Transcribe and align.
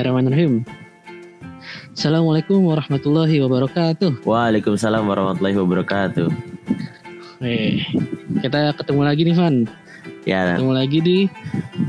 Bismillahirrahmanirrahim. 0.00 0.64
Assalamualaikum 1.92 2.56
warahmatullahi 2.64 3.36
wabarakatuh. 3.44 4.24
Waalaikumsalam 4.24 5.04
warahmatullahi 5.04 5.60
wabarakatuh. 5.60 6.28
Eh, 7.44 7.84
kita 8.40 8.72
ketemu 8.80 9.00
lagi 9.04 9.28
nih 9.28 9.36
Van. 9.36 9.68
Ya, 10.24 10.56
Ketemu 10.56 10.72
lagi 10.72 10.98
di 11.04 11.18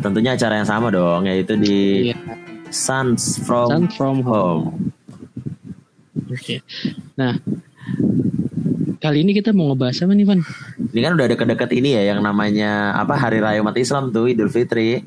tentunya 0.03 0.35
acara 0.35 0.59
yang 0.59 0.67
sama 0.67 0.91
dong, 0.91 1.23
yaitu 1.23 1.55
di 1.55 2.11
iya, 2.11 2.19
Sons 2.67 3.39
from 3.47 3.71
Sun 3.71 3.83
from 3.95 4.17
Home. 4.27 4.91
Oke. 6.35 6.59
Nah, 7.15 7.39
kali 8.99 9.23
ini 9.23 9.31
kita 9.31 9.55
mau 9.55 9.71
ngebahas 9.71 10.03
apa 10.03 10.11
nih 10.11 10.27
Van? 10.27 10.43
Ini 10.91 10.99
kan 10.99 11.15
udah 11.15 11.27
deket-deket 11.31 11.71
ini 11.79 11.95
ya, 11.95 12.11
yang 12.11 12.19
namanya 12.19 12.91
apa 12.91 13.15
Hari 13.15 13.39
Raya 13.39 13.63
Umat 13.63 13.79
Islam 13.79 14.11
tuh 14.11 14.27
Idul 14.27 14.51
Fitri. 14.51 14.99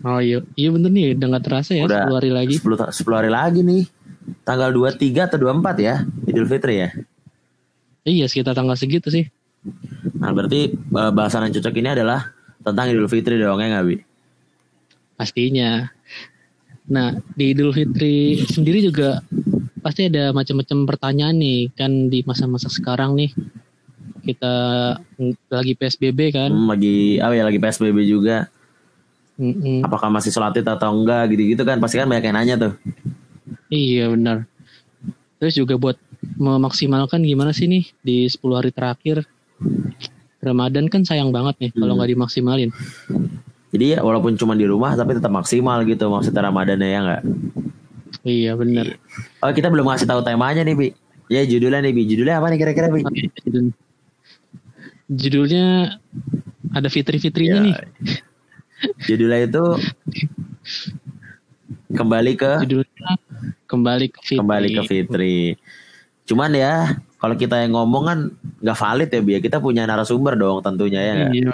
Oh 0.00 0.18
iya, 0.18 0.40
iya 0.56 0.68
bener 0.72 0.88
nih, 0.88 1.12
udah 1.20 1.26
nggak 1.36 1.44
terasa 1.44 1.76
ya 1.76 1.84
Udah. 1.84 2.08
10 2.08 2.16
hari 2.16 2.30
lagi. 2.32 2.54
10, 2.56 2.80
ta- 2.80 2.92
10 2.94 3.18
hari 3.20 3.30
lagi 3.30 3.60
nih. 3.60 3.84
Tanggal 4.46 4.70
23 4.72 5.28
atau 5.28 5.36
24 5.36 5.76
ya, 5.82 5.94
Idul 6.24 6.48
Fitri 6.48 6.74
ya. 6.80 6.88
Iya, 8.02 8.26
sekitar 8.26 8.56
tanggal 8.56 8.74
segitu 8.74 9.12
sih. 9.12 9.28
Nah, 10.18 10.30
berarti 10.34 10.74
eh, 10.74 11.10
bahasan 11.14 11.46
yang 11.46 11.54
cocok 11.54 11.74
ini 11.78 11.88
adalah 11.92 12.30
tentang 12.62 12.90
Idul 12.90 13.10
Fitri 13.10 13.36
dong 13.38 13.58
ya 13.60 13.68
nggak 13.68 13.84
Bi? 13.86 13.96
Pastinya. 15.14 15.86
Nah, 16.90 17.14
di 17.38 17.54
Idul 17.54 17.70
Fitri 17.70 18.42
sendiri 18.42 18.82
juga 18.82 19.22
pasti 19.82 20.06
ada 20.10 20.30
macam-macam 20.34 20.86
pertanyaan 20.86 21.36
nih 21.38 21.70
kan 21.74 22.10
di 22.10 22.26
masa-masa 22.26 22.66
sekarang 22.70 23.14
nih. 23.14 23.30
Kita 24.22 24.54
lagi 25.50 25.74
PSBB 25.74 26.30
kan. 26.30 26.50
Hmm, 26.50 26.70
lagi, 26.70 27.18
oh 27.18 27.32
ya 27.34 27.42
lagi 27.42 27.58
PSBB 27.58 28.06
juga. 28.06 28.46
Mm-mm. 29.32 29.80
Apakah 29.82 30.08
masih 30.08 30.28
sholat 30.28 30.52
id 30.54 30.64
atau 30.64 30.92
enggak 30.92 31.32
gitu-gitu 31.32 31.62
kan? 31.62 31.80
Pasti 31.80 31.96
kan 31.96 32.06
banyak 32.06 32.24
yang 32.24 32.36
nanya 32.36 32.54
tuh. 32.58 32.72
Iya 33.68 34.12
benar. 34.12 34.44
Terus 35.38 35.54
juga 35.54 35.74
buat 35.74 35.96
memaksimalkan 36.36 37.20
gimana 37.20 37.50
sih 37.50 37.66
nih 37.66 37.84
di 37.98 38.16
10 38.24 38.38
hari 38.54 38.70
terakhir 38.70 39.26
Ramadan 40.38 40.86
kan 40.86 41.02
sayang 41.02 41.30
banget 41.30 41.58
nih 41.58 41.70
kalau 41.72 41.94
Hmm. 41.94 41.98
nggak 41.98 42.10
dimaksimalin. 42.12 42.70
Jadi 43.72 43.84
ya 43.90 43.98
walaupun 44.00 44.36
cuma 44.36 44.52
di 44.52 44.66
rumah 44.66 44.92
tapi 44.92 45.16
tetap 45.16 45.30
maksimal 45.30 45.80
gitu 45.82 46.06
maksudnya 46.06 46.44
Ramadannya 46.44 46.88
ya 46.88 47.00
nggak? 47.00 47.22
Iya 48.22 48.52
benar. 48.54 48.86
Oh 49.40 49.50
kita 49.50 49.66
belum 49.66 49.88
ngasih 49.88 50.04
tahu 50.04 50.20
temanya 50.20 50.62
nih 50.62 50.76
Bi. 50.76 50.88
Ya 51.26 51.42
judulnya 51.42 51.80
nih 51.80 51.92
Bi. 51.92 52.02
Judulnya 52.04 52.38
apa 52.38 52.52
nih 52.52 52.58
kira-kira 52.58 52.86
Bi? 52.86 53.00
Judul- 53.40 53.74
Judulnya 55.08 55.96
ada 56.70 56.88
fitri-fitrinya 56.88 57.58
Ya. 57.58 57.64
nih. 57.64 57.74
Judulnya 59.06 59.38
itu 59.46 59.62
kembali 61.92 62.32
ke 62.34 62.52
Judulnya 62.64 63.10
kembali 63.68 64.06
ke 64.12 64.20
fitri. 64.20 64.38
kembali 64.40 64.68
ke 64.72 64.82
Fitri. 64.84 65.36
Cuman 66.28 66.50
ya 66.52 66.96
kalau 67.18 67.34
kita 67.34 67.60
yang 67.62 67.74
ngomong 67.76 68.04
kan 68.04 68.18
nggak 68.62 68.78
valid 68.78 69.08
ya 69.10 69.20
Bi. 69.20 69.32
ya. 69.36 69.40
Kita 69.40 69.58
punya 69.58 69.82
narasumber 69.88 70.36
dong 70.36 70.60
tentunya 70.60 71.00
ya? 71.02 71.14
Iya. 71.28 71.52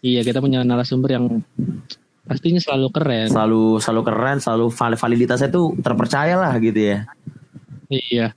Iya, 0.00 0.20
kita 0.24 0.40
punya 0.40 0.64
narasumber 0.64 1.12
yang 1.12 1.44
pastinya 2.24 2.56
selalu 2.56 2.88
keren. 2.88 3.28
Selalu 3.28 3.84
selalu 3.84 4.02
keren, 4.06 4.36
selalu 4.40 4.66
val- 4.72 4.96
validitasnya 4.96 5.52
tuh 5.52 5.76
terpercaya 5.80 6.40
lah 6.40 6.56
gitu 6.56 6.80
ya. 6.80 6.98
Iya. 7.92 8.32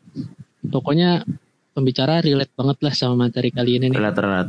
Pokoknya 0.68 1.24
pembicara 1.72 2.20
relate 2.20 2.52
banget 2.58 2.78
lah 2.84 2.94
sama 2.96 3.28
materi 3.28 3.50
kali 3.54 3.80
ini 3.80 3.92
nih. 3.92 3.96
Terlihat 3.96 4.16
terlihat. 4.18 4.48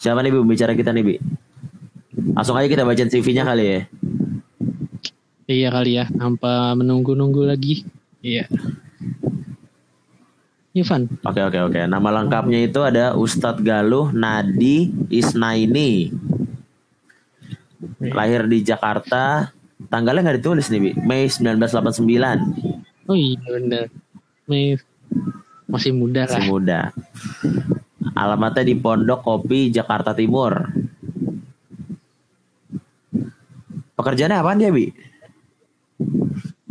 Siapa 0.00 0.24
nih 0.24 0.32
Bi 0.32 0.40
bicara 0.48 0.72
kita 0.72 0.96
nih 0.96 1.04
Bi? 1.04 1.14
Langsung 2.14 2.58
aja 2.58 2.66
kita 2.66 2.82
bacain 2.82 3.10
CV-nya 3.10 3.46
kali 3.46 3.64
ya. 3.64 3.80
Iya 5.50 5.68
kali 5.74 5.98
ya, 5.98 6.06
tanpa 6.10 6.74
menunggu-nunggu 6.78 7.42
lagi. 7.46 7.82
Iya. 8.22 8.46
Ivan, 10.70 11.10
Oke 11.26 11.42
oke 11.42 11.58
oke. 11.66 11.80
Nama 11.82 12.08
lengkapnya 12.22 12.62
itu 12.62 12.78
ada 12.86 13.18
Ustadz 13.18 13.58
Galuh 13.58 14.14
Nadi 14.14 14.86
Isnaini. 15.10 16.14
Lahir 17.98 18.46
di 18.46 18.62
Jakarta. 18.62 19.50
Tanggalnya 19.90 20.22
nggak 20.22 20.38
ditulis 20.38 20.70
nih, 20.70 20.78
Bi. 20.78 20.90
Mei 21.02 21.26
1989. 21.26 23.10
oh 23.10 23.18
iya 23.18 23.42
bener. 23.50 23.90
Mei 24.46 24.78
masih 25.66 25.90
muda 25.90 26.30
lah. 26.30 26.38
Masih 26.38 26.46
muda. 26.46 26.80
Alamatnya 28.14 28.62
di 28.62 28.78
Pondok 28.78 29.26
Kopi, 29.26 29.74
Jakarta 29.74 30.14
Timur. 30.14 30.70
Pekerjaannya 34.00 34.38
apa 34.40 34.56
dia, 34.56 34.72
Bi? 34.72 34.88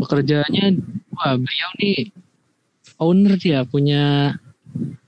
Pekerjaannya, 0.02 0.66
wah 1.14 1.38
beliau 1.38 1.70
nih 1.78 2.10
owner 2.98 3.38
dia 3.38 3.62
punya 3.70 4.34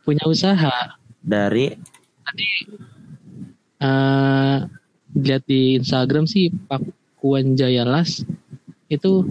punya 0.06 0.22
usaha. 0.30 0.94
Dari 1.18 1.74
Tadi 2.22 2.50
eh 3.82 4.58
lihat 5.18 5.44
di 5.50 5.82
Instagram 5.82 6.30
sih 6.30 6.54
Pakuan 6.70 7.58
Jayalas 7.58 8.22
itu 8.86 9.26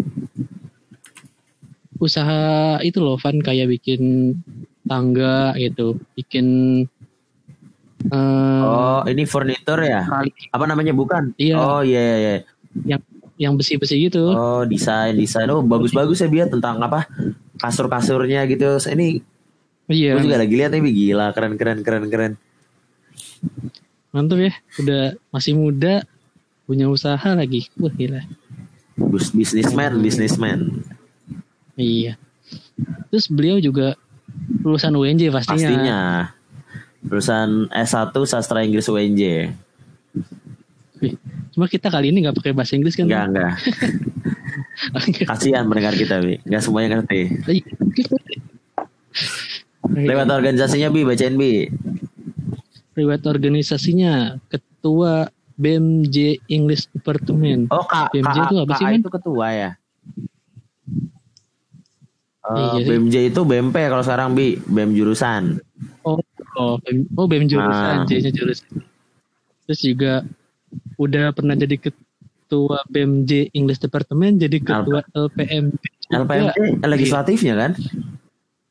usaha 2.03 2.83
itu 2.83 2.99
loh 2.99 3.15
Van 3.23 3.39
kayak 3.39 3.71
bikin 3.71 4.35
tangga 4.83 5.55
gitu, 5.55 5.95
bikin 6.19 6.47
eh 8.11 8.63
Oh, 8.67 9.07
ini 9.07 9.23
furnitur 9.23 9.79
ya? 9.79 10.03
kali 10.11 10.35
Apa 10.51 10.67
namanya? 10.67 10.91
Bukan? 10.91 11.39
Iya. 11.39 11.55
Oh, 11.55 11.81
iya 11.87 12.01
iya 12.03 12.17
iya. 12.19 12.35
Yang 13.41 13.57
besi-besi 13.57 14.11
gitu. 14.13 14.31
Oh, 14.37 14.69
desain 14.69 15.17
desain. 15.17 15.49
Oh, 15.49 15.65
bagus-bagus 15.65 16.21
ya 16.21 16.29
Bi 16.29 16.45
ya 16.45 16.47
tentang 16.47 16.77
apa? 16.85 17.09
Kasur-kasurnya 17.57 18.45
gitu. 18.45 18.77
Ini 18.85 19.25
iya, 19.89 20.21
Gue 20.21 20.29
juga 20.29 20.39
lagi 20.39 20.55
lihat 20.55 20.77
nih, 20.77 20.93
gila, 20.93 21.33
keren, 21.33 21.57
keren, 21.57 21.81
keren, 21.81 22.05
keren. 22.13 22.33
mantap 24.13 24.39
ya. 24.43 24.53
Udah 24.77 25.17
masih 25.33 25.57
muda, 25.57 26.05
punya 26.69 26.87
usaha 26.93 27.33
lagi. 27.33 27.73
Wah 27.81 27.91
gila. 27.91 28.23
Bus 29.01 29.33
bisnisman, 29.33 29.97
bisnisman. 30.05 30.85
Iya. 31.81 32.21
Terus 33.09 33.27
beliau 33.33 33.57
juga 33.57 33.97
lulusan 34.61 34.93
UNJ 34.93 35.33
pastinya. 35.33 35.57
Pastinya. 35.57 36.01
Lulusan 37.09 37.49
S1 37.73 38.13
Sastra 38.29 38.61
Inggris 38.61 38.85
UNJ. 38.93 39.49
Wih, 41.01 41.17
Cuma 41.61 41.69
kita 41.69 41.93
kali 41.93 42.09
ini 42.09 42.25
nggak 42.25 42.41
pakai 42.41 42.57
bahasa 42.57 42.73
Inggris 42.73 42.97
kan? 42.97 43.05
Enggak, 43.05 43.37
enggak. 43.37 43.53
Kasihan 45.29 45.69
mendengar 45.69 45.93
kita, 45.93 46.17
Bi. 46.25 46.41
Enggak 46.49 46.65
semuanya 46.65 46.89
ngerti. 46.97 47.21
Lewat 49.85 50.33
organisasinya, 50.33 50.89
Bi, 50.89 51.05
bacain, 51.05 51.37
Bi. 51.37 51.69
Lewat 52.97 53.29
organisasinya 53.29 54.41
Ketua 54.49 55.29
BMJ 55.61 56.49
English 56.49 56.89
Department. 56.97 57.69
Oh, 57.69 57.85
Kak, 57.85 58.17
BMJ 58.17 58.25
Kak, 58.41 58.49
itu 58.49 58.57
apa 58.65 58.75
sih, 58.81 58.85
itu 58.97 59.11
ketua 59.13 59.47
ya? 59.53 59.71
Eh, 62.41 62.57
Iya. 62.81 62.89
BMJ 62.89 63.37
itu 63.37 63.41
BMP 63.45 63.77
kalau 63.93 64.01
sekarang, 64.01 64.33
Bi. 64.33 64.57
BM 64.65 64.97
jurusan. 64.97 65.61
Oh, 66.09 66.17
oh, 66.57 66.81
BEM, 66.81 67.05
oh 67.21 67.29
BEM 67.29 67.53
jurusan, 67.53 67.95
Ah. 68.01 68.09
J-nya 68.09 68.33
jurusan. 68.33 68.81
Terus 69.69 69.81
juga 69.85 70.25
udah 70.99 71.33
pernah 71.33 71.55
jadi 71.57 71.77
ketua 71.79 72.83
BMJ 72.89 73.55
English 73.55 73.81
Department, 73.81 74.43
jadi 74.43 74.57
ketua 74.61 75.01
LPM. 75.15 75.75
LPMP 76.11 76.57
legislatifnya 76.83 77.55
kan? 77.55 77.73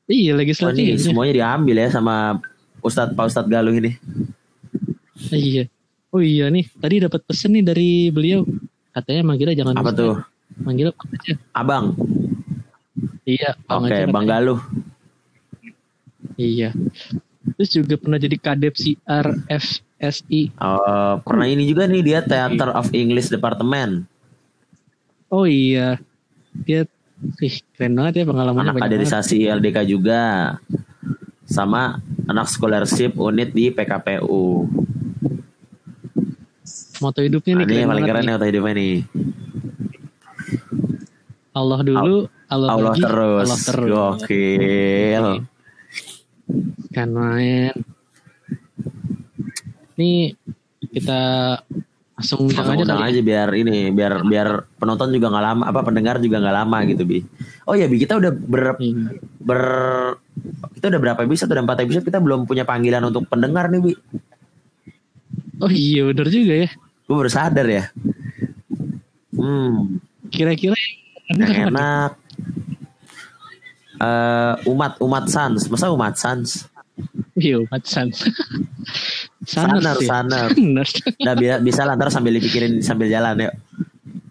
Iya, 0.10 0.34
Oh, 0.34 0.38
legislatif. 0.42 1.00
semuanya 1.00 1.34
diambil 1.38 1.86
ya 1.86 1.88
sama 1.94 2.42
Ustadz 2.82 3.14
Pak 3.14 3.30
Ustadz 3.30 3.48
Galuh 3.48 3.78
ini. 3.78 3.94
Iya. 5.30 5.70
Oh 6.10 6.18
iya 6.20 6.50
nih, 6.50 6.66
tadi 6.82 7.06
dapat 7.06 7.22
pesan 7.22 7.54
nih 7.54 7.64
dari 7.64 8.10
beliau. 8.10 8.42
Katanya 8.90 9.22
manggilnya 9.22 9.56
jangan 9.62 9.78
Apa 9.78 9.94
tuh? 9.94 10.18
Manggilnya 10.66 10.98
aja. 10.98 11.34
Abang. 11.54 11.94
Iya, 13.30 13.54
Bang 13.70 13.86
Oke, 13.86 13.94
aja 13.94 14.10
Bang. 14.10 14.26
Galuh. 14.26 14.60
Iya. 16.36 16.74
Terus 17.56 17.70
juga 17.70 17.96
pernah 18.02 18.18
jadi 18.18 18.36
kadep 18.42 18.74
CRFSI. 20.00 20.56
Oh, 20.64 21.20
pernah 21.28 21.46
ini 21.46 21.68
juga 21.68 21.84
nih 21.86 22.02
dia 22.02 22.20
Theater 22.24 22.72
of 22.72 22.88
English 22.96 23.28
Department. 23.28 24.08
Oh 25.28 25.44
iya. 25.44 26.00
Dia 26.64 26.88
ih, 27.44 27.56
keren 27.76 28.00
banget 28.00 28.24
ya 28.24 28.26
pengalamannya 28.26 28.80
Anak 28.80 28.84
kaderisasi 28.88 29.44
LDK 29.44 29.84
juga. 29.84 30.56
Sama 31.44 32.00
anak 32.32 32.48
scholarship 32.48 33.20
unit 33.20 33.52
di 33.52 33.70
PKPU. 33.76 34.70
Moto 37.00 37.20
hidupnya 37.24 37.54
Nah, 37.60 37.64
nih 37.64 37.68
ini 37.68 37.72
keren 37.72 37.80
yang 37.84 37.92
paling 37.92 38.08
keren 38.08 38.24
nih. 38.24 38.34
waktu 38.34 38.48
hidupnya 38.48 38.74
nih. 38.76 38.96
Allah 41.50 41.80
dulu, 41.84 42.16
Allah, 42.48 42.70
Allah 42.72 42.92
lagi, 42.96 43.02
terus. 43.04 43.48
Allah 43.48 43.60
terus. 43.68 43.90
Gokil. 43.92 45.26
Kan 46.96 47.10
main. 47.12 47.76
Ini 50.00 50.32
kita 50.96 51.20
langsung 52.16 52.48
undang 52.48 52.72
aja 52.72 52.84
kali 52.88 53.04
aja 53.04 53.22
biar 53.24 53.50
ini 53.56 53.92
biar 53.92 54.24
biar 54.24 54.48
penonton 54.80 55.12
juga 55.12 55.28
nggak 55.28 55.44
lama 55.44 55.64
apa 55.68 55.80
pendengar 55.84 56.24
juga 56.24 56.40
nggak 56.40 56.56
lama 56.56 56.78
gitu 56.88 57.04
bi. 57.04 57.20
Oh 57.68 57.76
ya 57.76 57.92
bi 57.92 58.00
kita 58.00 58.16
udah 58.16 58.32
ber, 58.32 58.80
ya. 58.80 58.88
Iya. 58.88 59.20
ber 59.44 59.62
kita 60.72 60.88
udah 60.88 61.00
berapa 61.04 61.20
episode? 61.28 61.52
Udah 61.52 61.64
empat 61.68 61.84
episode 61.84 62.08
kita 62.08 62.24
belum 62.24 62.48
punya 62.48 62.64
panggilan 62.64 63.04
untuk 63.04 63.28
pendengar 63.28 63.68
nih 63.68 63.92
bi. 63.92 63.94
Oh 65.60 65.68
iya 65.68 66.08
bener 66.08 66.32
juga 66.32 66.54
ya. 66.64 66.70
Gue 67.04 67.16
baru 67.20 67.32
sadar 67.32 67.68
ya. 67.68 67.92
Hmm. 69.36 70.00
Kira-kira 70.32 70.80
yang 71.28 71.76
enak 71.76 72.16
Eh, 74.00 74.54
umat 74.72 74.96
umat 75.04 75.28
sans. 75.28 75.60
Masa 75.68 75.92
umat 75.92 76.16
sans 76.16 76.69
iya 77.36 77.56
umat 77.58 77.84
san 77.84 78.10
Sanar, 79.42 79.80
sanar. 79.98 80.52
Sanar. 80.52 80.88
Nah, 81.20 81.34
bi- 81.34 81.62
bisa 81.64 81.84
lah 81.84 81.96
ntar 81.96 82.10
sambil 82.10 82.36
dipikirin 82.36 82.80
sambil 82.80 83.08
jalan 83.08 83.40
yuk. 83.40 83.54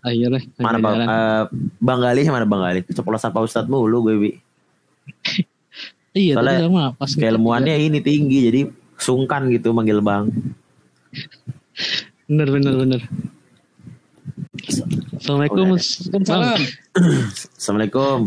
ayo 0.04 0.28
lah 0.28 0.42
Mana 0.56 0.78
bang? 0.78 0.96
Eh, 1.00 1.42
bang 1.78 1.98
Gali 1.98 2.20
mana 2.26 2.44
Bang 2.44 2.62
Gali? 2.62 2.80
Keceplosan 2.82 3.30
Pak 3.30 3.42
Ustadz 3.42 3.66
mulu 3.66 4.04
gue 4.04 4.16
bi. 4.16 4.30
iya 6.12 6.34
soalnya 6.34 6.64
sama 6.64 6.84
pas 6.92 7.10
Keilmuannya 7.10 7.74
ini 7.78 7.98
tinggi 7.98 8.38
jadi 8.44 8.60
sungkan 8.96 9.48
gitu 9.48 9.72
manggil 9.72 9.98
bang. 9.98 10.28
bener 12.26 12.48
bener 12.48 12.74
bener 12.76 13.00
Assalamualaikum. 15.18 15.76
Bang. 16.24 16.60
Assalamualaikum. 17.52 18.18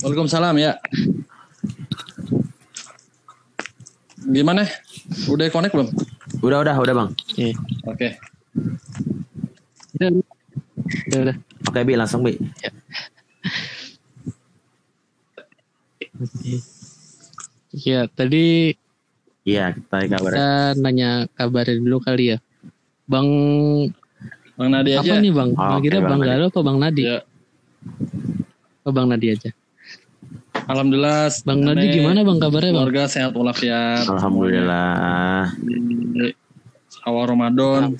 Waalaikumsalam 0.00 0.54
ya. 0.56 0.72
Gimana? 4.30 4.62
Udah 5.26 5.50
connect 5.50 5.74
belum? 5.74 5.88
Udah 6.40 6.58
udah 6.62 6.74
udah 6.78 6.94
bang. 6.94 7.08
Iya. 7.34 7.52
Oke. 7.84 8.08
Udah, 9.98 10.08
udah, 11.10 11.18
udah. 11.26 11.36
Oke 11.66 11.80
bi 11.82 11.94
langsung 11.98 12.22
bi. 12.22 12.38
Iya, 17.70 18.10
tadi 18.10 18.74
Iya 19.40 19.72
kita 19.72 19.96
kabar. 20.06 20.30
kita 20.30 20.48
nanya 20.78 21.10
kabarnya 21.32 21.80
dulu 21.80 21.98
kali 22.02 22.36
ya. 22.36 22.38
Bang 23.08 23.26
Bang 24.54 24.68
Nadi 24.68 24.92
apa 24.92 25.08
aja. 25.08 25.16
nih 25.16 25.32
Bang? 25.32 25.50
Oh, 25.56 25.80
Kira 25.80 25.96
oke, 25.98 26.04
Bang 26.04 26.20
Bang. 26.20 26.28
Galo 26.28 26.44
apa 26.52 26.60
Bang 26.60 26.78
Nadi? 26.78 27.02
Ya. 27.08 27.18
Oh, 28.84 28.92
Bang 28.92 29.08
Nadi 29.08 29.26
aja. 29.32 29.50
Alhamdulillah. 30.70 31.26
Bang 31.42 31.60
Nadi 31.66 31.86
gimana 31.98 32.22
Bang 32.22 32.38
kabarnya 32.38 32.70
Bang? 32.70 32.86
Keluarga 32.86 33.04
sehat 33.10 33.32
walafiat. 33.34 34.06
Alhamdulillah. 34.06 35.50
Di 35.58 36.30
Awal 37.02 37.24
Ramadan 37.34 37.96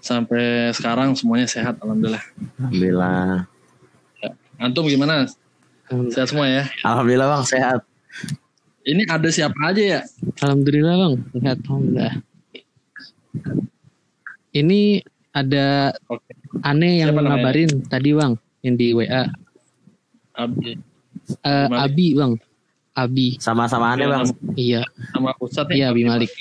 sampai 0.00 0.72
sekarang 0.72 1.12
semuanya 1.12 1.44
sehat 1.44 1.76
alhamdulillah. 1.84 2.24
Alhamdulillah. 2.60 3.48
Antum 4.56 4.88
gimana? 4.88 5.28
Sehat 6.08 6.32
semua 6.32 6.48
ya. 6.48 6.64
Alhamdulillah 6.86 7.28
bang 7.36 7.44
sehat. 7.44 7.80
Ini 8.84 9.02
ada 9.08 9.28
siapa 9.32 9.56
aja 9.64 9.82
ya? 9.82 10.00
Alhamdulillah 10.44 10.94
Bang, 10.96 11.14
sehat 11.36 11.58
Alhamdulillah. 11.64 12.14
Ini 14.54 14.80
ada 15.34 15.90
Oke. 16.06 16.32
aneh 16.62 17.02
yang 17.02 17.10
Siapa 17.12 17.20
namanya? 17.24 17.40
ngabarin 17.42 17.70
tadi 17.88 18.10
Bang, 18.14 18.32
yang 18.62 18.74
di 18.78 18.88
WA. 18.94 19.24
Abdi 20.36 20.93
Eh, 21.44 21.66
Malik. 21.68 21.80
Abi 21.80 22.14
Bang, 22.14 22.34
Abi. 22.94 23.28
Sama-sama 23.40 23.96
aneh 23.96 24.06
bang. 24.06 24.24
Iya, 24.54 24.82
sama 25.10 25.34
Iya, 25.72 25.88
ya. 25.88 25.90
Abi 25.90 26.02
Malik. 26.06 26.30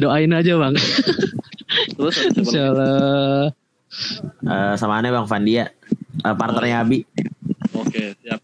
Doain 0.00 0.32
aja 0.32 0.52
Bang. 0.60 0.76
Terus? 1.96 2.16
Insyaallah. 2.40 3.52
Eh, 4.44 4.74
sama 4.76 5.00
aneh 5.00 5.10
bang 5.12 5.26
Vandia. 5.28 5.64
Eh, 6.24 6.34
partnernya 6.36 6.84
Abi. 6.84 7.04
Oke, 7.76 8.16
siap. 8.24 8.40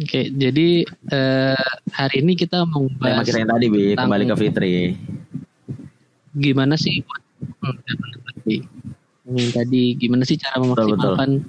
Oke, 0.00 0.32
jadi 0.32 0.68
eh, 1.12 1.66
hari 1.92 2.24
ini 2.24 2.32
kita 2.32 2.64
mau 2.64 2.88
Tema 2.88 3.20
bahas 3.20 3.28
kita 3.28 3.36
yang 3.36 3.52
tadi 3.52 3.66
bi 3.68 3.92
tentang- 3.92 4.08
kembali 4.08 4.24
ke 4.24 4.36
Fitri. 4.38 4.74
gimana 6.30 6.78
sih 6.78 7.02
Hmm, 7.60 7.76
tadi 8.24 8.56
Hmm, 9.26 9.48
tadi 9.52 9.82
gimana 9.94 10.24
sih 10.24 10.34
cara 10.34 10.56
memaksimalkan 10.56 11.44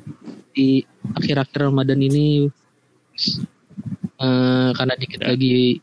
di 0.52 0.84
akhir-akhir 1.16 1.60
Ramadan 1.64 1.98
ini? 1.98 2.52
Eh, 4.20 4.70
karena 4.72 4.94
dikit 4.96 5.22
lagi 5.24 5.80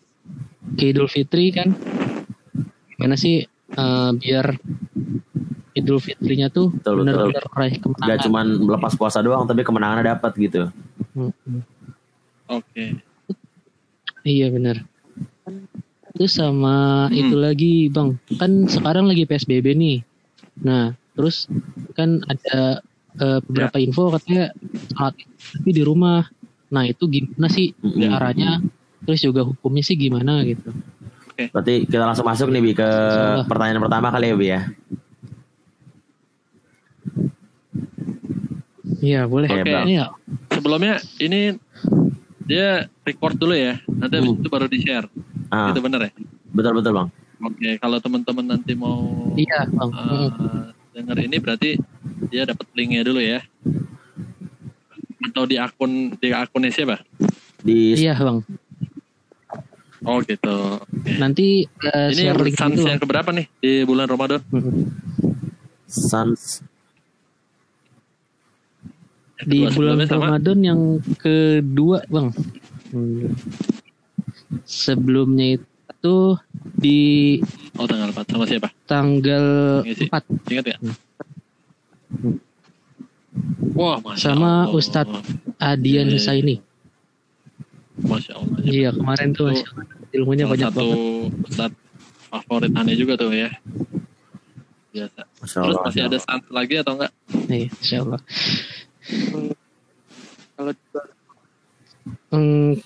ke 0.76 0.84
Idul 0.86 1.08
Fitri 1.08 1.48
kan? 1.50 1.72
Gimana 2.92 3.16
sih 3.16 3.48
eh, 3.48 4.10
biar 4.12 4.46
Idul 5.72 5.98
Fitrinya 5.98 6.50
tuh 6.50 6.74
benar-benar 6.76 7.44
raih 7.48 7.78
Gak 7.78 7.82
kemenangan 7.86 8.18
cuman 8.20 8.46
lepas 8.68 8.92
puasa 8.92 9.22
doang 9.22 9.46
tapi 9.46 9.62
kemenangannya 9.62 10.12
dapat 10.12 10.32
gitu. 10.36 10.62
Hmm, 11.14 11.32
Oke. 12.48 12.96
iya 14.24 14.48
benar 14.48 14.84
terus 16.10 16.34
sama 16.34 16.76
Hmm. 17.06 17.14
itu 17.14 17.34
lagi 17.34 17.74
bang 17.86 18.08
kan 18.34 18.66
sekarang 18.66 19.04
lagi 19.04 19.24
PSBB 19.24 19.72
nih 19.72 19.98
nah 20.58 20.90
terus 21.12 21.46
kan 21.92 22.20
ada 22.24 22.82
eh, 23.14 23.38
beberapa 23.42 23.76
Ya. 23.76 23.84
info 23.84 24.10
katanya 24.10 24.44
saat 24.90 25.14
tapi 25.52 25.70
di 25.70 25.80
rumah 25.80 26.26
nah 26.68 26.84
itu 26.84 27.06
gimana 27.06 27.48
sih 27.48 27.72
Mm-mm. 27.74 28.04
caranya 28.04 28.60
terus 29.00 29.20
juga 29.20 29.40
hukumnya 29.42 29.80
sih 29.80 29.96
gimana 29.96 30.42
gitu 30.42 30.72
Berarti 31.38 31.86
kita 31.86 32.02
langsung 32.02 32.26
masuk 32.26 32.50
nih 32.50 32.60
bi 32.60 32.72
ke 32.72 32.90
pertanyaan 33.46 33.78
pertama 33.80 34.10
kali 34.10 34.26
ya 34.26 34.34
bi 34.34 34.46
ya. 34.48 34.60
iya 38.98 39.20
boleh 39.24 39.46
Oke, 39.48 39.62
Bang. 39.64 39.86
Iya. 39.86 40.04
Sebelumnya 40.50 40.94
ini 41.18 41.54
dia 42.48 42.88
record 43.04 43.36
dulu 43.36 43.52
ya. 43.52 43.76
Nanti 43.86 44.14
habis 44.16 44.32
Hmm. 44.32 44.40
itu 44.40 44.48
baru 44.48 44.66
di-share. 44.66 45.06
Ah, 45.48 45.70
Itu 45.70 45.80
bener 45.80 46.08
ya? 46.08 46.12
betul 46.48 46.72
betul 46.74 46.92
bang. 46.96 47.08
Oke, 47.38 47.70
kalau 47.78 48.00
teman-teman 48.00 48.44
nanti 48.48 48.72
mau 48.74 48.98
iya 49.36 49.68
bang 49.68 49.90
uh, 49.92 50.72
denger 50.90 51.16
ini 51.22 51.36
berarti 51.38 51.70
dia 52.26 52.42
dapat 52.42 52.66
linknya 52.72 53.04
dulu 53.04 53.20
ya. 53.20 53.44
Atau 55.22 55.44
di 55.44 55.54
akun 55.54 56.16
di 56.16 56.32
akunnya 56.32 56.72
siapa? 56.72 56.98
Di 57.60 57.94
iya 57.94 58.16
bang 58.16 58.40
Oh 60.02 60.22
gitu. 60.22 60.78
Oke. 60.78 61.10
nanti 61.18 61.66
eh, 61.66 62.08
Ini 62.10 62.16
share 62.16 62.32
yang 62.32 62.38
link 62.40 62.56
sans 62.56 62.78
yang 62.78 62.96
keberapa 62.96 63.28
nih 63.34 63.46
di 63.60 63.82
bulan 63.82 64.06
Ramadan? 64.06 64.40
Mm. 64.48 64.88
Di 69.38 69.70
bulan? 69.70 70.02
Ramadan 70.02 70.58
yang 70.60 70.80
kedua 71.14 72.02
bang 72.06 72.34
sebelumnya 74.64 75.58
itu 75.58 76.16
di 76.74 77.38
Oh 77.76 77.86
tanggal 77.86 78.10
4 78.10 78.26
sama 78.26 78.44
siapa? 78.44 78.68
tanggal 78.84 79.44
Ngisi. 79.86 80.10
4 80.10 80.50
Ingat 80.50 80.66
ya? 80.66 80.76
Hmm. 80.78 82.36
Wah, 83.76 84.00
masya 84.00 84.34
Sama 84.34 84.66
Allah. 84.66 84.74
Ustadz 84.74 85.14
Adian 85.60 86.08
Iya, 86.08 86.10
iya. 86.10 86.16
Husaini 86.16 86.56
Masya 87.98 88.32
Allah. 88.34 88.58
iya 88.64 88.90
kemarin 88.90 89.28
tuh 89.30 89.50
Itu 89.50 89.62
Masya 89.62 89.70
Allah. 89.70 89.86
ilmunya 90.08 90.44
Salah 90.44 90.52
banyak 90.56 90.68
satu 90.72 90.82
banget 90.82 91.46
Ustadz 91.46 91.78
favorit 92.28 92.72
aneh 92.74 92.94
juga 92.94 93.14
tuh 93.14 93.30
ya. 93.30 93.50
Biasa. 94.88 95.20
Masya 95.38 95.58
Terus 95.60 95.68
Allah, 95.68 95.82
masih 95.84 96.00
Masya 96.00 96.08
ada 96.08 96.18
sans 96.18 96.44
lagi 96.48 96.74
atau 96.74 96.92
enggak? 96.96 97.12
nih 97.46 97.64
Insya 97.70 97.96
Allah 98.02 98.20
kalau 100.54 100.72
Hmm, 102.28 102.76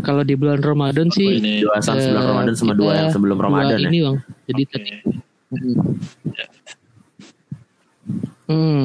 kalau 0.00 0.20
di 0.20 0.36
bulan 0.36 0.60
Ramadan 0.60 1.08
sih 1.08 1.40
ini? 1.40 1.64
Dua 1.64 1.76
eh, 1.76 1.82
sebelum 1.82 2.22
Ramadan 2.22 2.54
sama 2.54 2.72
dua 2.72 2.92
yang 2.94 3.08
sebelum 3.10 3.38
Ramadan 3.38 3.78
ya. 3.78 3.88
ini 3.88 3.98
bang 4.00 4.16
jadi 4.46 4.62
Oke. 4.62 4.70
tadi 4.70 4.90
Hmm. 5.46 5.78
Ya. 6.32 6.46
Hmm. 8.46 8.82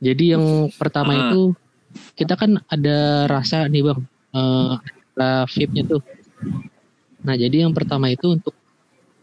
Jadi 0.00 0.24
yang 0.32 0.44
pertama 0.72 1.10
Ah. 1.12 1.20
itu 1.26 1.52
kita 2.14 2.34
kan 2.34 2.62
ada 2.64 2.98
rasa 3.26 3.66
nih 3.66 3.82
bang, 3.82 4.00
eh 4.30 4.72
ada 5.12 5.44
VIP-nya 5.44 5.84
tuh. 5.84 6.00
Nah 7.20 7.34
jadi 7.34 7.66
yang 7.66 7.74
pertama 7.74 8.06
itu 8.06 8.30
untuk 8.30 8.54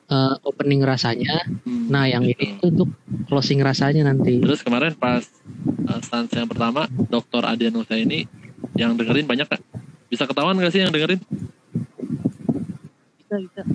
eh, 0.07 0.35
opening 0.47 0.81
rasanya. 0.83 1.43
Hmm, 1.63 1.87
Nah 1.91 2.07
yang 2.07 2.23
gitu. 2.23 2.39
ini 2.39 2.45
itu 2.55 2.65
untuk 2.71 2.89
closing 3.27 3.59
rasanya 3.63 4.11
nanti. 4.11 4.39
Terus 4.39 4.63
kemarin 4.63 4.95
pas 4.95 5.23
uh, 5.87 6.01
sans 6.03 6.27
yang 6.31 6.47
pertama, 6.47 6.87
Dokter 7.11 7.43
Adian 7.43 7.75
ini 7.95 8.27
yang 8.75 8.95
dengerin 8.95 9.27
banyak 9.27 9.47
gak? 9.47 9.61
Bisa 10.07 10.23
ketahuan 10.27 10.59
gak 10.59 10.71
sih 10.71 10.83
yang 10.83 10.91
dengerin? 10.91 11.19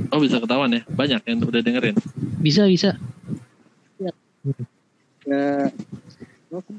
Oh 0.09 0.17
bisa 0.17 0.41
ketahuan 0.41 0.73
ya, 0.73 0.81
banyak 0.97 1.21
yang 1.29 1.39
udah 1.45 1.61
dengerin. 1.61 1.97
Bisa 2.41 2.65
bisa. 2.65 2.97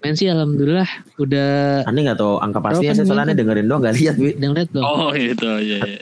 main 0.03 0.13
sih 0.13 0.29
alhamdulillah 0.29 0.85
udah 1.17 1.81
Aneh 1.87 2.05
nggak 2.05 2.19
tahu 2.19 2.37
angka 2.43 2.59
pastinya 2.61 2.93
saya 2.93 3.07
soalnya 3.07 3.33
nih? 3.33 3.37
dengerin 3.41 3.65
doang 3.65 3.81
nggak 3.81 3.95
lihat 3.97 4.15
ngeliat 4.19 4.69
belum? 4.69 4.83
Oh 4.85 5.09
gitu, 5.15 5.49
iya, 5.63 5.77
iya. 5.81 6.01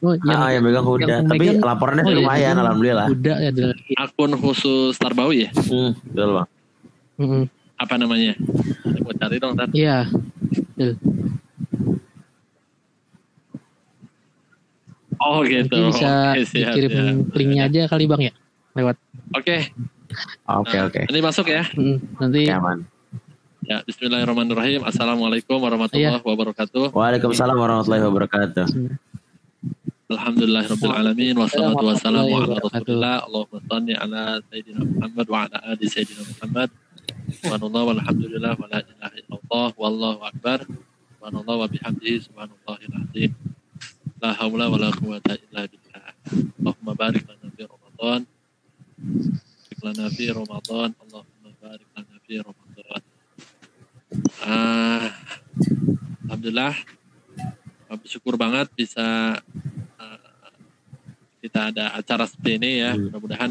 Oh, 0.00 0.16
yang, 0.16 0.32
ah 0.32 0.48
yang 0.48 0.64
megang 0.64 0.80
yang 0.80 0.96
udah. 0.96 1.18
Tapi 1.22 1.38
pemegang- 1.44 1.60
laporannya 1.60 2.02
oh, 2.02 2.08
iya, 2.08 2.16
lumayan 2.16 2.46
yang 2.46 2.58
alhamdulillah. 2.58 3.06
Udah 3.10 3.36
ada 3.36 3.62
lagi. 3.68 3.92
Akun 4.02 4.32
khusus 4.34 4.96
Tarbawi 4.96 5.44
ya? 5.44 5.50
Hmm, 5.52 5.92
betul 6.08 6.30
bang. 6.34 6.48
Mm-mm. 7.20 7.44
Apa 7.76 7.94
namanya? 7.96 8.32
Mau 8.98 9.12
cari 9.12 9.36
dong, 9.36 9.52
Tar. 9.54 9.68
Iya. 9.70 10.08
Oh 15.20 15.44
gitu. 15.44 15.68
Nanti 15.68 15.92
bisa 15.92 16.12
Oke, 16.32 16.42
siap, 16.48 16.72
dikirim 16.72 16.90
siap. 16.90 17.36
linknya 17.36 17.62
aja 17.68 17.80
kali 17.86 18.04
bang 18.08 18.22
ya 18.22 18.32
lewat. 18.72 18.96
Oke, 19.36 19.68
Oke 20.48 20.76
nah, 20.76 20.88
oke. 20.88 21.00
ini 21.06 21.20
masuk 21.20 21.44
ya. 21.44 21.62
Mm, 21.76 21.96
nanti 22.16 22.40
Oke 22.48 22.54
aman. 22.56 22.78
Ya, 23.60 23.84
Bismillahirrahmanirrahim. 23.84 24.80
Assalamualaikum 24.82 25.60
warahmatullahi 25.60 26.16
Iya. 26.16 26.24
wabarakatuh. 26.24 26.90
Waalaikumsalam 26.90 27.54
warahmatullahi 27.54 28.02
wabarakatuh. 28.02 28.64
Wassalatu 30.10 31.86
wassalamu 31.86 32.42
ala. 32.42 32.58
Rasulillah. 32.58 33.22
Allahumma 33.30 33.62
shalli 33.70 33.94
ala 33.94 34.42
sayyidina 34.50 34.82
Muhammad 34.82 35.26
wa 35.30 35.38
ala 35.46 35.58
ali 35.70 35.86
sayyidina 35.86 36.26
Muhammad. 36.26 36.68
Subhanallah 37.30 37.82
walhamdulillah 37.94 38.52
wa 38.58 38.66
la 38.66 38.82
ilaha 38.82 39.14
illallah 39.14 39.68
wallahu 39.78 40.20
akbar. 40.26 40.66
Subhanallah 41.14 41.54
wa 41.62 41.70
bihamdihi 41.70 42.26
subhanallahil 42.26 42.94
azim. 43.06 43.30
La 44.18 44.34
haula 44.34 44.66
wa 44.66 44.82
la 44.82 44.90
quwata 44.90 45.38
illa 45.38 45.62
billah. 45.70 46.10
Allahumma 46.58 46.92
barik 46.98 47.22
lana 47.30 47.46
fi 47.54 47.62
Ramadan. 47.70 48.20
Barik 48.98 49.78
lana 49.78 50.06
fi 50.10 50.24
Ramadan. 50.34 50.90
Allahumma 51.06 51.50
barik 51.62 51.88
lana 51.94 52.16
fi 52.26 52.34
Ramadan. 52.42 53.02
Ah, 54.42 55.14
Alhamdulillah 56.26 56.74
bersyukur 57.90 58.34
banget 58.34 58.66
bisa 58.74 59.38
kita 61.40 61.72
ada 61.72 61.96
acara 61.96 62.24
seperti 62.28 62.60
ini 62.60 62.70
ya. 62.84 62.92
Hmm. 62.94 63.08
Mudah-mudahan 63.08 63.50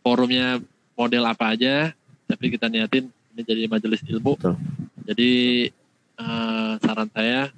forumnya 0.00 0.62
model 0.94 1.24
apa 1.26 1.54
aja, 1.54 1.90
tapi 2.30 2.54
kita 2.54 2.70
niatin 2.70 3.10
ini 3.34 3.42
jadi 3.42 3.62
majelis 3.66 4.00
ilmu. 4.06 4.38
Betul. 4.38 4.56
Jadi 5.04 5.32
eh, 6.16 6.72
saran 6.80 7.10
saya 7.10 7.50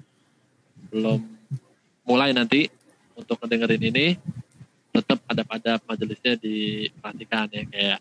belum 0.91 1.21
mulai 2.09 2.33
nanti 2.33 2.71
untuk 3.19 3.37
ngedengerin 3.43 3.83
ini 3.93 4.07
tetap 4.97 5.21
ada 5.29 5.43
pada 5.45 5.73
majelisnya 5.85 6.41
diperhatikan 6.41 7.53
ya 7.53 7.63
kayak 7.69 7.99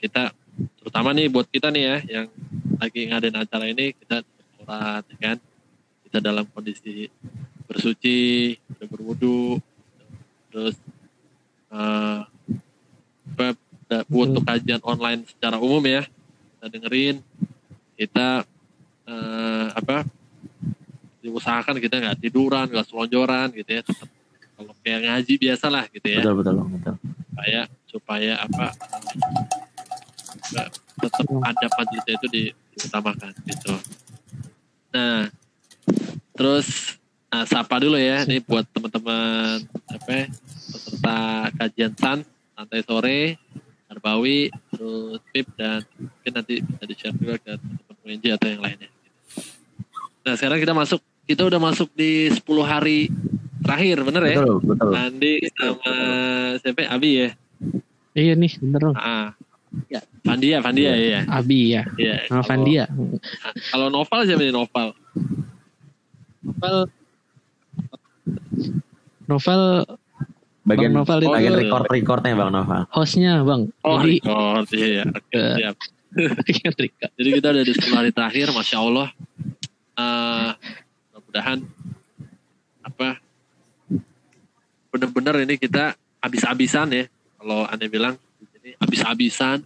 kita 0.00 0.32
terutama 0.80 1.12
nih 1.12 1.28
buat 1.28 1.44
kita 1.50 1.68
nih 1.68 1.82
ya 1.84 1.96
yang 2.20 2.26
lagi 2.80 3.00
ngadain 3.10 3.36
acara 3.36 3.66
ini 3.68 3.92
kita 3.92 4.22
sholat 4.56 5.04
ya 5.04 5.16
kan 5.20 5.36
kita 6.08 6.18
dalam 6.22 6.46
kondisi 6.48 7.10
bersuci 7.68 8.54
berwudu 8.88 9.58
terus 10.54 10.78
apa, 13.34 13.58
da- 13.90 14.06
untuk 14.06 14.46
kajian 14.46 14.78
online 14.86 15.26
secara 15.26 15.58
umum 15.58 15.82
ya. 15.82 16.06
Kita 16.06 16.66
dengerin 16.70 17.18
kita 17.98 18.46
eh, 19.10 19.68
apa 19.74 20.06
diusahakan 21.18 21.82
kita 21.82 21.98
nggak 21.98 22.18
tiduran 22.22 22.70
nggak 22.70 22.86
selonjoran 22.86 23.50
gitu 23.58 23.70
ya 23.74 23.82
tetap. 23.82 24.06
Kalau 24.54 24.70
kayak 24.86 25.00
ngaji 25.02 25.34
biasa 25.34 25.66
lah 25.66 25.84
gitu 25.90 26.06
ya. 26.06 26.22
Betul 26.22 26.34
betul 26.38 26.54
betul. 26.70 26.94
supaya 27.34 27.60
supaya 27.90 28.32
apa 28.38 28.66
tetap 31.02 31.26
ada 31.42 31.66
majelisnya 31.74 32.14
itu 32.14 32.26
di- 32.30 32.54
diutamakan 32.78 33.34
gitu. 33.50 33.74
Nah, 34.94 35.26
terus 36.38 36.94
nah, 37.26 37.42
sapa 37.42 37.82
dulu 37.82 37.98
ya 37.98 38.22
nih 38.22 38.38
buat 38.46 38.62
teman-teman 38.70 39.66
apa 39.90 40.10
ya, 40.10 40.24
peserta 40.70 41.18
kajian 41.54 41.92
san 41.98 42.18
santai 42.54 42.80
sore 42.86 43.20
Arbawi 43.90 44.48
terus 44.72 45.20
Pip 45.30 45.46
dan 45.54 45.84
mungkin 45.98 46.32
nanti 46.34 46.54
bisa 46.64 46.82
di 46.88 46.94
share 46.96 47.14
juga 47.14 47.36
ke 47.38 47.52
teman-teman 47.54 47.96
UNJ 48.04 48.24
atau 48.34 48.48
yang 48.50 48.62
lainnya. 48.64 48.90
Nah 50.24 50.34
sekarang 50.34 50.58
kita 50.58 50.74
masuk 50.74 51.00
kita 51.24 51.42
udah 51.46 51.60
masuk 51.62 51.88
di 51.94 52.28
10 52.32 52.42
hari 52.64 53.08
terakhir 53.62 53.96
bener 54.02 54.22
ya? 54.28 54.38
Betul 54.40 54.56
betul. 54.66 54.90
Andi 54.92 55.32
sama 55.52 55.92
siapa? 56.58 56.80
ya? 56.84 56.88
Abi 56.90 57.10
ya? 57.16 57.28
iya 58.14 58.32
nih 58.34 58.52
bener 58.60 58.80
bang. 58.92 58.96
Ah. 58.98 59.30
Ya. 59.90 60.00
Fandia, 60.22 60.62
Fandia 60.62 60.94
ya. 60.94 61.20
Abi 61.26 61.74
ya. 61.74 61.82
Iya. 61.98 62.30
Sama 62.30 62.40
Kalau- 62.42 62.46
Fandia. 62.46 62.84
Kalau 63.74 63.86
novel 63.90 64.20
siapa 64.22 64.42
nih 64.42 64.54
novel? 64.54 64.88
Novel 66.46 66.76
Novel 69.26 69.84
Bagian 70.64 70.96
Bang 70.96 71.04
Novel 71.04 71.18
itu 71.20 71.28
bagian 71.28 71.52
Oh, 71.52 71.60
record 71.60 71.84
recordnya 71.92 72.32
bang 72.34 72.50
Nova. 72.50 72.78
hostnya 72.88 73.44
bang. 73.44 73.62
Oh, 73.84 74.00
Jadi 74.00 74.16
record. 74.16 74.64
Iya, 74.72 74.86
iya. 74.88 75.04
Oke, 75.04 75.36
Eh. 75.36 75.54
siap. 75.60 75.76
Rika. 76.80 77.06
Jadi 77.12 77.28
kita 77.34 77.46
udah 77.52 77.64
di 77.66 77.72
10 77.76 77.92
hari 77.92 78.10
terakhir, 78.10 78.46
Masya 78.48 78.78
Allah. 78.80 79.08
Eh, 79.94 80.50
mudah-mudahan 81.12 81.58
apa 82.80 83.08
bener-bener 84.88 85.34
ini 85.44 85.54
kita 85.58 85.92
habis-habisan 86.22 86.88
ya. 86.90 87.04
Kalau 87.36 87.68
aneh 87.68 87.88
bilang 87.90 88.14
di 88.40 88.46
sini 88.48 88.70
habis-habisan, 88.80 89.60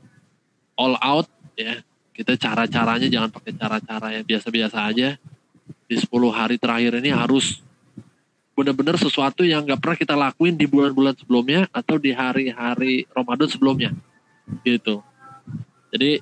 all 0.74 0.98
out 0.98 1.28
ya. 1.54 1.78
Kita 2.10 2.34
cara-caranya 2.34 3.06
jangan 3.06 3.30
pakai 3.30 3.54
cara-cara 3.54 4.18
yang 4.18 4.26
biasa-biasa 4.26 4.78
aja. 4.82 5.14
Di 5.86 5.94
10 5.94 6.10
hari 6.28 6.58
terakhir 6.58 6.98
ini 6.98 7.14
harus 7.14 7.62
benar-benar 8.58 8.98
sesuatu 8.98 9.46
yang 9.46 9.62
nggak 9.62 9.78
pernah 9.78 9.94
kita 9.94 10.14
lakuin 10.18 10.58
di 10.58 10.66
bulan-bulan 10.66 11.14
sebelumnya 11.14 11.70
atau 11.70 11.94
di 11.94 12.10
hari-hari 12.10 13.06
Ramadan 13.14 13.46
sebelumnya 13.46 13.94
gitu. 14.66 14.98
Jadi 15.94 16.18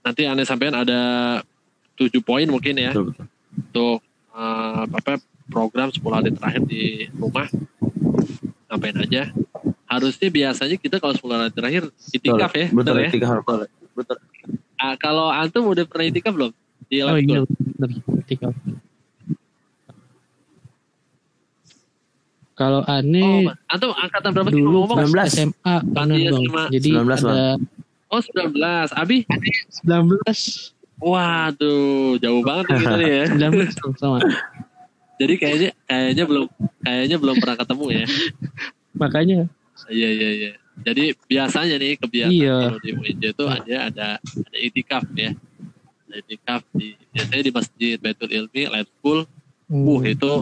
nanti 0.00 0.22
aneh 0.24 0.48
sampean 0.48 0.72
ada 0.72 1.00
tujuh 2.00 2.24
poin 2.24 2.48
mungkin 2.48 2.74
ya 2.80 2.90
Betul 2.96 3.12
betul. 3.12 3.26
untuk 3.68 3.98
eh, 4.32 4.82
apa 4.88 5.20
program 5.52 5.92
10 5.92 6.00
hari 6.08 6.30
terakhir 6.32 6.62
di 6.64 7.12
rumah 7.20 7.46
ngapain 8.72 8.96
aja. 9.04 9.28
Harusnya 9.84 10.28
biasanya 10.32 10.76
kita 10.80 10.96
kalau 10.98 11.12
10 11.12 11.20
hari 11.36 11.52
terakhir 11.52 11.82
itikaf 12.10 12.52
ya, 12.56 12.66
Betul 12.72 12.96
ya. 13.04 13.08
itikaf 13.12 13.44
betul. 13.44 13.60
Betul. 13.94 14.16
Ah, 14.80 14.96
kalau 14.98 15.28
antum 15.30 15.68
udah 15.68 15.84
pernah 15.86 16.08
itikaf 16.08 16.32
belum? 16.32 16.50
Di 16.88 17.04
Oh 17.04 17.16
iya 17.16 17.44
bener. 17.44 17.90
Kalau 22.54 22.80
Oh, 22.80 22.94
aneh 22.94 23.50
antum 23.66 23.90
angkatan 23.92 24.30
berapa 24.30 24.48
sih 24.48 24.62
dulu 24.62 24.78
ngomong? 24.86 24.98
19. 25.10 25.26
SMA 25.28 25.74
bener 25.84 26.16
Iya, 26.16 26.30
bang. 26.30 26.68
Jadi 26.70 26.88
19, 26.94 27.02
Bang. 27.02 27.34
ada 27.34 27.50
Oh, 28.08 28.20
19. 28.22 28.88
Abi? 28.94 29.18
19 29.82 30.70
Waduh, 30.96 32.14
jauh 32.16 32.40
banget 32.40 32.64
kita 32.72 32.94
nih 32.94 33.10
ya. 33.10 33.24
19 33.50 33.74
tuh 33.74 33.90
sama. 33.98 34.22
Jadi 35.14 35.34
kayaknya 35.36 35.70
kayaknya 35.84 36.24
belum 36.24 36.46
kayaknya 36.80 37.16
belum 37.18 37.36
pernah 37.38 37.56
ketemu 37.58 37.86
ya. 37.92 38.06
Makanya 38.94 39.38
Iya 39.84 40.08
iya 40.10 40.30
iya. 40.32 40.50
Jadi 40.76 41.04
biasanya 41.26 41.74
nih 41.76 41.98
kebiasaan 41.98 42.34
Iya. 42.34 42.56
kalau 42.64 42.78
di 42.78 42.90
UNJ 42.92 43.24
itu 43.30 43.44
ada 43.44 43.76
ada 43.90 44.06
ada 44.22 44.58
itikaf 44.58 45.04
ya. 45.12 45.34
Ada 46.06 46.14
itikaf 46.20 46.62
di 46.72 46.94
biasanya 47.10 47.42
di 47.42 47.52
masjid 47.52 47.94
Baitul 47.98 48.30
Ilmi, 48.30 48.62
Light 48.68 48.86
School. 48.92 49.26
hmm, 49.66 49.86
Uh 49.86 50.00
itu 50.04 50.32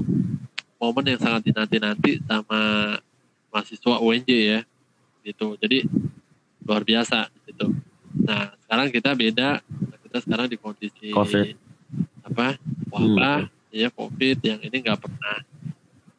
momen 0.82 1.14
yang 1.14 1.20
sangat 1.22 1.46
dinanti-nanti 1.46 2.18
sama 2.26 2.60
mahasiswa 3.54 4.02
UNJ 4.02 4.30
ya. 4.34 4.60
Gitu. 5.22 5.54
Jadi 5.62 5.86
luar 6.66 6.82
biasa 6.82 7.30
gitu. 7.46 7.70
Nah 8.26 8.50
sekarang 8.66 8.90
kita 8.90 9.14
beda. 9.14 9.62
Kita 10.02 10.18
sekarang 10.26 10.50
di 10.50 10.58
kondisi 10.58 11.14
Covid. 11.14 11.54
apa 12.22 12.56
wabah 12.88 13.46
ya 13.72 13.88
COVID 13.92 14.38
yang 14.42 14.60
ini 14.60 14.76
nggak 14.82 15.00
pernah 15.00 15.36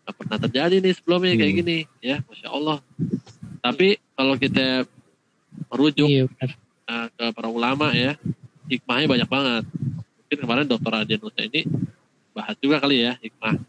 nggak 0.03 0.15
pernah 0.17 0.37
terjadi 0.47 0.75
nih 0.79 0.93
sebelumnya 0.95 1.33
kayak 1.35 1.51
Hmm. 1.51 1.59
gini 1.61 1.77
ya 1.99 2.15
masya 2.23 2.49
Allah. 2.49 2.77
Tapi 3.59 3.99
kalau 4.15 4.35
kita 4.39 4.87
merujuk 5.69 6.07
iya 6.07 6.25
uh, 6.87 7.07
ke 7.11 7.25
para 7.35 7.49
ulama 7.51 7.91
ya 7.91 8.15
hikmahnya 8.71 9.07
banyak 9.11 9.29
banget. 9.29 9.63
Mungkin 10.23 10.37
kemarin 10.39 10.65
Dokter 10.65 10.93
Adianusa 10.95 11.41
ini 11.43 11.67
bahas 12.33 12.57
juga 12.57 12.81
kali 12.81 13.05
ya 13.05 13.13
hikmah 13.21 13.59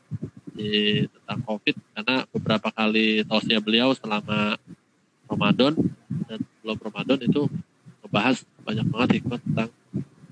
di 0.54 1.04
tentang 1.10 1.40
COVID 1.42 1.76
karena 1.94 2.16
beberapa 2.30 2.68
kali 2.70 3.26
tausiah 3.26 3.58
beliau 3.58 3.90
selama 3.92 4.54
Ramadan 5.26 5.74
dan 6.30 6.38
sebelum 6.38 6.78
Ramadan 6.78 7.18
itu 7.26 7.42
ngebahas 8.06 8.36
banyak 8.62 8.86
banget 8.86 9.08
hikmah 9.20 9.40
tentang 9.42 9.70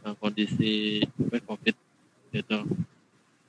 uh, 0.06 0.14
kondisi 0.22 1.02
COVID 1.18 1.76
gitu. 2.32 2.58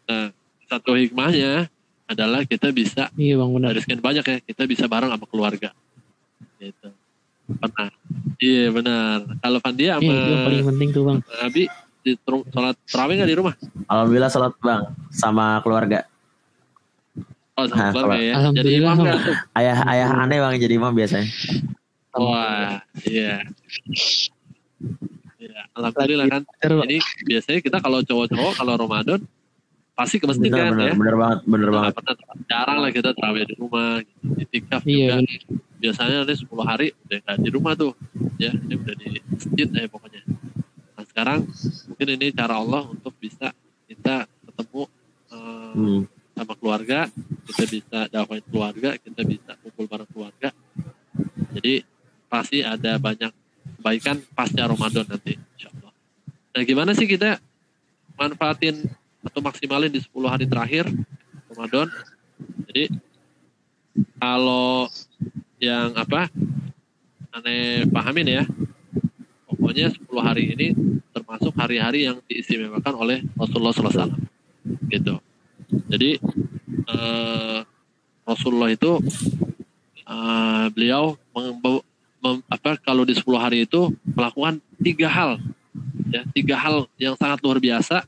Nah 0.09 0.33
satu 0.67 0.97
hikmahnya 0.97 1.69
adalah 2.09 2.43
kita 2.43 2.73
bisa 2.73 3.13
Iya 3.15 3.39
bang 3.39 3.49
benar. 3.53 3.67
dari 3.71 3.79
sekian 3.85 4.01
banyak 4.03 4.25
ya 4.25 4.37
kita 4.43 4.63
bisa 4.67 4.85
bareng 4.89 5.13
sama 5.13 5.25
keluarga 5.29 5.69
gitu 6.59 6.89
pernah 7.43 7.89
Iya 8.43 8.75
benar. 8.75 9.17
Kalau 9.39 9.59
Fandia 9.63 9.99
Iya, 9.99 10.03
itu 10.03 10.11
yang 10.11 10.19
sama 10.19 10.47
paling 10.47 10.63
penting 10.67 10.89
tuh 10.91 11.03
bang. 11.07 11.17
Abi 11.39 11.63
di 12.03 12.11
sholat 12.27 12.75
terawih 12.83 13.15
nggak 13.15 13.31
di 13.31 13.37
rumah? 13.39 13.55
Alhamdulillah 13.87 14.31
salat 14.31 14.55
bang 14.59 14.83
sama 15.11 15.63
keluarga. 15.63 16.03
Oh 17.53 17.65
Nah, 17.69 17.93
ya. 18.17 18.33
Jadi 18.49 18.81
imam? 18.81 18.97
Ayah 19.53 19.77
ayah 19.93 20.09
aneh 20.25 20.41
bang 20.41 20.53
jadi 20.57 20.73
imam 20.81 20.93
biasanya. 20.93 21.29
Wah, 22.17 22.81
iya. 23.05 23.45
Iya, 25.37 25.59
alhamdulillah 25.77 26.27
kan. 26.29 26.41
Jadi 26.61 26.97
biasanya 27.29 27.59
kita 27.61 27.77
kalau 27.77 28.01
cowok-cowok 28.01 28.53
kalau 28.57 28.73
Ramadan 28.77 29.21
pasti 29.93 30.17
ke 30.17 30.25
masjid 30.25 30.49
kan 30.49 30.73
bener 30.73 30.89
ya. 30.89 30.93
bener 30.97 31.15
banget 31.21 31.39
bener 31.45 31.69
banget. 31.69 31.93
pernah 31.93 32.15
jarang 32.49 32.77
lah 32.81 32.89
kita 32.89 33.13
terawih 33.13 33.45
di 33.45 33.53
rumah, 33.61 34.01
gitu. 34.01 34.41
itikaf 34.41 34.81
iya 34.89 34.97
juga. 34.97 35.13
bener. 35.21 35.41
Biasanya 35.77 36.17
nih 36.25 36.37
10 36.41 36.63
hari 36.65 36.87
udah 37.05 37.17
nggak 37.21 37.37
di 37.37 37.49
rumah 37.53 37.73
tuh, 37.77 37.91
ya 38.41 38.49
ini 38.49 38.73
udah 38.73 38.95
di 38.97 39.09
masjid 39.29 39.67
ya 39.69 39.85
pokoknya. 39.85 40.21
Nah 40.97 41.03
sekarang 41.05 41.39
mungkin 41.85 42.07
ini 42.17 42.27
cara 42.33 42.55
Allah 42.57 42.81
untuk 42.89 43.13
bisa 43.21 43.53
kita 43.85 44.25
ketemu 44.49 44.81
eh, 45.29 45.71
Hmm. 45.73 46.01
Sama 46.33 46.53
keluarga, 46.57 47.07
kita 47.49 47.63
bisa 47.69 47.99
dakwain 48.09 48.45
keluarga, 48.49 48.97
kita 48.97 49.21
bisa 49.21 49.51
kumpul 49.61 49.85
bareng 49.85 50.09
keluarga. 50.09 50.49
Jadi 51.53 51.85
pasti 52.25 52.65
ada 52.65 52.97
banyak 52.97 53.31
kebaikan 53.77 54.17
pasca 54.33 54.65
Ramadan 54.65 55.05
nanti, 55.05 55.37
insya 55.37 55.69
Allah. 55.69 55.93
Nah 56.57 56.61
gimana 56.65 56.91
sih 56.97 57.05
kita 57.05 57.37
manfaatin 58.17 58.89
atau 59.23 59.39
maksimalin 59.39 59.93
di 59.93 60.01
10 60.01 60.09
hari 60.25 60.45
terakhir 60.49 60.89
Ramadan? 61.53 61.87
Jadi 62.69 62.83
kalau 64.17 64.89
yang 65.61 65.93
apa 65.93 66.27
aneh 67.33 67.85
pahamin 67.87 68.41
ya, 68.41 68.43
pokoknya 69.45 69.93
10 69.93 70.09
hari 70.19 70.43
ini 70.53 70.67
termasuk 71.13 71.53
hari-hari 71.55 72.09
yang 72.09 72.17
diistimewakan 72.25 72.93
oleh 72.97 73.17
Rasulullah 73.37 73.73
SAW. 73.73 74.17
Gitu. 74.89 75.15
Jadi 75.93 76.17
eh, 76.89 77.59
Rasulullah 78.25 78.73
itu 78.73 78.97
eh, 80.09 80.65
beliau 80.73 81.13
mengembau- 81.29 81.85
mem- 82.23 82.45
apa 82.49 82.79
kalau 82.81 83.05
di 83.05 83.13
10 83.13 83.37
hari 83.37 83.69
itu 83.69 83.93
melakukan 84.17 84.57
tiga 84.81 85.05
hal 85.11 85.37
ya 86.09 86.21
tiga 86.33 86.55
hal 86.57 86.85
yang 86.97 87.13
sangat 87.17 87.41
luar 87.45 87.57
biasa 87.61 88.05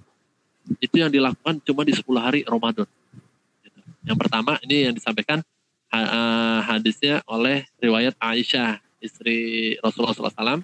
itu 0.81 0.97
yang 0.97 1.11
dilakukan 1.13 1.61
cuma 1.61 1.85
di 1.85 1.93
10 1.93 2.05
hari 2.17 2.41
Ramadan 2.47 2.87
Gitu. 3.65 3.79
yang 4.05 4.17
pertama 4.17 4.57
ini 4.61 4.89
yang 4.89 4.93
disampaikan 4.93 5.41
eh, 5.93 6.59
hadisnya 6.65 7.21
oleh 7.25 7.65
riwayat 7.81 8.13
Aisyah 8.17 8.81
istri 9.01 9.73
Rasulullah 9.81 10.13
SAW 10.13 10.61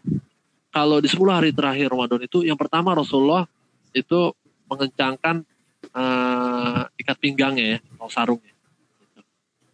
kalau 0.72 0.98
di 1.04 1.10
10 1.12 1.20
hari 1.30 1.50
terakhir 1.52 1.92
Ramadan 1.92 2.24
itu 2.24 2.48
yang 2.48 2.58
pertama 2.58 2.96
Rasulullah 2.96 3.46
itu 3.92 4.32
mengencangkan 4.72 5.44
eh, 5.90 6.82
ikat 7.02 7.18
pinggangnya 7.18 7.78
ya 7.78 7.80
atau 7.98 8.10
sarungnya 8.12 8.52
Gitu. 9.02 9.22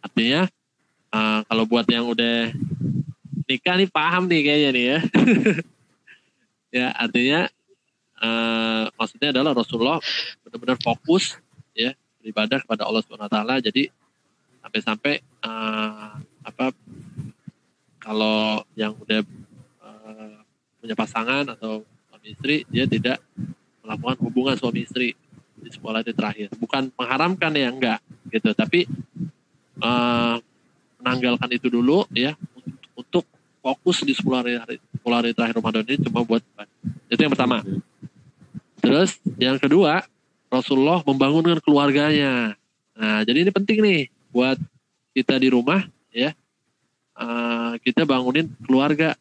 artinya 0.00 0.42
eh, 1.12 1.40
kalau 1.44 1.64
buat 1.68 1.86
yang 1.88 2.08
udah 2.08 2.52
nikah 3.48 3.74
nih 3.80 3.88
paham 3.88 4.28
nih 4.28 4.40
kayaknya 4.44 4.70
nih 4.72 4.84
ya. 4.84 4.98
Ya 6.68 6.92
artinya 6.92 7.48
eh, 8.20 8.84
maksudnya 8.92 9.32
adalah 9.32 9.56
Rasulullah 9.56 10.04
benar-benar 10.44 10.76
fokus 10.84 11.40
ya 11.72 11.96
beribadah 12.20 12.60
kepada 12.60 12.84
Allah 12.84 13.00
Subhanahu 13.00 13.24
Wa 13.24 13.32
Taala. 13.32 13.56
Jadi 13.56 13.88
sampai-sampai 14.60 15.14
eh, 15.24 16.10
apa 16.44 16.66
kalau 17.96 18.60
yang 18.76 18.92
udah 19.00 19.24
eh, 19.80 20.36
punya 20.76 20.92
pasangan 20.92 21.56
atau 21.56 21.88
suami 22.12 22.36
istri 22.36 22.68
dia 22.68 22.84
tidak 22.84 23.16
melakukan 23.80 24.20
hubungan 24.28 24.60
suami 24.60 24.84
istri 24.84 25.16
di 25.62 25.70
sekolah 25.70 26.00
hari 26.02 26.14
terakhir. 26.14 26.48
Bukan 26.56 26.94
mengharamkan 26.94 27.52
ya 27.54 27.68
enggak 27.68 28.00
gitu. 28.30 28.50
Tapi 28.54 28.86
eh, 29.82 30.36
menanggalkan 30.98 31.50
itu 31.54 31.70
dulu 31.70 32.04
ya 32.10 32.34
untuk, 32.54 32.74
untuk 32.94 33.24
fokus 33.62 34.02
di 34.02 34.14
10 34.14 34.24
hari, 34.34 34.52
hari 34.58 34.76
10 34.80 35.18
hari 35.18 35.30
terakhir 35.34 35.54
Ramadan 35.60 35.84
ini 35.86 35.98
cuma 36.06 36.20
buat 36.26 36.42
itu 37.08 37.20
yang 37.20 37.32
pertama. 37.32 37.62
Terus 38.78 39.18
yang 39.36 39.58
kedua 39.58 40.06
Rasulullah 40.48 41.02
membangunkan 41.04 41.60
keluarganya. 41.60 42.56
Nah 42.96 43.20
jadi 43.26 43.46
ini 43.46 43.50
penting 43.52 43.78
nih 43.82 44.00
buat 44.32 44.58
kita 45.12 45.36
di 45.38 45.48
rumah 45.50 45.86
ya. 46.14 46.34
Eh, 47.18 47.72
kita 47.82 48.06
bangunin 48.06 48.46
keluarga. 48.62 49.18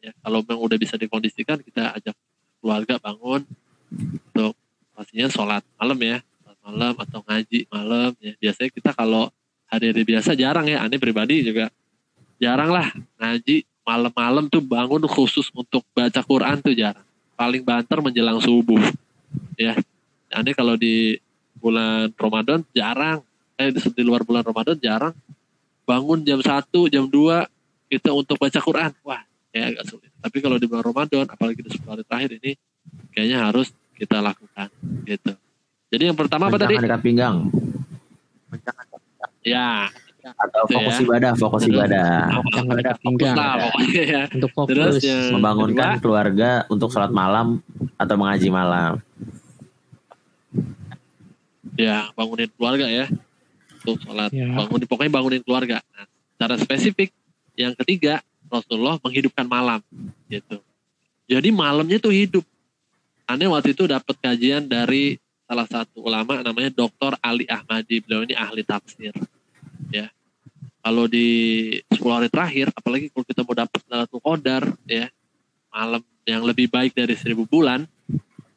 Ya 0.00 0.16
kalau 0.24 0.40
memang 0.44 0.64
udah 0.64 0.78
bisa 0.80 0.96
dikondisikan 0.96 1.60
kita 1.60 1.92
ajak 1.96 2.16
keluarga 2.60 2.96
bangun 3.00 3.44
untuk 3.92 4.54
pastinya 5.00 5.32
sholat 5.32 5.64
malam 5.80 5.96
ya 5.96 6.20
sholat 6.44 6.58
malam 6.60 6.94
atau 7.00 7.24
ngaji 7.24 7.64
malam 7.72 8.12
ya. 8.20 8.36
Biasanya 8.36 8.68
kita 8.68 8.90
kalau 8.92 9.32
hari-hari 9.64 10.04
biasa 10.04 10.36
jarang 10.36 10.68
ya. 10.68 10.84
Aneh 10.84 11.00
pribadi 11.00 11.40
juga 11.40 11.72
jarang 12.36 12.68
lah 12.68 12.92
ngaji 13.16 13.64
malam-malam 13.80 14.52
tuh 14.52 14.60
bangun 14.60 15.00
khusus 15.08 15.48
untuk 15.56 15.80
baca 15.96 16.20
Quran 16.20 16.60
tuh 16.60 16.76
jarang. 16.76 17.06
Paling 17.32 17.64
banter 17.64 17.96
menjelang 18.04 18.44
subuh 18.44 18.84
ya. 19.56 19.72
Aneh 20.28 20.52
kalau 20.52 20.76
di 20.76 21.16
bulan 21.56 22.12
Ramadan 22.20 22.60
jarang. 22.76 23.24
Eh 23.56 23.72
di 23.72 24.04
luar 24.04 24.20
bulan 24.20 24.44
Ramadan 24.44 24.76
jarang. 24.76 25.16
Bangun 25.88 26.22
jam 26.28 26.44
1, 26.44 26.68
jam 26.92 27.08
2 27.08 27.48
kita 27.88 28.12
untuk 28.12 28.36
baca 28.36 28.60
Quran. 28.60 28.92
Wah 29.00 29.24
kayak 29.48 29.80
agak 29.80 29.84
sulit. 29.88 30.10
Tapi 30.20 30.38
kalau 30.44 30.60
di 30.60 30.68
bulan 30.68 30.84
Ramadan 30.84 31.24
apalagi 31.24 31.64
di 31.64 31.72
10 31.72 31.88
hari 31.88 32.04
terakhir 32.04 32.30
ini 32.36 32.52
kayaknya 33.16 33.48
harus 33.48 33.72
kita 34.00 34.24
lakukan 34.24 34.68
gitu. 35.04 35.32
Jadi 35.92 36.02
yang 36.08 36.16
pertama 36.16 36.48
apa 36.48 36.56
tadi? 36.56 36.74
Ikat 36.80 37.02
pinggang 37.04 37.52
ya. 39.44 39.88
Atau 40.20 40.68
Gitu 40.68 40.76
fokus 40.76 40.94
ya. 40.94 41.04
ibadah 41.04 41.32
fokus 41.32 41.62
Terus- 41.64 41.74
ibadah. 41.80 42.08
fokus 42.28 42.98
pinggang 43.00 43.34
lah 43.36 43.54
pokoknya 43.68 44.02
ya. 44.04 44.22
Untuk 44.36 44.50
fokus. 44.52 44.68
terus 44.72 44.94
yang 45.00 45.22
membangunkan 45.40 45.88
kedua, 45.96 46.02
keluarga 46.04 46.50
untuk 46.68 46.88
sholat 46.92 47.12
malam 47.12 47.46
atau 47.96 48.14
mengaji 48.20 48.48
malam. 48.52 49.00
Ya 51.76 52.12
bangunin 52.12 52.50
keluarga 52.52 52.86
ya. 52.88 53.06
Untuk 53.80 53.96
sholat. 54.04 54.28
Ya. 54.32 54.44
bangun 54.52 54.80
pokoknya 54.84 55.12
bangunin 55.12 55.40
keluarga. 55.40 55.80
Nah, 55.96 56.04
secara 56.36 56.54
spesifik 56.60 57.08
yang 57.56 57.72
ketiga 57.80 58.20
Rasulullah 58.52 59.00
menghidupkan 59.00 59.48
malam 59.48 59.80
gitu. 60.28 60.60
Jadi 61.30 61.48
malamnya 61.48 61.96
tuh 61.96 62.12
hidup 62.12 62.44
aneh 63.30 63.46
waktu 63.46 63.72
itu 63.78 63.86
dapat 63.86 64.16
kajian 64.18 64.66
dari 64.66 65.14
salah 65.46 65.66
satu 65.66 66.02
ulama 66.02 66.42
namanya 66.42 66.70
Dr. 66.74 67.14
Ali 67.22 67.46
Ahmadi 67.46 68.02
beliau 68.02 68.26
ini 68.26 68.34
ahli 68.34 68.66
tafsir 68.66 69.14
ya 69.94 70.10
kalau 70.82 71.06
di 71.06 71.28
10 71.94 72.02
hari 72.10 72.28
terakhir 72.30 72.66
apalagi 72.74 73.06
kalau 73.14 73.24
kita 73.26 73.40
mau 73.46 73.54
dapat 73.54 73.80
Lailatul 73.86 74.22
Qadar 74.22 74.62
ya 74.86 75.06
malam 75.70 76.02
yang 76.26 76.42
lebih 76.42 76.66
baik 76.66 76.94
dari 76.94 77.14
seribu 77.14 77.46
bulan 77.46 77.86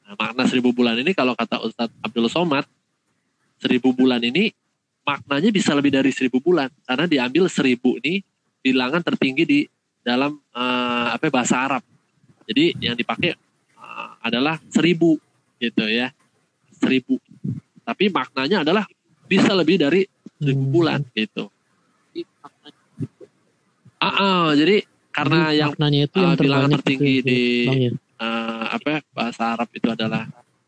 nah, 0.06 0.16
makna 0.18 0.50
seribu 0.50 0.74
bulan 0.74 0.98
ini 0.98 1.14
kalau 1.14 1.38
kata 1.38 1.62
Ustadz 1.62 1.94
Abdul 2.02 2.30
Somad 2.30 2.66
seribu 3.62 3.94
bulan 3.94 4.22
ini 4.26 4.50
maknanya 5.04 5.52
bisa 5.52 5.76
lebih 5.76 5.94
dari 5.94 6.10
seribu 6.10 6.42
bulan 6.42 6.72
karena 6.90 7.06
diambil 7.06 7.46
seribu 7.52 8.00
ini 8.02 8.24
bilangan 8.64 9.04
tertinggi 9.04 9.44
di 9.44 9.60
dalam 10.04 10.36
eh, 10.36 11.08
apa 11.16 11.28
bahasa 11.32 11.60
Arab. 11.60 11.84
Jadi 12.44 12.76
yang 12.84 12.96
dipakai 12.96 13.36
adalah 14.24 14.56
seribu 14.72 15.20
gitu 15.60 15.84
ya, 15.86 16.10
seribu. 16.80 17.20
Tapi 17.84 18.08
maknanya 18.08 18.64
adalah 18.64 18.88
bisa 19.28 19.52
lebih 19.52 19.84
dari 19.84 20.08
seribu 20.40 20.64
Hmm. 20.64 20.74
bulan 20.74 21.00
gitu. 21.12 21.52
Ah, 24.04 24.16
ah, 24.20 24.48
jadi 24.52 24.84
karena 25.16 25.40
Jadi 25.48 25.60
yang 25.64 25.72
maknanya 25.72 26.00
itu 26.04 26.18
yang 26.20 26.34
uh, 26.34 26.36
bilangan 26.36 26.70
terbanyak 26.70 26.80
tertinggi 26.84 27.14
itu, 27.24 27.28
di- 27.28 27.68
Bang, 27.68 27.80
ya. 27.80 27.92
eh, 28.24 28.66
apa 28.76 28.92
bahasa 29.16 29.44
Arab 29.56 29.70
itu 29.72 29.88
adalah 29.88 30.24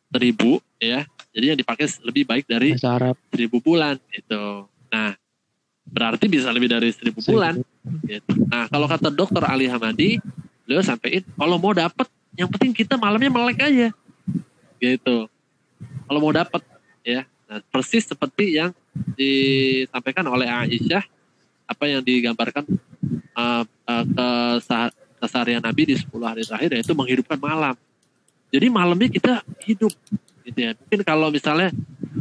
seribu 0.07 0.51
ya. 0.79 1.03
Jadi 1.35 1.45
yang 1.51 1.59
dipakai 1.59 1.85
lebih 2.07 2.23
baik 2.23 2.45
dari 2.47 2.69
bahasa 2.79 2.91
Arab 2.95 3.15
seribu 3.27 3.57
bulan 3.59 3.99
gitu. 4.07 4.71
Nah, 4.87 5.11
berarti 5.91 6.25
bisa 6.31 6.47
lebih 6.55 6.71
dari 6.71 6.95
seribu 6.95 7.19
bulan. 7.19 7.59
Gitu. 8.07 8.31
Nah, 8.47 8.71
kalau 8.71 8.87
kata 8.87 9.11
dokter 9.11 9.43
Ali 9.43 9.67
Hamadi, 9.67 10.21
beliau 10.63 10.79
sampaikan 10.79 11.27
kalau 11.35 11.59
mau 11.59 11.75
dapat, 11.75 12.07
yang 12.35 12.49
penting 12.51 12.71
kita 12.75 12.99
malamnya 12.99 13.31
melek 13.31 13.59
aja, 13.63 13.87
gitu. 14.79 15.17
Kalau 16.05 16.19
mau 16.21 16.33
dapat, 16.35 16.61
ya. 17.01 17.25
Nah, 17.45 17.61
persis 17.69 18.05
seperti 18.05 18.57
yang 18.57 18.73
disampaikan 19.15 20.25
oleh 20.27 20.49
Aisyah, 20.49 21.03
apa 21.65 21.83
yang 21.89 22.01
digambarkan 22.01 22.65
uh, 23.33 23.63
uh, 23.65 24.05
kesah- 24.59 24.93
keseharian 25.21 25.61
Nabi 25.61 25.93
di 25.93 25.95
10 25.97 26.09
hari 26.21 26.41
terakhir 26.45 26.69
yaitu 26.77 26.93
menghidupkan 26.93 27.37
malam. 27.37 27.73
Jadi 28.49 28.67
malamnya 28.69 29.09
kita 29.09 29.41
hidup, 29.65 29.93
gitu 30.45 30.59
ya. 30.59 30.77
Mungkin 30.77 31.01
kalau 31.01 31.29
misalnya 31.33 31.73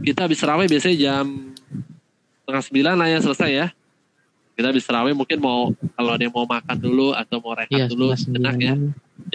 kita 0.05 0.29
habis 0.29 0.41
raweh 0.45 0.69
biasanya 0.69 0.97
jam 0.97 1.27
setengah 2.45 2.63
sembilan 2.69 2.95
lah 3.01 3.09
ya 3.09 3.19
selesai 3.25 3.51
ya. 3.51 3.67
kita 4.55 4.71
habis 4.71 4.87
terawih 4.87 5.19
mungkin 5.19 5.43
mau 5.43 5.75
kalau 5.99 6.15
ada 6.15 6.23
yang 6.23 6.31
mau 6.31 6.47
makan 6.47 6.79
dulu 6.79 7.11
atau 7.11 7.43
mau 7.43 7.59
rehat 7.59 7.75
Iya, 7.75 7.91
dulu 7.91 8.15
sejenak 8.15 8.55
ya 8.63 8.79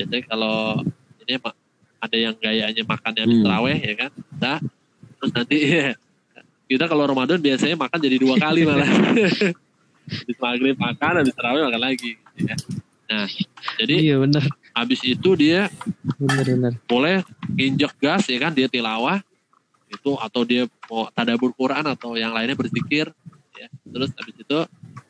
biasanya 0.10 0.26
kalau 0.26 0.82
ini 1.22 1.38
ada 2.00 2.17
yang 2.17 2.36
gayanya 2.41 2.84
makannya 2.84 3.22
habis 3.22 3.38
Hmm. 3.38 3.45
terawih 3.45 3.78
ya 3.78 3.93
kan? 3.93 4.12
Nah, 4.41 4.58
terus 5.22 5.32
nanti 5.38 5.58
kita 6.69 6.86
kalau 6.89 7.06
Ramadan 7.06 7.38
biasanya 7.38 7.78
makan 7.78 8.00
jadi 8.02 8.17
dua 8.17 8.36
kali 8.41 8.65
malah. 8.65 8.89
Habis 10.10 10.38
maghrib 10.41 10.74
makan 10.74 11.22
habis 11.22 11.38
terawih 11.38 11.69
makan 11.69 11.82
lagi 11.86 12.17
ya. 12.34 12.58
Nah 13.06 13.30
jadi 13.78 13.93
Iya 14.10 14.15
benar, 14.17 14.41
habis 14.74 15.06
itu 15.06 15.30
dia 15.38 15.69
benar 16.17 16.45
benar. 16.50 16.74
boleh 16.89 17.22
nginjek 17.54 17.93
gas 18.02 18.26
ya 18.26 18.41
kan? 18.41 18.50
Dia 18.58 18.65
tilawah 18.65 19.22
itu 19.86 20.17
atau 20.17 20.41
dia 20.41 20.65
mau 20.89 21.06
tadabur 21.13 21.54
Quran 21.54 21.86
atau 21.93 22.17
yang 22.17 22.34
lainnya 22.34 22.58
berzikir 22.58 23.13
ya. 23.54 23.69
Terus 23.86 24.10
habis 24.17 24.34
itu 24.34 24.58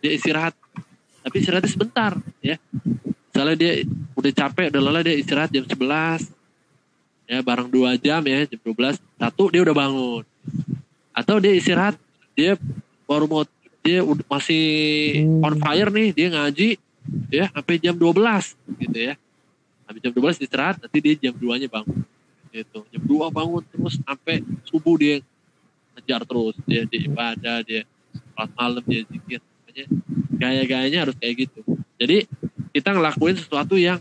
dia 0.03 0.12
istirahat. 0.12 0.51
Tapi 1.23 1.35
istirahatnya 1.39 1.71
sebentar 1.71 2.12
ya 2.43 2.59
misalnya 3.39 3.56
dia 3.56 3.88
udah 4.19 4.32
capek 4.36 4.67
udah 4.67 4.82
lelah 4.84 4.99
dia 4.99 5.15
istirahat 5.15 5.47
jam 5.47 5.63
11 5.63 6.28
ya 7.23 7.39
bareng 7.39 7.71
dua 7.71 7.95
jam 7.95 8.19
ya 8.28 8.43
jam 8.43 8.60
12 8.60 8.99
satu 9.15 9.47
dia 9.47 9.63
udah 9.63 9.71
bangun. 9.71 10.28
Atau 11.15 11.39
dia 11.39 11.56
istirahat 11.56 11.95
dia 12.36 12.60
baru 13.08 13.32
mau 13.32 13.47
dia 13.80 14.04
masih 14.28 14.65
Hmm. 15.23 15.47
on 15.47 15.56
fire 15.56 15.88
nih 15.88 16.12
dia 16.12 16.28
ngaji 16.36 16.75
ya 17.32 17.47
sampai 17.56 17.80
jam 17.80 17.95
12 17.95 18.60
gitu 18.75 18.97
ya. 19.08 19.15
Habis 19.88 19.99
jam 20.04 20.12
12 20.12 20.43
istirahat 20.43 20.75
nanti 20.84 20.99
dia 20.99 21.15
jam 21.15 21.32
2 21.32 21.63
nya 21.63 21.71
bangun 21.71 22.04
gitu. 22.52 22.84
Jam 22.91 23.04
2 23.08 23.32
bangun 23.32 23.63
terus 23.71 24.04
sampai 24.04 24.43
subuh 24.67 24.99
dia 24.99 25.23
ngejar 25.95 26.28
terus 26.28 26.60
dia 26.67 26.84
di 26.84 27.08
ibadah 27.08 27.63
dia 27.63 27.88
sholat 28.36 28.52
malam 28.60 28.84
dia 28.84 29.08
zikir. 29.08 29.39
Makanya 29.39 29.86
gaya-gayanya 30.36 30.99
harus 31.08 31.15
kayak 31.15 31.47
gitu. 31.47 31.63
Jadi 31.95 32.28
kita 32.69 32.93
ngelakuin 32.93 33.36
sesuatu 33.38 33.75
yang 33.75 33.99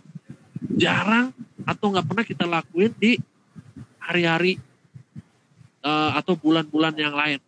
jarang 0.77 1.33
atau 1.65 1.93
nggak 1.93 2.07
pernah 2.07 2.25
kita 2.25 2.45
lakuin 2.45 2.93
di 2.97 3.21
hari-hari 4.01 4.57
eh, 5.85 6.11
atau 6.17 6.33
bulan-bulan 6.37 6.97
yang 6.97 7.13
lain 7.13 7.39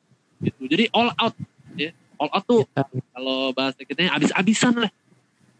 gitu. 0.44 0.68
Jadi 0.68 0.88
all 0.92 1.12
out 1.16 1.34
ya. 1.76 1.92
All 2.20 2.28
out 2.32 2.44
tuh 2.44 2.64
kalau 3.16 3.52
bahasa 3.56 3.80
kita 3.84 4.08
habis-habisan 4.12 4.76
lah 4.76 4.92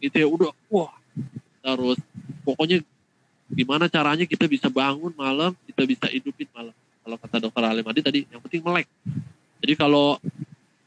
gitu 0.00 0.16
ya. 0.16 0.28
Udah 0.28 0.50
wah 0.68 0.92
terus 1.60 2.00
pokoknya 2.44 2.80
gimana 3.52 3.90
caranya 3.90 4.24
kita 4.24 4.48
bisa 4.48 4.72
bangun 4.72 5.12
malam 5.16 5.52
kita 5.68 5.84
bisa 5.84 6.06
hidupin 6.08 6.48
malam. 6.52 6.74
Kalau 7.00 7.16
kata 7.16 7.36
dokter 7.40 7.62
Alim 7.64 7.86
Adi 7.88 8.00
tadi 8.04 8.20
yang 8.28 8.40
penting 8.44 8.60
melek. 8.64 8.86
Jadi 9.60 9.74
kalau 9.76 10.16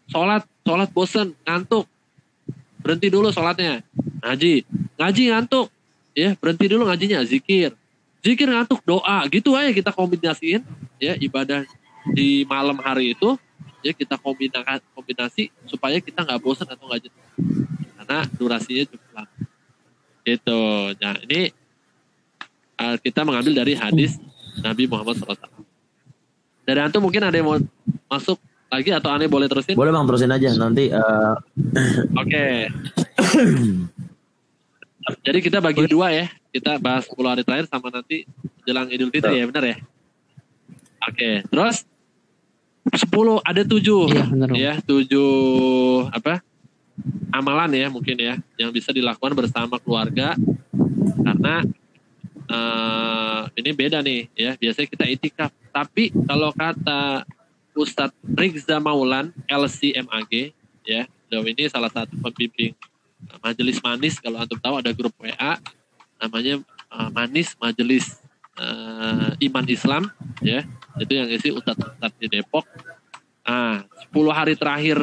sholat 0.09 0.45
sholat 0.65 0.89
bosen 0.93 1.33
ngantuk 1.45 1.89
berhenti 2.83 3.07
dulu 3.07 3.31
sholatnya. 3.31 3.79
Ngaji. 4.19 4.67
Ngaji 4.99 5.23
ngantuk. 5.31 5.67
Ya 6.13 6.35
berhenti 6.35 6.65
dulu 6.67 6.83
ngajinya. 6.85 7.23
Zikir. 7.23 7.71
Zikir 8.19 8.47
ngantuk 8.51 8.83
doa. 8.83 9.23
Gitu 9.31 9.55
aja 9.55 9.71
kita 9.71 9.95
kombinasiin. 9.95 10.61
Ya 10.99 11.15
ibadah 11.15 11.63
di 12.11 12.43
malam 12.43 12.75
hari 12.83 13.15
itu 13.15 13.39
ya 13.79 13.95
kita 13.95 14.19
kombinasi 14.19 14.83
kombinasi 14.91 15.43
supaya 15.67 16.03
kita 16.03 16.27
nggak 16.27 16.39
bosan 16.43 16.67
atau 16.67 16.85
nggak 16.91 17.07
jenuh. 17.07 17.25
Karena 17.97 18.27
durasinya 18.35 18.83
cukup 18.91 19.09
lama. 19.15 19.35
Gitu. 20.27 20.61
Nah 20.99 21.15
ini 21.23 21.41
uh, 22.77 22.95
kita 22.99 23.23
mengambil 23.23 23.63
dari 23.63 23.73
hadis 23.79 24.19
Nabi 24.59 24.85
Muhammad 24.85 25.17
SAW 25.17 25.63
dari 26.63 26.79
antum 26.79 27.03
mungkin 27.03 27.23
ada 27.23 27.35
yang 27.35 27.47
mau 27.47 27.59
masuk 28.07 28.39
lagi 28.73 28.89
atau 28.89 29.09
aneh 29.13 29.29
boleh 29.29 29.45
terusin 29.45 29.77
Boleh 29.77 29.93
bang 29.93 30.05
terusin 30.09 30.31
aja 30.33 30.49
nanti 30.57 30.89
eh, 30.89 31.33
Oke. 32.17 32.45
Jadi 35.25 35.39
kita 35.43 35.59
bagi 35.59 35.83
dua 35.85 36.15
ya. 36.15 36.25
Kita 36.53 36.79
bahas 36.79 37.03
10 37.09 37.17
hari 37.27 37.41
terakhir 37.43 37.67
sama 37.67 37.91
nanti 37.91 38.23
jelang 38.63 38.87
Idul 38.87 39.11
Fitri 39.11 39.41
ya, 39.41 39.45
benar 39.49 39.63
ya? 39.65 39.77
Oke. 41.09 41.43
Terus 41.49 41.83
10 42.87 43.41
ada 43.43 43.61
7 43.63 43.83
Iya 44.13 44.25
benar. 44.31 44.47
Ya, 44.55 44.73
7 44.79 46.13
apa? 46.13 46.39
Amalan 47.33 47.73
ya 47.73 47.87
mungkin 47.89 48.15
ya 48.21 48.37
yang 48.55 48.69
bisa 48.69 48.93
dilakukan 48.93 49.33
bersama 49.33 49.81
keluarga 49.81 50.37
karena 51.25 51.65
eh, 52.47 53.41
ini 53.59 53.69
beda 53.73 53.99
nih 54.05 54.29
ya. 54.37 54.51
Biasanya 54.55 54.87
kita 54.87 55.05
itikaf, 55.09 55.51
tapi 55.73 56.13
kalau 56.29 56.53
kata 56.53 57.25
Ustadz 57.73 58.15
Rizza 58.37 58.77
Maulan 58.77 59.33
LCMAG 59.49 60.53
ya, 60.85 61.09
beliau 61.27 61.43
ini 61.49 61.65
salah 61.69 61.89
satu 61.89 62.13
pembimbing 62.21 62.77
uh, 63.29 63.39
Majelis 63.41 63.81
Manis 63.81 64.21
kalau 64.21 64.41
antum 64.41 64.59
tahu 64.61 64.77
ada 64.79 64.93
grup 64.93 65.13
WA 65.17 65.57
namanya 66.21 66.61
uh, 66.93 67.09
Manis 67.09 67.57
Majelis 67.57 68.21
uh, 68.57 69.33
Iman 69.41 69.65
Islam 69.67 70.09
ya. 70.39 70.63
Itu 71.01 71.13
yang 71.17 71.29
isi 71.33 71.49
Ustadz-Ustadz 71.49 72.21
di 72.21 72.27
Depok. 72.29 72.69
Ah, 73.43 73.83
10 74.13 74.29
hari 74.31 74.53
terakhir 74.55 74.97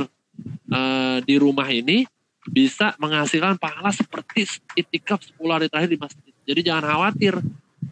uh, 0.72 1.18
di 1.20 1.36
rumah 1.36 1.68
ini 1.68 2.08
bisa 2.48 2.96
menghasilkan 2.96 3.60
pahala 3.60 3.92
seperti 3.92 4.48
itikaf 4.72 5.20
10 5.36 5.36
hari 5.50 5.66
terakhir 5.68 5.90
di 5.92 6.00
masjid. 6.00 6.32
Jadi 6.46 6.60
jangan 6.64 6.84
khawatir. 6.88 7.34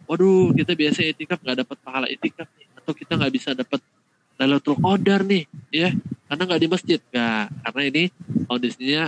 Waduh, 0.09 0.57
kita 0.57 0.73
biasa 0.73 1.05
itikaf 1.05 1.37
nggak 1.43 1.57
dapat 1.67 1.77
pahala 1.85 2.07
itikaf. 2.09 2.49
Atau 2.81 2.97
kita 2.97 3.13
nggak 3.13 3.33
bisa 3.35 3.53
dapat 3.53 3.77
Lailatul 4.39 4.79
Qadar 4.79 5.27
nih, 5.27 5.43
ya. 5.69 5.91
Karena 6.31 6.41
nggak 6.47 6.61
di 6.63 6.69
masjid. 6.71 6.99
Nggak, 7.11 7.45
karena 7.67 7.81
ini 7.91 8.03
kondisinya 8.47 9.03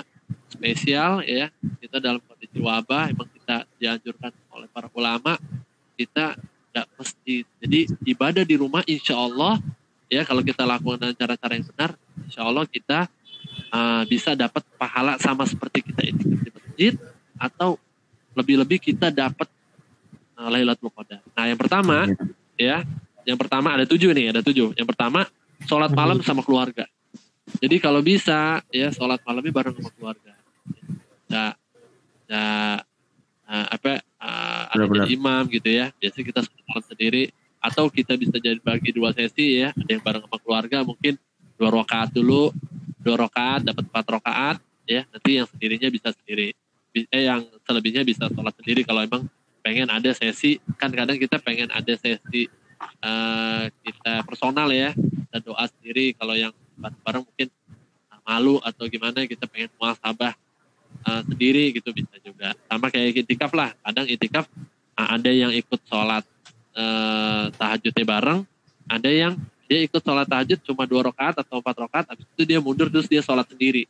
spesial 0.51 1.23
ya. 1.23 1.47
Kita 1.79 2.03
dalam 2.03 2.19
kondisi 2.27 2.59
wabah, 2.59 3.09
emang 3.09 3.31
kita 3.31 3.63
dianjurkan 3.79 4.35
oleh 4.51 4.67
para 4.67 4.91
ulama 4.91 5.39
kita 6.01 6.33
nggak 6.71 6.87
masjid. 6.97 7.43
Jadi 7.61 7.79
ibadah 8.09 8.41
di 8.41 8.55
rumah 8.57 8.81
insya 8.89 9.13
Allah 9.13 9.61
ya 10.09 10.25
kalau 10.25 10.41
kita 10.41 10.65
lakukan 10.65 10.97
dengan 10.97 11.15
cara-cara 11.15 11.53
yang 11.53 11.67
benar, 11.69 11.91
insya 12.25 12.41
Allah 12.41 12.65
kita 12.65 13.05
uh, 13.69 14.03
bisa 14.09 14.33
dapat 14.33 14.65
pahala 14.81 15.21
sama 15.21 15.45
seperti 15.45 15.85
kita 15.85 16.01
itikaf 16.09 16.41
di 16.41 16.51
masjid 16.51 16.93
atau 17.37 17.77
lebih-lebih 18.33 18.79
kita 18.81 19.13
dapat 19.13 19.45
uh, 20.39 20.49
Lailatul 20.49 20.89
Qadar. 20.89 21.21
Nah 21.37 21.45
yang 21.45 21.59
pertama 21.59 22.09
ya, 22.57 22.81
yang 23.25 23.37
pertama 23.39 23.73
ada 23.75 23.85
tujuh 23.85 24.11
nih, 24.11 24.33
ada 24.33 24.41
tujuh. 24.41 24.73
Yang 24.75 24.87
pertama 24.93 25.27
sholat 25.65 25.91
malam 25.93 26.19
sama 26.25 26.41
keluarga. 26.41 26.85
Jadi 27.59 27.81
kalau 27.81 27.99
bisa 27.99 28.63
ya 28.71 28.89
sholat 28.93 29.19
malamnya 29.25 29.51
bareng 29.51 29.73
sama 29.75 29.91
keluarga. 29.93 30.33
Nah, 31.27 31.51
nah 32.29 32.79
uh, 33.49 33.67
apa 33.67 33.99
uh, 34.21 34.63
ada 34.71 34.85
jadi 34.87 35.17
imam 35.17 35.43
gitu 35.51 35.69
ya. 35.69 35.91
Biasanya 35.99 36.25
kita 36.31 36.39
sholat 36.45 36.83
sendiri 36.87 37.23
atau 37.61 37.85
kita 37.91 38.17
bisa 38.17 38.37
jadi 38.39 38.57
bagi 38.61 38.93
dua 38.95 39.11
sesi 39.11 39.61
ya. 39.61 39.75
Ada 39.75 39.99
yang 39.99 40.03
bareng 40.03 40.23
sama 40.25 40.37
keluarga 40.39 40.77
mungkin 40.85 41.19
dua 41.59 41.69
rakaat 41.69 42.09
dulu, 42.15 42.55
dua 43.01 43.15
rakaat 43.27 43.67
dapat 43.67 43.83
empat 43.89 44.05
rakaat 44.21 44.57
ya. 44.87 45.03
Nanti 45.11 45.29
yang 45.41 45.47
sendirinya 45.49 45.89
bisa 45.91 46.09
sendiri. 46.15 46.55
Eh 46.91 47.23
yang 47.23 47.47
selebihnya 47.63 48.03
bisa 48.03 48.27
sholat 48.31 48.53
sendiri 48.59 48.83
kalau 48.83 49.03
emang 49.03 49.23
pengen 49.61 49.87
ada 49.93 50.09
sesi 50.11 50.57
kan 50.75 50.89
kadang 50.89 51.15
kita 51.21 51.37
pengen 51.37 51.69
ada 51.69 51.93
sesi 51.93 52.49
eh, 53.01 53.63
kita 53.85 54.25
personal 54.25 54.69
ya. 54.71 54.93
Kita 54.95 55.37
doa 55.41 55.65
sendiri 55.69 56.13
kalau 56.17 56.35
yang 56.35 56.53
bareng-bareng 56.77 57.23
mungkin 57.23 57.47
eh, 57.49 58.19
malu 58.25 58.57
atau 58.61 58.85
gimana 58.89 59.25
kita 59.25 59.45
pengen 59.47 59.69
muasabah 59.77 60.33
eh, 61.07 61.21
sendiri 61.27 61.75
gitu 61.75 61.89
bisa 61.93 62.15
juga. 62.21 62.53
Sama 62.67 62.89
kayak 62.89 63.25
itikaf 63.25 63.51
lah. 63.53 63.73
Kadang 63.85 64.07
itikaf 64.09 64.45
eh, 64.97 65.07
ada 65.07 65.31
yang 65.31 65.51
ikut 65.53 65.81
sholat 65.87 66.25
eh, 66.75 67.45
tahajudnya 67.55 68.05
bareng 68.05 68.39
ada 68.91 69.07
yang 69.07 69.39
dia 69.71 69.87
ikut 69.87 70.03
sholat 70.03 70.27
tahajud 70.27 70.59
cuma 70.67 70.83
dua 70.83 71.07
rakaat 71.07 71.39
atau 71.39 71.63
empat 71.63 71.75
rakaat 71.87 72.05
habis 72.11 72.27
itu 72.27 72.43
dia 72.43 72.59
mundur 72.59 72.91
terus 72.91 73.07
dia 73.07 73.23
sholat 73.23 73.47
sendiri. 73.47 73.87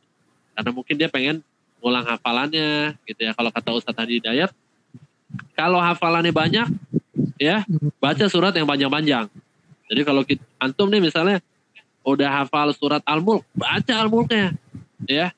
Karena 0.54 0.70
mungkin 0.70 0.94
dia 0.94 1.10
pengen 1.10 1.42
ngulang 1.82 2.06
hafalannya 2.06 2.94
gitu 3.10 3.20
ya. 3.26 3.34
Kalau 3.34 3.50
kata 3.50 3.68
Ustadz 3.74 3.98
Hadi 3.98 4.22
Hidayat 4.22 4.54
kalau 5.56 5.80
hafalannya 5.80 6.30
banyak 6.30 6.68
ya 7.42 7.66
baca 7.98 8.30
surat 8.30 8.54
yang 8.54 8.70
panjang-panjang. 8.70 9.26
Jadi 9.90 10.00
kalau 10.06 10.22
kita, 10.22 10.46
antum 10.62 10.86
nih 10.86 11.02
misalnya 11.02 11.42
udah 12.06 12.30
hafal 12.42 12.70
surat 12.70 13.02
Al-Mulk 13.02 13.42
baca 13.50 13.94
Al-Mulknya 13.98 14.54
ya. 15.10 15.34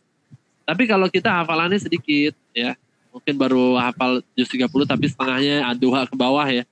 Tapi 0.69 0.85
kalau 0.85 1.09
kita 1.09 1.33
hafalannya 1.41 1.81
sedikit 1.81 2.37
ya. 2.53 2.77
Mungkin 3.15 3.39
baru 3.39 3.79
hafal 3.79 4.27
juz 4.35 4.51
30 4.51 4.67
tapi 4.91 5.07
setengahnya 5.07 5.63
dua 5.79 6.03
ke 6.05 6.19
bawah 6.19 6.45
ya. 6.51 6.67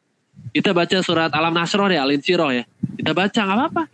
Kita 0.50 0.74
baca 0.74 0.98
surat 1.00 1.30
Alam 1.30 1.54
Nasroh 1.54 1.86
ya 1.86 2.02
Al 2.02 2.10
Insyirah 2.12 2.50
ya. 2.50 2.66
Kita 2.98 3.14
baca 3.14 3.40
nggak 3.40 3.56
apa-apa 3.56 3.86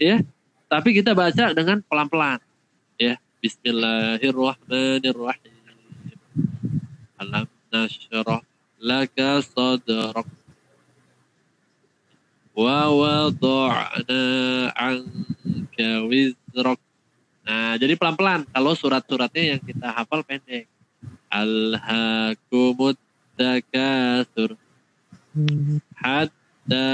ya. 0.00 0.24
Tapi 0.72 0.88
kita 0.96 1.12
baca 1.12 1.52
dengan 1.52 1.84
pelan-pelan 1.84 2.40
ya. 2.96 3.20
Bismillahirrahmanirrahim. 3.44 5.52
Alam 7.20 7.44
Nasroh 7.68 8.40
laka 8.82 9.38
sadrak 9.44 10.26
wa 12.52 12.92
wada'na 12.92 14.22
anka 14.76 15.90
wizrak 16.08 16.80
Nah, 17.42 17.74
jadi 17.74 17.98
pelan-pelan. 17.98 18.46
Kalau 18.54 18.70
surat-suratnya 18.78 19.58
yang 19.58 19.60
kita 19.66 19.90
hafal 19.90 20.22
pendek. 20.22 20.70
Alhaakumut 21.26 22.94
takatsur 23.34 24.54
Hmm. 25.32 25.80
hatta 25.96 26.88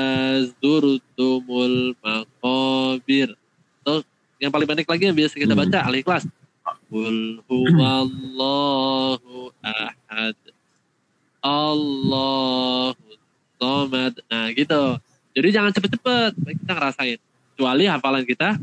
zurtumul 0.62 1.99
maqabir. 1.99 3.35
Terus 3.83 4.03
yang 4.38 4.55
paling 4.55 4.68
pendek 4.71 4.87
lagi 4.87 5.11
yang 5.11 5.18
biasa 5.18 5.35
kita 5.37 5.59
Hmm. 5.59 5.62
baca 5.66 5.79
al-ikhlas. 5.90 6.25
Qul 6.87 7.42
huwallahu 7.51 9.51
ahad. 9.61 10.38
Allahu 11.42 12.94
samad. 13.59 14.14
Nah, 14.31 14.49
gitu. 14.55 15.03
Jadi 15.38 15.48
jangan 15.55 15.70
cepet-cepet, 15.70 16.33
kita 16.35 16.72
ngerasain. 16.74 17.18
Kecuali 17.55 17.87
hafalan 17.87 18.27
kita 18.27 18.59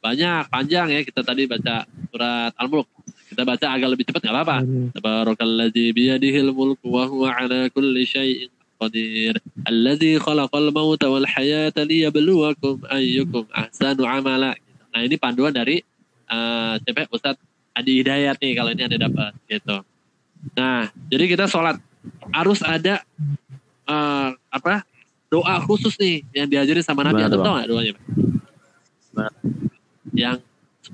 banyak, 0.00 0.48
panjang 0.48 0.88
ya. 0.88 1.04
Kita 1.04 1.20
tadi 1.20 1.44
baca 1.44 1.84
surat 2.08 2.52
Al-Mulk. 2.56 2.88
Kita 3.28 3.44
baca 3.44 3.66
agak 3.76 3.88
lebih 3.92 4.08
cepat 4.08 4.24
nggak 4.24 4.36
apa-apa. 4.36 4.58
Tabarakalladzi 4.96 5.92
biyadihil 5.92 6.56
mulku 6.56 6.88
wa 6.88 7.04
huwa 7.04 7.28
ala 7.28 7.68
kulli 7.68 8.08
syai'in 8.08 8.48
qadir. 8.80 9.36
Alladzi 9.68 10.16
khalaqal 10.16 10.72
mauta 10.72 11.12
wal 11.12 11.28
hayata 11.28 11.84
liyabluwakum 11.84 12.88
ayyukum 12.88 13.44
ahsanu 13.52 14.08
amala. 14.08 14.56
Nah, 14.96 15.00
ini 15.04 15.20
panduan 15.20 15.52
dari 15.52 15.84
eh 16.30 16.74
siapa? 16.80 17.04
Ustadz 17.12 17.42
Adi 17.76 18.00
Hidayat 18.00 18.40
nih 18.40 18.52
kalau 18.56 18.70
ini 18.72 18.86
ada 18.86 18.96
dapat 18.96 19.36
gitu. 19.44 19.76
Nah, 20.56 20.88
jadi 21.12 21.24
kita 21.28 21.44
sholat 21.50 21.76
harus 22.32 22.64
ada 22.64 23.04
eh 23.84 24.30
apa? 24.32 24.88
Doa 25.34 25.58
khusus 25.66 25.98
nih 25.98 26.22
yang 26.30 26.46
diajarin 26.46 26.84
sama 26.84 27.02
Nabi. 27.02 27.26
Anda 27.26 27.34
tuh, 27.34 27.42
tahu 27.42 27.54
nggak 27.58 27.68
doanya? 27.68 27.92
Pak? 29.14 29.32
Yang 30.14 30.38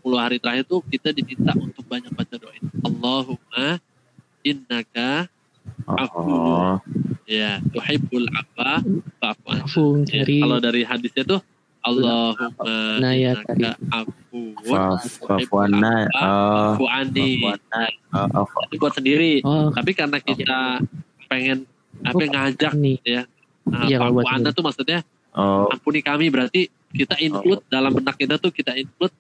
10 0.01 0.17
hari 0.17 0.37
terakhir 0.41 0.65
tuh 0.65 0.81
kita 0.87 1.13
diminta 1.13 1.53
untuk 1.55 1.85
banyak 1.85 2.09
baca 2.15 2.35
doa 2.41 2.53
ini. 2.57 2.69
Allahumma 2.81 3.67
innaka 4.41 5.29
Oh, 5.87 6.81
Ya, 7.29 7.61
tuhibbul 7.71 8.27
afa 8.33 8.81
fa'fu 9.21 9.47
anna. 9.51 9.63
Afu 9.67 9.85
Ya, 10.03 10.25
dari 10.25 10.37
kalau 10.41 10.59
dari 10.59 10.83
hadisnya 10.83 11.23
tuh 11.27 11.41
Allahumma 11.85 13.11
ya, 13.13 13.37
innaka. 13.37 13.73
Oh, 13.93 14.07
fa'fu 14.63 15.55
anni. 15.61 15.85
fafuana. 17.45 17.53
Nah, 18.11 18.27
Oh, 18.33 18.47
oh, 18.47 18.63
itu 18.71 18.79
buat 18.79 18.95
sendiri. 18.97 19.43
oh 19.45 19.69
Tapi 19.71 19.91
karena 19.93 20.19
kita 20.19 20.81
pengen 21.29 21.67
apa 22.01 22.17
Oh, 22.17 22.25
ngajak 22.25 22.73
nih 22.75 22.97
nah, 23.67 23.87
Iya, 23.87 23.99
kalau 23.99 24.21
sendiri. 24.23 24.57
tuh 24.57 24.65
maksudnya 24.65 24.99
oh, 25.33 25.69
ampuni 25.69 26.01
kami 26.01 26.27
berarti 26.29 26.61
kita 26.91 27.17
include 27.19 27.63
dalam 27.67 27.93
benak 27.93 28.17
kita 28.17 28.35
tuh 28.37 28.51
kita 28.51 28.75
include 28.75 29.15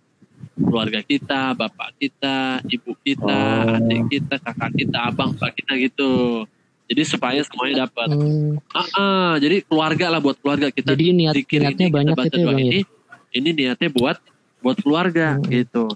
keluarga 0.56 1.00
kita, 1.00 1.54
bapak 1.54 1.96
kita, 1.96 2.60
ibu 2.66 2.92
kita, 3.00 3.40
Oh. 3.64 3.76
adik 3.76 4.02
kita, 4.08 4.34
kakak 4.36 4.70
kita, 4.74 4.98
abang, 5.04 5.30
bapak 5.32 5.56
kita 5.56 5.72
gitu. 5.78 6.44
Jadi 6.90 7.02
supaya 7.06 7.38
semuanya 7.46 7.86
dapat. 7.86 8.08
hmm, 8.10 8.58
Ah, 8.74 8.88
ah, 8.98 9.32
jadi 9.38 9.62
keluarga 9.62 10.10
lah 10.10 10.18
buat 10.18 10.34
keluarga 10.42 10.68
kita 10.68 10.92
jadi 10.92 11.14
niat 11.14 11.34
niatnya 11.38 11.86
ini, 11.86 11.94
banyak 11.94 12.12
kita 12.12 12.18
baca 12.18 12.34
gitu 12.34 12.38
ya 12.40 12.50
ya 12.50 12.58
ini, 12.58 12.80
ini 13.30 13.48
niatnya 13.54 13.88
buat 13.94 14.18
buat 14.58 14.76
keluarga 14.82 15.38
Hmm. 15.38 15.46
gitu. 15.48 15.86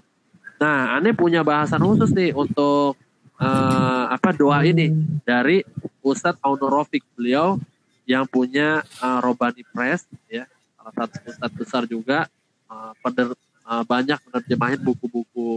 Nah, 0.55 0.95
aneh 0.95 1.11
punya 1.11 1.43
bahasan 1.43 1.83
khusus 1.83 2.15
nih 2.15 2.31
untuk 2.31 2.95
eh, 3.35 4.03
apa 4.07 4.31
doa 4.31 4.63
ini 4.63 4.87
Hmm. 4.87 5.19
dari 5.27 5.59
Ustadz 5.99 6.39
Rofik 6.39 7.03
beliau 7.19 7.59
yang 8.05 8.25
punya 8.29 8.81
eh, 8.81 9.19
Robani 9.21 9.65
Press 9.73 10.05
ya 10.29 10.45
salah 10.77 10.93
satu 10.93 11.17
ustadz 11.25 11.57
besar 11.57 11.83
juga 11.89 12.29
eh, 12.69 12.91
pener- 13.01 13.37
eh, 13.41 13.83
banyak 13.85 14.19
menerjemahin 14.29 14.81
buku-buku 14.81 15.49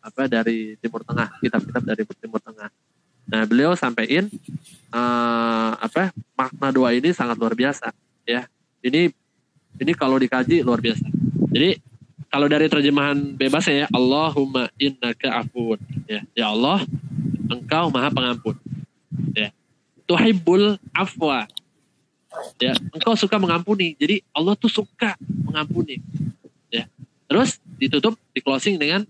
apa 0.00 0.30
dari 0.30 0.78
Timur 0.78 1.02
Tengah 1.02 1.34
kitab-kitab 1.42 1.82
dari 1.82 2.02
Timur 2.06 2.40
Tengah. 2.42 2.70
Nah 3.30 3.42
beliau 3.46 3.74
sampaikan 3.74 4.30
eh, 4.90 5.70
apa 5.76 6.14
makna 6.38 6.70
doa 6.70 6.90
ini 6.94 7.10
sangat 7.10 7.36
luar 7.36 7.54
biasa 7.54 7.90
ya. 8.26 8.46
Ini 8.80 9.12
ini 9.80 9.92
kalau 9.92 10.16
dikaji 10.16 10.64
luar 10.64 10.80
biasa. 10.80 11.04
Jadi 11.50 11.90
kalau 12.30 12.46
dari 12.46 12.70
terjemahan 12.70 13.34
bebasnya 13.34 13.84
ya 13.84 13.88
Allahumma 13.90 14.70
innaka 14.78 15.42
afun 15.42 15.82
ya 16.06 16.22
ya 16.38 16.46
Allah 16.54 16.86
engkau 17.50 17.90
maha 17.90 18.08
pengampun 18.14 18.54
ya 19.34 19.50
tuhibbul 20.06 20.78
afwa 20.94 21.50
ya 22.62 22.72
engkau 22.94 23.14
suka 23.18 23.36
mengampuni. 23.36 23.98
Jadi 23.98 24.22
Allah 24.30 24.54
tuh 24.54 24.70
suka 24.70 25.16
mengampuni. 25.20 25.98
Ya. 26.70 26.86
Terus 27.26 27.58
ditutup 27.78 28.14
di 28.34 28.40
closing 28.42 28.78
dengan 28.78 29.06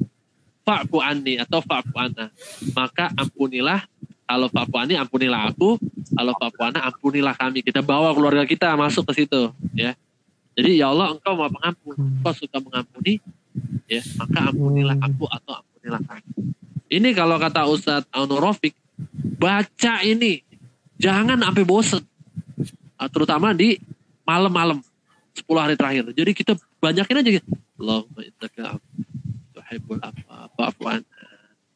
fa'fu 0.65 0.99
anni 1.01 1.41
atau 1.41 1.61
fa'fu 1.61 1.95
anna. 1.97 2.33
Maka 2.73 3.13
ampunilah. 3.17 3.85
Kalau 4.31 4.47
fa'fu 4.47 4.77
anni 4.79 4.95
ampunilah 4.97 5.51
aku. 5.51 5.77
Kalau 6.15 6.33
fa'fu 6.37 6.61
anna 6.63 6.81
ampunilah 6.87 7.35
kami. 7.37 7.61
Kita 7.65 7.85
bawa 7.85 8.15
keluarga 8.17 8.45
kita 8.47 8.73
masuk 8.79 9.09
ke 9.13 9.25
situ 9.25 9.53
ya. 9.77 9.93
Jadi 10.57 10.81
ya 10.83 10.93
Allah 10.93 11.15
engkau 11.15 11.37
maha 11.37 11.51
pengampun. 11.53 11.97
Engkau 11.97 12.35
suka 12.35 12.59
mengampuni 12.61 13.21
ya. 13.89 14.03
Maka 14.17 14.53
ampunilah 14.53 14.97
aku 15.01 15.25
atau 15.29 15.61
ampunilah 15.61 16.03
kami. 16.05 16.31
Ini 16.91 17.15
kalau 17.15 17.39
kata 17.39 17.71
Ustadz 17.71 18.11
Auno 18.11 18.43
Rofik 18.43 18.75
baca 19.39 20.03
ini. 20.03 20.43
Jangan 21.01 21.41
sampai 21.41 21.65
bosen. 21.65 22.03
Ah, 22.05 22.10
terutama 23.09 23.55
di 23.57 23.81
malam-malam 24.27 24.83
10 25.33 25.47
hari 25.57 25.75
terakhir. 25.79 26.05
Jadi 26.13 26.31
kita 26.37 26.53
banyakin 26.83 27.17
aja 27.23 27.31
gitu. 27.41 27.49
Allahumma 27.81 28.21
innaka 28.21 28.77
tuhibbul 29.57 30.01
fa'fu 30.59 30.85
anna 30.85 31.25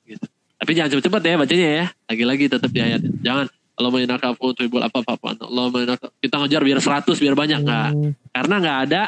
gitu. 0.05 0.27
Tapi 0.61 0.71
jangan 0.77 0.89
cepet-cepet 0.93 1.23
ya 1.25 1.35
bacanya 1.39 1.69
ya. 1.71 1.87
Lagi-lagi 2.11 2.45
tetap 2.51 2.71
di 2.71 2.81
ayat. 2.83 3.01
Jangan. 3.25 3.47
Allahumma 3.75 4.07
innaka 4.07 4.35
afuwwun 4.35 4.55
tuhibbul 4.55 4.85
fa'fu 4.85 5.25
anna 5.25 5.45
Allahumma 5.49 5.79
innaka 5.87 6.07
kita 6.21 6.37
ngejar 6.43 6.63
biar 6.67 6.81
100 6.83 7.23
biar 7.23 7.35
banyak. 7.39 7.61
Nggak 7.65 7.89
Hmm. 7.95 8.13
karena 8.35 8.55
nggak 8.61 8.79
ada 8.91 9.03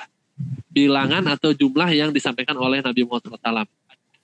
bilangan 0.71 1.25
atau 1.33 1.51
jumlah 1.57 1.89
yang 1.97 2.13
disampaikan 2.13 2.57
oleh 2.61 2.85
Nabi 2.85 3.09
Muhammad 3.09 3.41
SAW. 3.41 3.65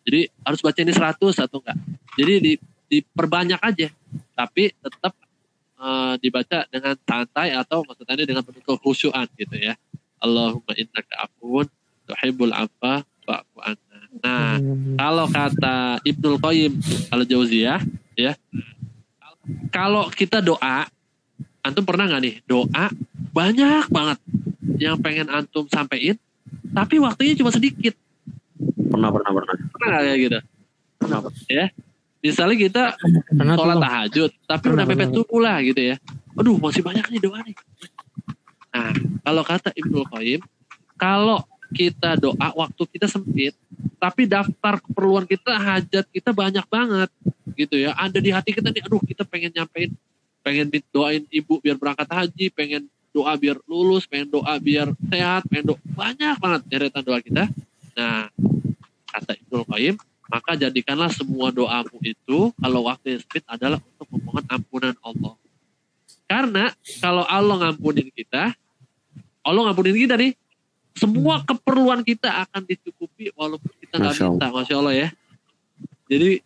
Jadi 0.03 0.21
harus 0.43 0.61
baca 0.61 0.79
ini 0.83 0.93
100 0.93 1.45
atau 1.47 1.59
enggak. 1.63 1.79
Jadi 2.19 2.35
di, 2.43 2.53
diperbanyak 2.93 3.61
aja, 3.63 3.89
tapi 4.37 4.75
tetap 4.77 5.17
eh, 5.83 6.15
dibaca 6.19 6.59
dengan 6.71 6.95
santai 7.03 7.51
atau 7.53 7.83
maksudnya 7.83 8.23
dengan 8.23 8.43
penuh 8.43 8.63
kekhusyuan 8.63 9.27
gitu 9.35 9.57
ya. 9.59 9.75
Allahumma 10.19 10.73
innaka 10.73 11.27
afuwun 11.27 11.67
tuhibbul 12.07 12.55
afwa 12.55 13.03
fa'fu 13.23 13.59
anna. 13.61 13.99
Nah, 14.23 14.55
Hmm. 14.55 14.95
kalau 14.95 15.27
kata 15.27 15.77
Ibnul 16.03 16.39
Qayyim 16.39 16.73
kalau 17.09 17.25
Jauziyah 17.25 17.81
ya 18.15 18.37
kalau 19.73 20.07
kita 20.09 20.39
doa 20.39 20.87
antum 21.63 21.83
pernah 21.83 22.07
nggak 22.07 22.23
nih 22.23 22.35
doa 22.45 22.87
banyak 23.33 23.89
banget 23.89 24.19
yang 24.79 25.01
pengen 25.01 25.27
antum 25.27 25.65
sampein 25.67 26.15
tapi 26.71 27.01
waktunya 27.01 27.35
cuma 27.35 27.51
sedikit 27.51 27.97
pernah 28.93 29.09
pernah 29.11 29.31
pernah. 29.33 29.55
pernah 29.73 29.87
nggak 29.89 30.03
kayak 30.05 30.19
gitu 30.21 30.39
Pernah. 31.01 31.19
ya 31.49 31.67
misalnya 32.23 32.57
kita 32.57 32.83
tuh, 32.95 33.59
sholat 33.59 33.77
tahajud 33.83 34.31
tapi 34.47 34.65
udah 34.71 34.87
mepet 34.87 35.11
pernah. 35.11 35.17
subuh 35.19 35.41
lah 35.43 35.57
gitu 35.67 35.81
ya. 35.83 35.97
Aduh 36.39 36.57
masih 36.57 36.81
banyak 36.81 37.05
nih 37.11 37.21
doa 37.21 37.39
nih. 37.43 37.57
Nah 38.73 38.95
kalau 39.27 39.43
kata 39.43 39.75
Ibnu 39.75 40.07
Qayyim 40.07 40.41
kalau 40.95 41.43
kita 41.75 42.15
doa 42.17 42.49
waktu 42.55 42.83
kita 42.95 43.11
sempit 43.11 43.59
tapi 43.99 44.31
daftar 44.31 44.79
keperluan 44.79 45.27
kita 45.27 45.59
hajat 45.59 46.07
kita 46.15 46.31
banyak 46.31 46.63
banget 46.71 47.11
gitu 47.59 47.75
ya. 47.75 47.93
Ada 47.99 48.23
di 48.23 48.31
hati 48.31 48.55
kita 48.55 48.71
nih 48.71 48.87
aduh 48.87 49.03
kita 49.03 49.27
pengen 49.27 49.51
nyampein 49.51 49.91
pengen 50.47 50.71
doain 50.95 51.27
ibu 51.27 51.59
biar 51.59 51.75
berangkat 51.75 52.07
haji 52.07 52.55
pengen 52.55 52.87
doa 53.11 53.35
biar 53.37 53.59
lulus 53.67 54.07
pengen 54.07 54.31
doa 54.31 54.57
biar 54.63 54.95
sehat 55.11 55.43
pengen 55.51 55.75
doa 55.75 55.81
banyak 55.99 56.37
banget 56.39 56.61
deretan 56.71 57.03
doa 57.03 57.19
kita. 57.19 57.51
Nah 57.99 58.31
kata 59.11 59.37
Ibnu 59.43 59.67
Qayyim 59.67 59.97
maka 60.33 60.57
jadikanlah 60.57 61.13
semua 61.13 61.53
doamu 61.53 62.01
itu 62.01 62.57
kalau 62.57 62.89
waktu 62.89 63.13
yang 63.13 63.21
sempit 63.21 63.45
adalah 63.45 63.77
untuk 63.85 64.09
memohon 64.17 64.45
ampunan 64.49 64.97
Allah. 65.05 65.37
Karena 66.25 66.65
kalau 67.05 67.29
Allah 67.29 67.69
ngampunin 67.69 68.09
kita, 68.09 68.57
Allah 69.45 69.61
ngampunin 69.69 69.93
kita 69.93 70.17
nih, 70.17 70.33
semua 70.97 71.45
keperluan 71.45 72.01
kita 72.01 72.49
akan 72.49 72.65
dicukupi 72.65 73.29
walaupun 73.37 73.69
kita 73.77 74.01
nggak 74.01 74.17
minta, 74.17 74.47
masya 74.49 74.75
Allah 74.81 74.95
ya. 74.97 75.09
Jadi 76.09 76.41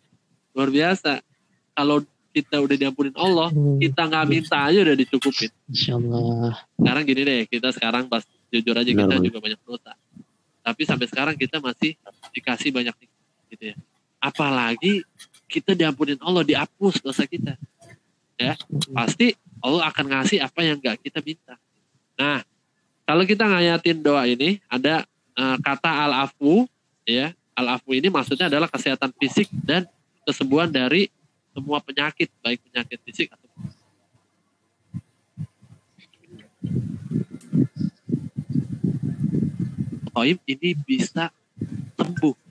luar 0.51 0.67
biasa. 0.67 1.23
Kalau 1.71 2.03
kita 2.35 2.59
udah 2.59 2.75
diampunin 2.75 3.15
Allah, 3.15 3.47
Hmm. 3.55 3.79
kita 3.79 4.01
nggak 4.03 4.25
minta 4.27 4.57
aja 4.67 4.83
udah 4.83 4.97
dicukupin. 4.99 5.51
Insya 5.71 5.95
Allah. 5.95 6.59
Sekarang 6.75 7.03
gini 7.07 7.21
deh, 7.23 7.41
kita 7.47 7.71
sekarang 7.71 8.11
pas 8.11 8.27
jujur 8.51 8.75
aja 8.75 8.91
kita 8.91 9.15
juga 9.23 9.39
banyak 9.39 9.61
dosa. 9.63 9.95
Tapi 10.59 10.81
sampai 10.83 11.07
sekarang 11.07 11.35
kita 11.39 11.63
masih 11.63 11.95
dikasih 12.35 12.75
banyak 12.75 12.91
nikmat 12.91 13.16
gitu 13.51 13.73
ya. 13.73 13.75
Apalagi 14.17 15.05
kita 15.47 15.77
diampunin 15.77 16.19
Allah, 16.19 16.43
dihapus 16.43 16.99
dosa 16.99 17.23
kita. 17.23 17.55
Ya, 18.37 18.53
pasti 18.93 19.33
Allah 19.63 19.89
akan 19.89 20.05
ngasih 20.13 20.43
apa 20.43 20.61
yang 20.61 20.77
gak 20.77 21.01
kita 21.01 21.19
minta. 21.25 21.57
Nah, 22.17 22.45
kalau 23.07 23.23
kita 23.25 23.49
ngayatin 23.49 23.97
doa 24.03 24.27
ini 24.29 24.61
ada 24.69 25.07
eh, 25.33 25.57
kata 25.63 25.89
al-afu 26.05 26.69
ya, 27.07 27.33
al-afu 27.57 27.97
ini 27.97 28.13
maksudnya 28.13 28.51
adalah 28.51 28.69
kesehatan 28.69 29.09
fisik 29.17 29.49
dan 29.65 29.89
kesembuhan 30.27 30.69
dari 30.69 31.09
semua 31.55 31.81
penyakit, 31.81 32.29
baik 32.45 32.61
penyakit 32.69 32.99
fisik 33.01 33.33
atau 33.33 33.47
Toib 40.17 40.41
ini 40.49 40.73
bisa 40.73 41.29
sembuh 41.93 42.46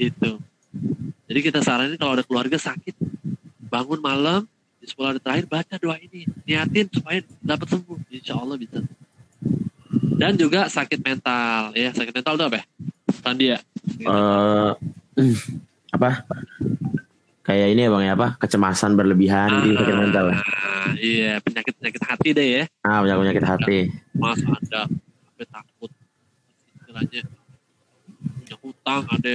gitu. 0.00 0.40
Jadi 1.28 1.40
kita 1.44 1.60
saranin 1.60 2.00
kalau 2.00 2.16
ada 2.16 2.24
keluarga 2.24 2.56
sakit, 2.56 2.96
bangun 3.68 4.00
malam 4.00 4.48
di 4.80 4.88
10 4.88 4.96
hari 4.96 5.20
terakhir 5.20 5.46
baca 5.46 5.74
doa 5.76 5.96
ini, 6.00 6.24
niatin 6.48 6.88
supaya 6.88 7.20
dapat 7.44 7.68
sembuh, 7.68 7.98
insya 8.08 8.34
Allah 8.40 8.56
bisa. 8.56 8.80
Dan 10.16 10.40
juga 10.40 10.66
sakit 10.72 11.00
mental, 11.04 11.76
ya 11.76 11.92
sakit 11.92 12.12
mental 12.16 12.34
itu 12.40 12.44
apa 12.48 12.56
ya? 12.56 12.64
Tandi 13.20 13.46
ya? 13.52 13.58
Eh, 14.00 14.70
apa? 15.96 16.10
Kayak 17.44 17.68
ini 17.74 17.80
ya 17.84 17.90
bang 17.90 18.04
ya 18.08 18.12
apa? 18.16 18.28
Kecemasan 18.40 18.96
berlebihan 18.96 19.50
di 19.68 19.70
sakit 19.76 19.96
mental. 19.96 20.24
ya? 20.32 20.38
Ah, 20.40 20.90
iya, 20.96 21.32
penyakit-penyakit 21.44 22.02
hati 22.04 22.28
deh 22.32 22.48
ya. 22.62 22.64
Ah 22.86 23.04
penyakit 23.04 23.20
penyakit 23.20 23.44
hati. 23.44 23.78
Mas 24.16 24.40
ada 24.44 24.86
sampai 24.88 25.46
takut 25.48 25.90
istilahnya 26.78 27.22
punya 28.18 28.56
hutang 28.60 29.02
ada 29.08 29.34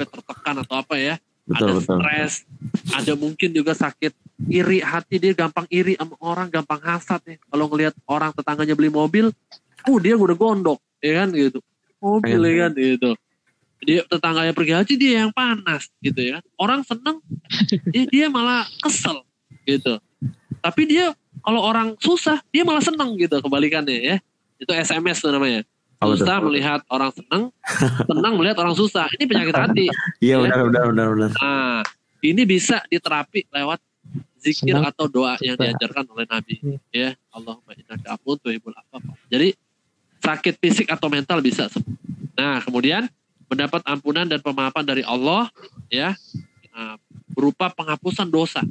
sampai 0.00 0.16
tertekan 0.16 0.54
atau 0.64 0.74
apa 0.80 0.96
ya. 0.96 1.14
Betul 1.44 1.82
ada 1.82 1.82
stres 1.82 2.32
ada 2.94 3.12
mungkin 3.18 3.50
juga 3.50 3.74
sakit 3.74 4.14
iri 4.48 4.80
hati 4.80 5.18
dia 5.18 5.34
gampang 5.34 5.66
iri 5.68 5.98
sama 5.98 6.14
orang 6.22 6.48
gampang 6.48 6.78
hasad 6.80 7.20
ya 7.26 7.36
kalau 7.50 7.66
ngelihat 7.68 7.92
orang 8.06 8.30
tetangganya 8.32 8.72
beli 8.78 8.88
mobil 8.88 9.34
uh 9.84 9.98
dia 9.98 10.14
udah 10.16 10.36
gondok 10.36 10.78
ya 11.04 11.24
kan 11.24 11.28
gitu. 11.36 11.58
Mobil 12.00 12.40
ya 12.48 12.54
kan 12.64 12.72
gitu. 12.78 13.10
Dia 13.80 14.00
tetangganya 14.06 14.52
pergi 14.56 14.72
haji 14.76 14.94
dia 14.96 15.12
yang 15.26 15.32
panas 15.34 15.90
gitu 16.00 16.20
ya 16.20 16.38
orang 16.56 16.80
seneng 16.86 17.18
dia, 17.92 18.04
dia 18.08 18.26
malah 18.32 18.64
kesel 18.80 19.20
gitu. 19.68 20.00
Tapi 20.60 20.82
dia 20.86 21.12
kalau 21.40 21.60
orang 21.66 21.96
susah 21.98 22.40
dia 22.54 22.62
malah 22.64 22.84
seneng 22.84 23.16
gitu 23.20 23.36
kebalikannya 23.42 23.98
ya. 24.00 24.16
Itu 24.60 24.70
SMS 24.70 25.24
tuh 25.24 25.32
namanya 25.34 25.66
Oh, 26.00 26.16
betul. 26.16 26.24
susah 26.24 26.36
melihat 26.40 26.80
orang 26.88 27.12
seneng 27.12 27.42
senang 28.08 28.32
melihat 28.40 28.56
orang 28.64 28.72
susah 28.72 29.04
ini 29.20 29.24
penyakit 29.28 29.52
hati 29.68 29.86
Iya 30.18 30.40
Ya. 30.40 30.42
benar 30.48 30.60
benar 30.72 30.84
benar 30.88 31.06
benar. 31.12 31.30
Nah, 31.36 31.80
ini 32.20 32.42
bisa 32.44 32.80
diterapi 32.88 33.44
lewat 33.52 33.80
zikir 34.40 34.72
Senang. 34.72 34.88
atau 34.88 35.04
doa 35.06 35.36
yang 35.44 35.60
Susah. 35.60 35.68
diajarkan 35.76 36.04
oleh 36.08 36.24
Nabi. 36.24 36.54
Hmm. 36.64 36.80
Ya, 36.88 37.12
Allahumma 37.28 37.76
innaka 37.76 38.16
afuwun 38.16 38.40
tuhibbul 38.40 38.72
afwa. 38.72 39.04
Jadi 39.28 39.52
sakit 40.20 40.54
fisik 40.56 40.88
atau 40.88 41.12
mental 41.12 41.44
bisa 41.44 41.68
sembuh. 41.68 41.96
Nah, 42.32 42.64
kemudian 42.64 43.04
mendapat 43.44 43.84
ampunan 43.84 44.24
dan 44.24 44.40
pemaafan 44.40 44.84
dari 44.86 45.04
Allah 45.04 45.52
ya 45.92 46.16
nah, 46.72 46.96
berupa 47.28 47.68
penghapusan 47.68 48.32
dosa. 48.32 48.64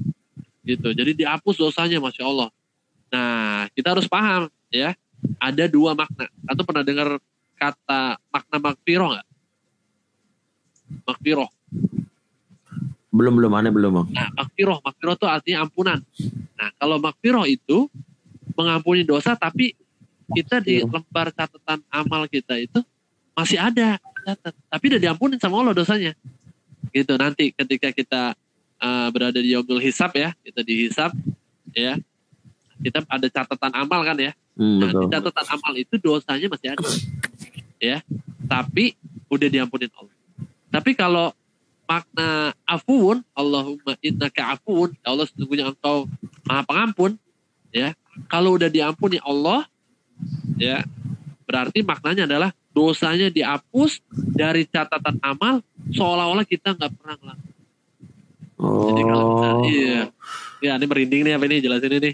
Gitu. 0.66 0.90
Jadi 0.94 1.14
dihapus 1.14 1.58
dosanya 1.58 2.02
Masya 2.02 2.26
Allah. 2.26 2.50
Nah, 3.10 3.66
kita 3.74 3.94
harus 3.94 4.06
paham 4.06 4.50
ya, 4.70 4.94
ada 5.40 5.66
dua 5.68 5.96
makna. 5.96 6.28
Atau 6.48 6.64
pernah 6.64 6.84
dengar 6.84 7.20
kata 7.60 8.20
makna 8.32 8.58
makfiro 8.60 9.08
nggak? 9.12 9.28
Makfiro. 11.06 11.48
Belum 13.10 13.34
belum 13.36 13.52
aneh 13.58 13.74
belum 13.74 13.92
bang. 13.92 14.08
Nah, 14.14 14.30
makfiroh, 14.38 14.80
makfiroh 14.86 15.16
itu 15.18 15.26
artinya 15.26 15.60
ampunan. 15.66 16.00
Nah, 16.56 16.70
kalau 16.78 17.02
makfiroh 17.02 17.44
itu 17.50 17.90
mengampuni 18.54 19.02
dosa, 19.02 19.34
tapi 19.34 19.74
kita 20.30 20.62
di 20.62 20.86
lembar 20.86 21.34
catatan 21.34 21.82
amal 21.90 22.30
kita 22.30 22.62
itu 22.62 22.86
masih 23.34 23.58
ada 23.58 23.98
catat, 24.24 24.54
tapi 24.70 24.84
udah 24.94 25.02
diampunin 25.02 25.42
sama 25.42 25.58
Allah 25.58 25.74
dosanya. 25.74 26.14
Gitu 26.94 27.14
nanti 27.18 27.50
ketika 27.50 27.90
kita 27.90 28.38
uh, 28.78 29.08
berada 29.10 29.42
di 29.42 29.58
yaumul 29.58 29.82
hisab 29.82 30.14
ya, 30.14 30.38
kita 30.46 30.62
dihisab 30.62 31.12
ya, 31.74 31.98
kita 32.80 33.04
ada 33.06 33.28
catatan 33.28 33.72
amal 33.74 34.02
kan 34.04 34.18
ya. 34.18 34.32
Hmm, 34.56 34.80
Nah, 34.80 34.88
betul. 34.92 35.02
di 35.04 35.06
catatan 35.12 35.46
amal 35.52 35.74
itu 35.76 35.94
dosanya 35.96 36.48
masih 36.48 36.70
ada. 36.76 36.90
Ya. 37.80 37.98
Tapi 38.44 38.96
udah 39.28 39.48
diampunin 39.48 39.92
Allah. 39.94 40.16
Tapi 40.70 40.92
kalau 40.94 41.32
makna 41.86 42.54
afuun, 42.64 43.26
Allahumma 43.34 43.98
innaka 44.00 44.54
afuun, 44.54 44.94
ya 45.02 45.08
Allah 45.10 45.26
sesungguhnya 45.26 45.74
engkau 45.74 46.06
maha 46.46 46.62
pengampun, 46.62 47.18
ya. 47.72 47.98
Kalau 48.28 48.54
udah 48.54 48.70
diampuni 48.70 49.18
Allah, 49.20 49.66
ya, 50.56 50.84
berarti 51.48 51.82
maknanya 51.82 52.30
adalah 52.30 52.50
dosanya 52.70 53.34
dihapus 53.34 54.04
dari 54.14 54.70
catatan 54.70 55.18
amal 55.20 55.66
seolah-olah 55.90 56.46
kita 56.46 56.78
nggak 56.78 56.92
pernah 56.94 57.16
ngelakuin. 57.18 57.48
Jadi 58.60 59.02
kalau 59.02 59.26
kita, 59.32 59.48
Oh. 59.50 59.64
iya, 59.66 60.00
ya 60.60 60.72
ini 60.76 60.86
merinding 60.86 61.22
nih 61.26 61.34
apa 61.34 61.46
ini 61.48 61.64
jelasin 61.64 61.96
ini. 61.96 62.12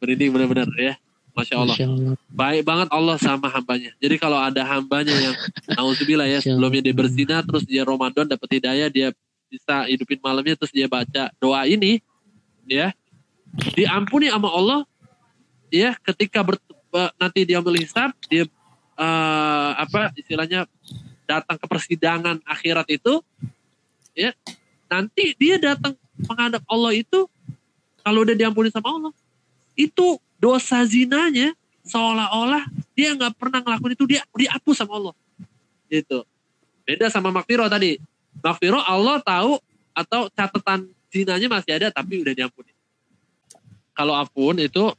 Merinding 0.00 0.30
benar-benar 0.32 0.68
ya. 0.74 0.94
Masya 1.30 1.54
Allah. 1.62 1.76
Masya 1.78 1.86
Allah. 1.86 2.14
Baik 2.26 2.62
banget 2.66 2.88
Allah 2.90 3.16
sama 3.20 3.46
hambanya. 3.52 3.94
Jadi 4.02 4.16
kalau 4.18 4.38
ada 4.40 4.66
hambanya 4.66 5.14
yang 5.14 5.36
nauzubillah 5.78 6.26
ya 6.26 6.42
sebelumnya 6.42 6.82
dia 6.82 6.94
berzina 6.96 7.36
terus 7.46 7.62
dia 7.62 7.86
Ramadan 7.86 8.26
dapat 8.26 8.48
hidayah 8.58 8.90
dia 8.90 9.14
bisa 9.50 9.86
hidupin 9.90 10.18
malamnya 10.22 10.54
terus 10.54 10.70
dia 10.70 10.86
baca 10.86 11.30
doa 11.42 11.66
ini 11.66 11.98
ya 12.70 12.94
diampuni 13.74 14.30
sama 14.30 14.46
Allah 14.46 14.80
ya 15.74 15.98
ketika 16.06 16.46
ber, 16.46 16.54
be- 16.70 17.14
nanti 17.18 17.42
dia 17.42 17.58
hisab 17.58 18.14
dia 18.30 18.46
eh, 18.94 19.70
apa 19.74 20.14
istilahnya 20.14 20.70
datang 21.26 21.58
ke 21.58 21.66
persidangan 21.66 22.38
akhirat 22.46 22.86
itu 22.94 23.22
ya 24.14 24.30
nanti 24.86 25.34
dia 25.34 25.58
datang 25.58 25.98
menghadap 26.26 26.62
Allah 26.70 26.94
itu 26.94 27.26
kalau 28.06 28.22
udah 28.22 28.38
diampuni 28.38 28.70
sama 28.70 28.86
Allah 28.90 29.12
itu 29.80 30.06
dosa 30.36 30.84
zinanya 30.84 31.52
seolah-olah 31.82 32.64
dia 32.92 33.12
nggak 33.12 33.32
pernah 33.34 33.60
ngelakuin 33.60 33.94
itu 33.94 34.04
dia 34.06 34.20
dihapus 34.30 34.76
sama 34.76 34.92
Allah 34.94 35.14
gitu 35.86 36.22
beda 36.84 37.08
sama 37.08 37.28
makfiro 37.30 37.64
tadi 37.66 37.96
makfiro 38.38 38.78
Allah 38.78 39.20
tahu 39.20 39.56
atau 39.92 40.28
catatan 40.28 40.84
zinanya 41.08 41.48
masih 41.48 41.72
ada 41.74 41.88
tapi 41.88 42.20
udah 42.20 42.30
diampuni 42.30 42.70
kalau 43.90 44.14
apun 44.14 44.56
itu 44.56 44.92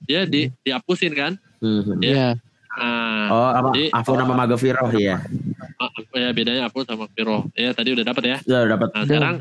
dia 0.00 0.24
di, 0.24 0.50
dihapusin 0.60 1.12
kan 1.12 1.32
Hmm. 1.60 2.00
Ya. 2.00 2.08
Iya. 2.08 2.28
nah, 2.72 3.26
Oh 3.28 3.50
apa? 3.52 3.68
Jadi- 3.76 3.92
Afun 3.92 4.16
sama 4.16 4.32
Magafiroh 4.32 4.88
ya. 4.96 5.20
ya 6.10 6.28
bedanya 6.32 6.64
apun 6.64 6.88
sama 6.88 7.04
makfiro 7.04 7.44
ya 7.52 7.68
tadi 7.70 7.92
udah 7.92 8.04
dapat 8.06 8.24
ya 8.24 8.36
Sudah 8.40 8.64
dapat. 8.66 8.88
nah 8.90 9.04
sekarang 9.04 9.36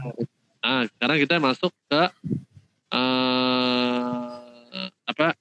nah, 0.60 0.84
sekarang 0.92 1.18
kita 1.18 1.40
masuk 1.40 1.72
ke 1.88 2.02
eh 2.92 4.29
apa 5.10 5.34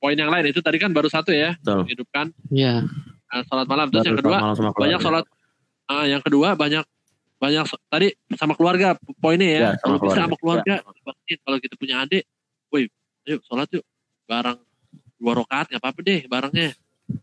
poin 0.00 0.16
yang 0.16 0.28
lain 0.28 0.48
itu 0.48 0.60
tadi 0.60 0.76
kan 0.76 0.92
baru 0.92 1.08
satu 1.08 1.32
ya 1.32 1.56
Betul. 1.60 1.84
hidupkan 1.88 2.26
Iya. 2.48 2.84
uh, 3.32 3.42
sholat 3.48 3.66
malam. 3.66 3.88
Terus 3.88 4.04
yang 4.04 4.18
kedua 4.20 4.38
banyak 4.74 5.00
sholat 5.00 5.24
ah, 5.88 6.04
yang 6.04 6.22
kedua 6.22 6.48
banyak 6.54 6.84
banyak 7.36 7.64
tadi 7.88 8.08
sama 8.40 8.56
keluarga 8.56 8.96
poinnya 9.20 9.48
ya, 9.48 9.60
Ya, 9.60 9.70
sama 9.80 9.96
kalau 9.96 9.96
bisa 10.00 10.08
keluarga. 10.08 10.24
sama 10.24 10.36
keluarga 10.40 10.74
baktiin. 11.04 11.38
kalau 11.44 11.58
kita 11.60 11.74
punya 11.76 11.94
adik 12.00 12.22
woi 12.68 12.88
ayo 13.24 13.36
sholat 13.44 13.68
yuk 13.72 13.84
bareng 14.24 14.58
dua 15.16 15.32
rakaat 15.36 15.66
nggak 15.68 15.80
apa-apa 15.80 16.00
deh 16.00 16.20
barengnya 16.24 16.68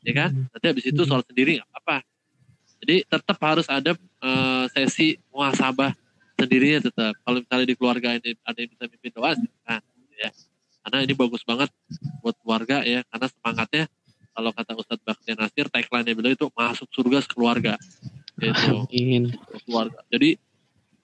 ya 0.01 0.13
kan? 0.13 0.29
Nanti 0.49 0.65
habis 0.67 0.85
itu 0.85 1.01
sholat 1.05 1.25
sendiri 1.25 1.57
nggak 1.61 1.69
apa-apa. 1.69 1.97
Jadi 2.81 2.95
tetap 3.05 3.37
harus 3.39 3.67
ada 3.69 3.93
eh, 3.97 4.65
sesi 4.73 5.17
muhasabah 5.29 5.93
sendirinya 6.33 6.81
tetap 6.81 7.13
kalau 7.21 7.37
misalnya 7.37 7.65
di 7.69 7.75
keluarga 7.77 8.17
ini 8.17 8.33
ada 8.41 8.57
yang 8.57 8.69
bisa 8.73 8.83
mimpin 8.89 9.11
doa 9.13 9.37
silakan 9.37 9.81
ya 10.21 10.29
karena 10.85 10.97
ini 11.05 11.13
bagus 11.17 11.41
banget 11.41 11.69
buat 12.21 12.37
keluarga 12.41 12.85
ya 12.85 13.01
karena 13.09 13.27
semangatnya 13.29 13.83
kalau 14.31 14.49
kata 14.53 14.71
Ustadz 14.77 15.03
Bakti 15.03 15.33
Nasir 15.35 15.67
tagline-nya 15.67 16.13
beliau 16.13 16.33
itu 16.37 16.47
masuk 16.53 16.87
surga 16.93 17.19
sekeluarga 17.25 17.75
gitu 18.39 18.87
Amin. 18.87 19.35
keluarga. 19.67 19.99
Jadi 20.07 20.39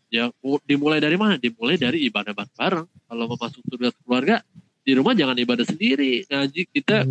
ya 0.07 0.31
mu- 0.41 0.63
dimulai 0.63 1.03
dari 1.03 1.19
mana? 1.19 1.35
Dimulai 1.35 1.75
dari 1.75 2.07
ibadah 2.07 2.33
bareng. 2.33 2.87
Kalau 2.87 3.23
mau 3.27 3.37
masuk 3.37 3.61
surga 3.67 3.91
keluarga, 4.01 4.35
di 4.81 4.91
rumah 4.95 5.13
jangan 5.13 5.35
ibadah 5.35 5.67
sendiri. 5.67 6.23
Ngaji 6.25 6.61
kita 6.71 7.03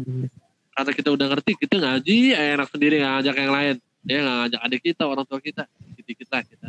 karena 0.76 0.92
kita 0.92 1.08
udah 1.12 1.26
ngerti 1.36 1.52
kita 1.56 1.76
ngaji 1.80 2.16
eh, 2.32 2.48
enak 2.56 2.68
sendiri 2.72 3.00
nggak 3.00 3.12
ngajak 3.20 3.34
yang 3.36 3.52
lain. 3.52 3.76
Ya 4.06 4.18
nggak 4.22 4.36
ngajak 4.40 4.60
adik 4.64 4.80
kita, 4.82 5.02
orang 5.04 5.24
tua 5.28 5.38
kita, 5.42 5.62
kita 6.00 6.10
kita 6.16 6.36
kita 6.48 6.68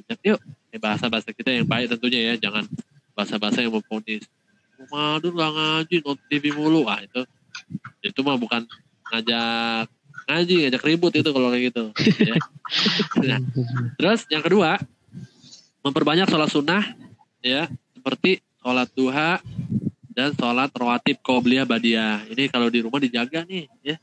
ajak 0.00 0.18
yuk. 0.24 0.40
Eh, 0.72 0.80
bahasa 0.80 1.06
bahasa 1.12 1.30
kita 1.30 1.52
yang 1.52 1.68
baik 1.68 1.92
tentunya 1.92 2.32
ya, 2.32 2.48
jangan 2.48 2.64
bahasa 3.12 3.36
bahasa 3.36 3.60
yang 3.60 3.76
memponis. 3.76 4.24
Ramadan 4.90 5.32
nggak 5.32 5.52
ngaji, 5.54 5.96
nonton 6.02 6.26
TV 6.30 6.44
mulu. 6.54 6.86
Ah 6.88 7.00
itu 7.02 7.22
itu 8.02 8.20
mah 8.26 8.36
bukan 8.38 8.66
ngajak 9.12 9.86
ngaji, 10.26 10.54
ngajak 10.66 10.82
ribut 10.86 11.12
itu 11.14 11.30
kalau 11.30 11.48
kayak 11.52 11.70
gitu. 11.70 11.84
ya. 12.22 12.36
Nah, 13.22 13.38
Terus 14.00 14.24
yang 14.32 14.42
kedua, 14.42 14.80
memperbanyak 15.84 16.26
sholat 16.30 16.50
sunnah 16.50 16.84
ya 17.42 17.68
seperti 17.92 18.40
sholat 18.62 18.88
duha 18.94 19.42
dan 20.14 20.32
sholat 20.34 20.70
rawatib 20.72 21.20
qobliyah 21.20 21.66
badiyah. 21.66 22.26
Ini 22.30 22.48
kalau 22.48 22.70
di 22.70 22.80
rumah 22.80 23.02
dijaga 23.02 23.44
nih 23.44 23.68
ya. 23.82 23.96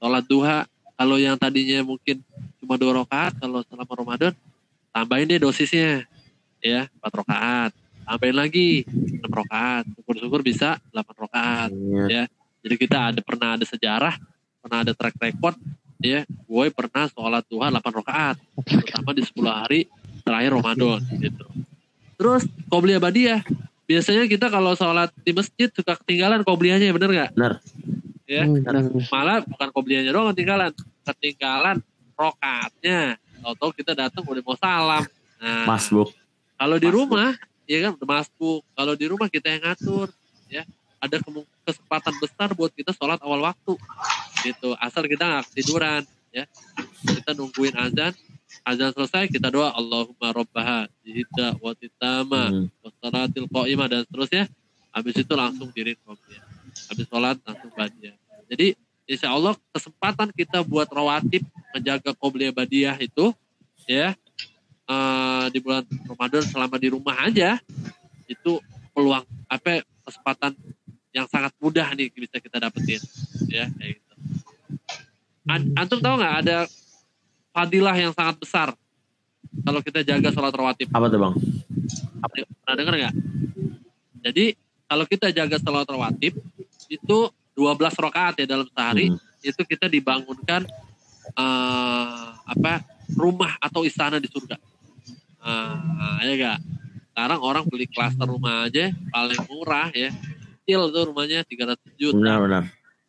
Sholat 0.00 0.24
duha 0.26 0.64
kalau 1.00 1.16
yang 1.16 1.36
tadinya 1.40 1.80
mungkin 1.80 2.20
cuma 2.60 2.76
dua 2.76 3.00
rakaat 3.04 3.40
kalau 3.40 3.64
selama 3.64 3.92
Ramadan 3.96 4.32
tambahin 4.92 5.32
deh 5.32 5.40
dosisnya 5.40 6.04
ya 6.60 6.92
empat 7.00 7.12
rakaat 7.24 7.72
tambahin 8.10 8.36
lagi 8.36 8.82
enam 8.90 9.30
rakaat. 9.30 9.86
Syukur-syukur 9.94 10.40
bisa 10.42 10.82
8 10.90 11.14
rakaat 11.14 11.70
Iya. 11.70 12.26
jadi 12.60 12.74
kita 12.74 12.98
ada 13.14 13.20
pernah 13.22 13.54
ada 13.54 13.62
sejarah 13.62 14.14
pernah 14.60 14.78
ada 14.82 14.92
track 14.92 15.14
record 15.16 15.56
ya. 16.02 16.26
Gue 16.44 16.68
pernah 16.74 17.06
sholat 17.06 17.46
duha 17.46 17.70
8 17.70 17.78
rakaat 18.02 18.36
terutama 18.66 19.10
di 19.14 19.22
10 19.22 19.30
hari 19.46 19.80
terakhir 20.20 20.50
Ramadan 20.58 21.00
gitu. 21.16 21.44
Terus 22.18 22.42
qobliyah 22.68 23.00
badiah 23.00 23.40
biasanya 23.86 24.26
kita 24.26 24.50
kalau 24.50 24.74
sholat 24.74 25.08
di 25.22 25.32
masjid 25.32 25.70
suka 25.70 25.94
ketinggalan 26.02 26.42
qobliyahnya 26.42 26.90
bener 26.92 27.10
nggak? 27.14 27.30
Benar. 27.38 27.52
ya. 28.26 28.46
Hmm, 28.46 29.02
malah 29.10 29.42
bukan 29.42 29.68
qobliyahnya 29.74 30.10
doang 30.10 30.30
ketinggalan 30.30 30.70
ketinggalan 31.02 31.76
rokaatnya 32.14 33.16
tahu-tahu 33.40 33.70
kita 33.72 33.92
datang 33.96 34.22
udah 34.22 34.42
mau 34.44 34.54
salam. 34.54 35.04
Nah. 35.40 35.64
Masbuk. 35.64 36.12
kalau 36.60 36.76
di 36.76 36.92
rumah 36.92 37.32
ya 37.70 37.78
kan? 37.86 37.92
Udah 37.94 38.08
masbuk 38.18 38.66
kalau 38.74 38.98
di 38.98 39.06
rumah 39.06 39.30
kita 39.30 39.46
yang 39.46 39.62
ngatur 39.62 40.10
ya. 40.50 40.66
Ada 41.00 41.22
kesempatan 41.64 42.14
besar 42.20 42.52
buat 42.52 42.74
kita 42.74 42.90
sholat 42.92 43.22
awal 43.22 43.46
waktu. 43.46 43.78
Gitu. 44.42 44.74
Asal 44.76 45.06
kita 45.06 45.24
nggak 45.24 45.44
ketiduran 45.54 46.02
ya. 46.34 46.44
Kita 47.06 47.32
nungguin 47.38 47.78
azan. 47.78 48.12
Azan 48.66 48.90
selesai 48.92 49.30
kita 49.30 49.48
doa 49.48 49.72
Allahumma 49.72 50.34
robbaha 50.34 50.90
jihda 51.06 51.56
wa 51.62 51.72
titama 51.72 52.50
Hmm. 52.50 52.66
wasalatil 52.82 53.46
qa'imah 53.48 53.86
dan 53.88 54.02
seterusnya. 54.04 54.44
Habis 54.90 55.22
itu 55.22 55.32
langsung 55.38 55.70
diri 55.70 55.94
ya. 55.94 56.42
habis 56.90 57.06
sholat 57.06 57.38
langsung 57.46 57.70
badiah. 57.72 58.14
Jadi 58.50 58.74
insya 59.06 59.30
Allah 59.30 59.54
kesempatan 59.70 60.34
kita 60.34 60.66
buat 60.66 60.90
rawatib 60.90 61.46
menjaga 61.70 62.10
qobliyah 62.18 62.50
badiah 62.50 62.98
itu 62.98 63.30
ya 63.86 64.18
eh, 64.90 65.44
di 65.54 65.58
bulan 65.62 65.86
Ramadan 65.86 66.42
selama 66.42 66.76
di 66.76 66.88
rumah 66.90 67.16
aja 67.22 67.62
itu 68.26 68.58
peluang 68.90 69.22
apa 69.46 69.82
kesempatan 70.02 70.52
yang 71.10 71.26
sangat 71.26 71.54
mudah 71.58 71.90
nih 71.94 72.10
bisa 72.10 72.38
kita 72.38 72.58
dapetin 72.58 72.98
ya 73.46 73.66
kayak 73.70 73.98
gitu. 73.98 74.14
An- 75.46 75.70
Antum 75.74 75.98
tahu 75.98 76.14
nggak 76.18 76.36
ada 76.46 76.58
fadilah 77.50 77.94
yang 77.94 78.14
sangat 78.14 78.38
besar 78.38 78.68
kalau 79.66 79.82
kita 79.82 80.06
jaga 80.06 80.30
sholat 80.30 80.54
rawatib 80.54 80.86
Apa 80.90 81.10
tuh 81.10 81.18
bang? 81.18 81.34
pernah 82.62 82.74
dengar 82.78 82.94
nggak? 82.94 83.14
Jadi 84.22 84.44
kalau 84.86 85.04
kita 85.06 85.34
jaga 85.34 85.56
sholat 85.58 85.86
rawatib 85.86 86.38
itu 86.86 87.18
12 87.58 87.66
rakaat 87.98 88.34
ya 88.38 88.46
dalam 88.46 88.66
sehari 88.70 89.10
Hmm. 89.10 89.18
itu 89.42 89.62
kita 89.66 89.90
dibangunkan 89.90 90.62
eh, 91.30 92.28
apa 92.36 92.84
rumah 93.18 93.58
atau 93.58 93.82
istana 93.82 94.22
di 94.22 94.30
surga. 94.30 94.54
Ah, 95.40 96.20
ya 96.22 96.34
gak? 96.36 96.58
Sekarang 97.10 97.40
orang 97.40 97.64
beli 97.68 97.88
klaster 97.88 98.28
rumah 98.28 98.68
aja 98.68 98.92
paling 99.12 99.40
murah 99.48 99.88
ya. 99.92 100.12
Kecil 100.62 100.92
tuh 100.92 101.02
rumahnya 101.10 101.42
300 101.44 101.76
juta. 101.96 102.16
Benar 102.16 102.38
benar. 102.44 102.62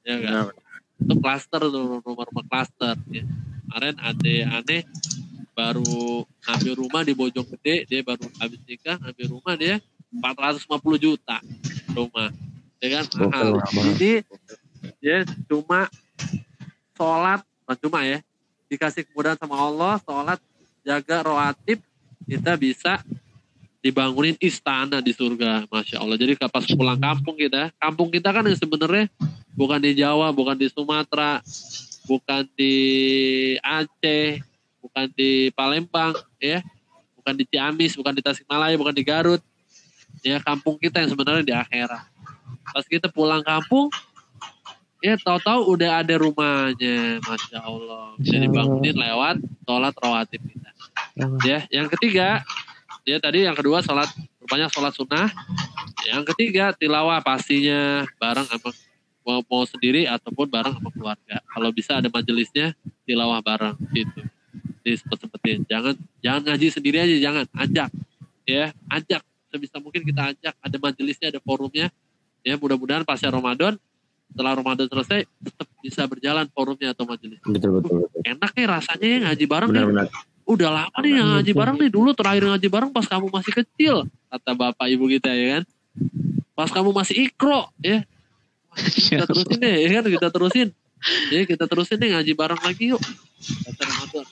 Ya 0.08 0.16
gak? 0.18 0.56
Itu 1.00 1.14
klaster 1.20 1.62
tuh 1.68 2.02
rumah-rumah 2.02 2.46
klaster 2.48 2.96
ya. 3.12 3.24
Kemarin 3.68 3.96
ada 4.00 4.34
aneh 4.60 4.84
baru 5.52 6.26
ngambil 6.48 6.74
rumah 6.80 7.02
di 7.04 7.14
Bojonggede 7.14 7.86
dia 7.86 8.02
baru 8.02 8.24
habis 8.40 8.60
nikah 8.66 8.96
ngambil 8.98 9.26
rumah 9.30 9.54
dia 9.60 9.76
450 10.12 10.80
juta 10.98 11.38
rumah 11.92 12.32
ya 12.80 12.88
kan 12.98 13.06
mahal 13.20 13.62
jadi 13.94 14.24
dia 15.04 15.18
cuma 15.46 15.92
sholat 16.96 17.44
bukan 17.64 17.78
cuma 17.84 18.00
ya 18.08 18.20
dikasih 18.72 19.06
kemudahan 19.12 19.38
sama 19.38 19.56
Allah 19.60 20.00
sholat 20.02 20.40
jaga 20.82 21.18
rawatib 21.22 21.80
kita 22.26 22.54
bisa 22.58 23.02
dibangunin 23.82 24.38
istana 24.38 25.02
di 25.02 25.12
surga 25.12 25.66
masya 25.68 25.98
Allah. 25.98 26.16
Jadi 26.16 26.38
pas 26.38 26.66
pulang 26.70 27.02
kampung 27.02 27.34
kita 27.34 27.74
kampung 27.82 28.14
kita 28.14 28.30
kan 28.30 28.46
yang 28.46 28.56
sebenarnya 28.56 29.10
bukan 29.58 29.82
di 29.82 29.92
Jawa 29.98 30.30
bukan 30.30 30.54
di 30.54 30.70
Sumatera 30.70 31.42
bukan 32.06 32.46
di 32.54 32.76
Aceh 33.60 34.38
bukan 34.86 35.06
di 35.18 35.50
Palembang 35.58 36.14
ya. 36.38 36.62
Bukan 37.22 37.38
di 37.38 37.46
Ciamis 37.50 37.94
bukan 37.98 38.14
di 38.18 38.22
Tasikmalaya 38.22 38.78
bukan 38.78 38.94
di 38.94 39.04
Garut. 39.06 39.42
Ya 40.22 40.38
kampung 40.42 40.78
kita 40.78 41.02
yang 41.02 41.10
sebenarnya 41.10 41.44
di 41.46 41.54
akhirat. 41.54 42.06
Pas 42.72 42.86
kita 42.86 43.10
pulang 43.10 43.42
kampung 43.42 43.90
ya 45.02 45.18
tahu-tahu 45.18 45.74
udah 45.74 46.06
ada 46.06 46.22
rumahnya 46.22 47.18
masya 47.26 47.66
Allah. 47.66 48.14
Bisa 48.22 48.38
dibangunin 48.38 48.94
lewat 48.94 49.42
sholat 49.66 49.94
rawatib 49.98 50.42
kita 50.46 50.71
ya 51.46 51.66
yang 51.70 51.88
ketiga. 51.92 52.44
Ya 53.02 53.18
tadi 53.18 53.50
yang 53.50 53.58
kedua 53.58 53.82
sholat. 53.82 54.10
Rupanya 54.38 54.70
sholat 54.70 54.94
sunnah. 54.94 55.30
Yang 56.06 56.34
ketiga 56.34 56.74
tilawah 56.78 57.18
pastinya 57.22 58.06
bareng 58.22 58.46
sama 58.46 58.70
mau, 59.26 59.42
mau 59.46 59.64
sendiri 59.66 60.06
ataupun 60.06 60.50
bareng 60.50 60.78
sama 60.78 60.90
keluarga. 60.94 61.36
Kalau 61.42 61.70
bisa 61.74 61.98
ada 61.98 62.10
majelisnya 62.10 62.78
tilawah 63.06 63.42
bareng 63.42 63.78
gitu. 63.94 64.22
Disempet-sempetin 64.82 65.66
jangan 65.70 65.94
jangan 66.22 66.42
ngaji 66.54 66.68
sendiri 66.70 66.98
aja 67.02 67.16
jangan. 67.18 67.46
Ajak. 67.58 67.90
Ya 68.46 68.74
ajak. 68.90 69.22
Sebisa 69.52 69.78
mungkin 69.82 70.06
kita 70.06 70.38
ajak. 70.38 70.54
Ada 70.62 70.78
majelisnya 70.78 71.28
ada 71.34 71.42
forumnya. 71.42 71.90
Ya 72.42 72.58
mudah-mudahan 72.58 73.06
pasca 73.06 73.30
Ramadan 73.30 73.78
setelah 74.32 74.56
Ramadan 74.56 74.88
selesai 74.88 75.28
tetap 75.28 75.68
bisa 75.84 76.08
berjalan 76.08 76.48
forumnya 76.56 76.96
atau 76.96 77.04
majelisnya. 77.04 77.52
Betul 77.52 77.84
betul 77.84 78.08
betul. 78.08 78.22
enak 78.24 78.52
ya 78.56 78.66
rasanya 78.72 79.08
ya 79.08 79.20
ngaji 79.28 79.46
bareng 79.46 79.70
Benar 79.70 79.84
nih 79.84 79.90
benar. 79.92 80.08
Udah 80.46 80.70
lama 80.70 80.98
nih 81.02 81.14
yang 81.18 81.28
ngaji 81.38 81.52
bareng 81.54 81.78
nih 81.80 81.90
dulu 81.92 82.10
terakhir 82.12 82.44
ngaji 82.50 82.68
bareng 82.68 82.92
pas 82.92 83.06
kamu 83.06 83.28
masih 83.30 83.54
kecil 83.64 83.96
kata 84.32 84.52
bapak 84.56 84.88
ibu 84.88 85.12
kita 85.12 85.28
ya 85.36 85.60
kan? 85.60 85.64
Pas 86.56 86.70
kamu 86.72 86.96
masih 86.96 87.28
ikro 87.28 87.68
ya. 87.84 88.08
Kita 89.12 89.28
terusin 89.28 89.60
deh 89.60 89.76
ya 89.84 89.90
kan? 90.00 90.04
Kita 90.08 90.28
terusin. 90.32 90.68
Ya 91.28 91.42
kita 91.44 91.66
terusin 91.68 92.00
deh 92.00 92.10
ngaji 92.16 92.32
bareng 92.32 92.62
lagi 92.64 92.96
yuk. 92.96 93.02
Kata 93.68 93.84
Ramadan. 93.84 94.26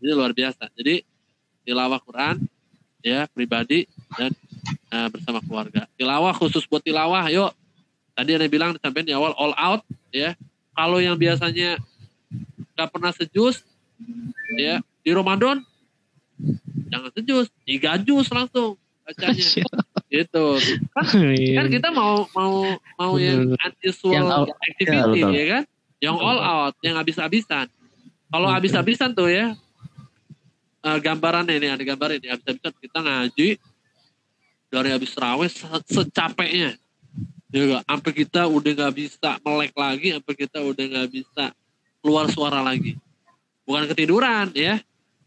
Ini 0.00 0.12
luar 0.16 0.32
biasa. 0.32 0.72
Jadi 0.72 1.04
tilawah 1.68 2.00
Quran 2.00 2.40
ya 3.04 3.28
pribadi 3.28 3.84
dan 4.16 4.32
eh, 4.88 5.08
bersama 5.12 5.44
keluarga. 5.44 5.84
Tilawah 6.00 6.32
khusus 6.32 6.64
buat 6.64 6.80
tilawah 6.80 7.28
yuk. 7.28 7.52
Tadi 8.16 8.30
ada 8.32 8.48
bilang 8.48 8.72
sampai 8.80 9.04
di 9.04 9.12
awal 9.12 9.36
all 9.36 9.52
out 9.60 9.84
ya. 10.08 10.32
Kalau 10.72 11.04
yang 11.04 11.20
biasanya 11.20 11.76
nggak 12.78 12.88
pernah 12.94 13.12
sejus 13.12 13.66
ya 14.56 14.78
di 15.02 15.10
Ramadan 15.14 15.62
jangan 16.88 17.10
sejus 17.12 17.46
tiga 17.66 17.98
jus 18.00 18.28
langsung 18.30 18.78
bacanya. 19.08 19.48
Gitu. 20.08 20.46
Kan, 20.92 21.04
kan 21.58 21.66
kita 21.68 21.88
mau 21.92 22.28
mau 22.36 22.76
mau 22.96 23.12
yang 23.16 23.52
unusual 23.56 24.48
activity 24.52 25.20
ya, 25.20 25.28
ya 25.32 25.44
kan? 25.52 25.64
Yang 25.98 26.16
all 26.22 26.40
out 26.40 26.74
yang 26.84 26.96
habis-habisan. 26.96 27.66
Kalau 28.28 28.48
habis-habisan 28.52 29.16
tuh 29.16 29.32
ya 29.32 29.56
eh, 30.84 30.98
gambarannya 31.00 31.56
ini 31.56 31.68
ada 31.72 31.84
gambar 31.84 32.20
ini. 32.20 32.26
Habis-habisan 32.28 32.74
kita 32.78 32.98
ngaji 33.00 33.48
dari 34.68 34.88
habis 34.92 35.12
raweh 35.16 35.48
se- 35.48 35.88
secapeknya. 35.88 36.76
Ya 37.48 37.64
gak? 37.64 37.82
sampai 37.88 38.12
kita 38.12 38.44
udah 38.44 38.72
nggak 38.76 38.92
bisa 38.92 39.40
melek 39.40 39.72
lagi 39.72 40.12
sampai 40.12 40.34
kita 40.36 40.60
udah 40.60 40.84
nggak 40.84 41.08
bisa 41.08 41.44
keluar 42.04 42.28
suara 42.28 42.60
lagi 42.60 43.00
bukan 43.68 43.84
ketiduran 43.92 44.48
ya. 44.56 44.80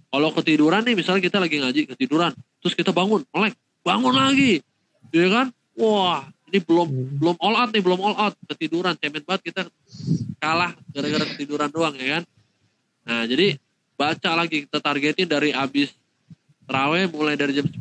Kalau 0.09 0.33
ketiduran 0.33 0.81
nih 0.81 0.97
misalnya 0.97 1.21
kita 1.21 1.37
lagi 1.37 1.61
ngaji 1.61 1.81
ketiduran. 1.93 2.33
Terus 2.59 2.73
kita 2.73 2.89
bangun 2.89 3.21
melek 3.29 3.53
bangun 3.85 4.17
lagi. 4.17 4.65
Ya 5.13 5.29
kan? 5.29 5.47
Wah 5.77 6.25
ini 6.49 6.57
belum 6.59 6.89
belum 7.21 7.35
all 7.37 7.55
out 7.61 7.69
nih 7.69 7.85
belum 7.85 7.99
all 8.01 8.17
out. 8.17 8.33
Ketiduran 8.49 8.97
cemen 8.97 9.21
banget 9.21 9.53
kita 9.53 9.61
kalah 10.41 10.73
gara-gara 10.89 11.25
ketiduran 11.29 11.69
doang 11.69 11.93
ya 11.95 12.19
kan? 12.19 12.23
Nah 13.05 13.23
jadi 13.29 13.61
baca 13.93 14.31
lagi 14.33 14.65
kita 14.65 14.81
targetin 14.81 15.29
dari 15.29 15.53
abis 15.53 15.93
terawih 16.65 17.05
mulai 17.13 17.37
dari 17.37 17.53
jam 17.53 17.69
9 17.69 17.77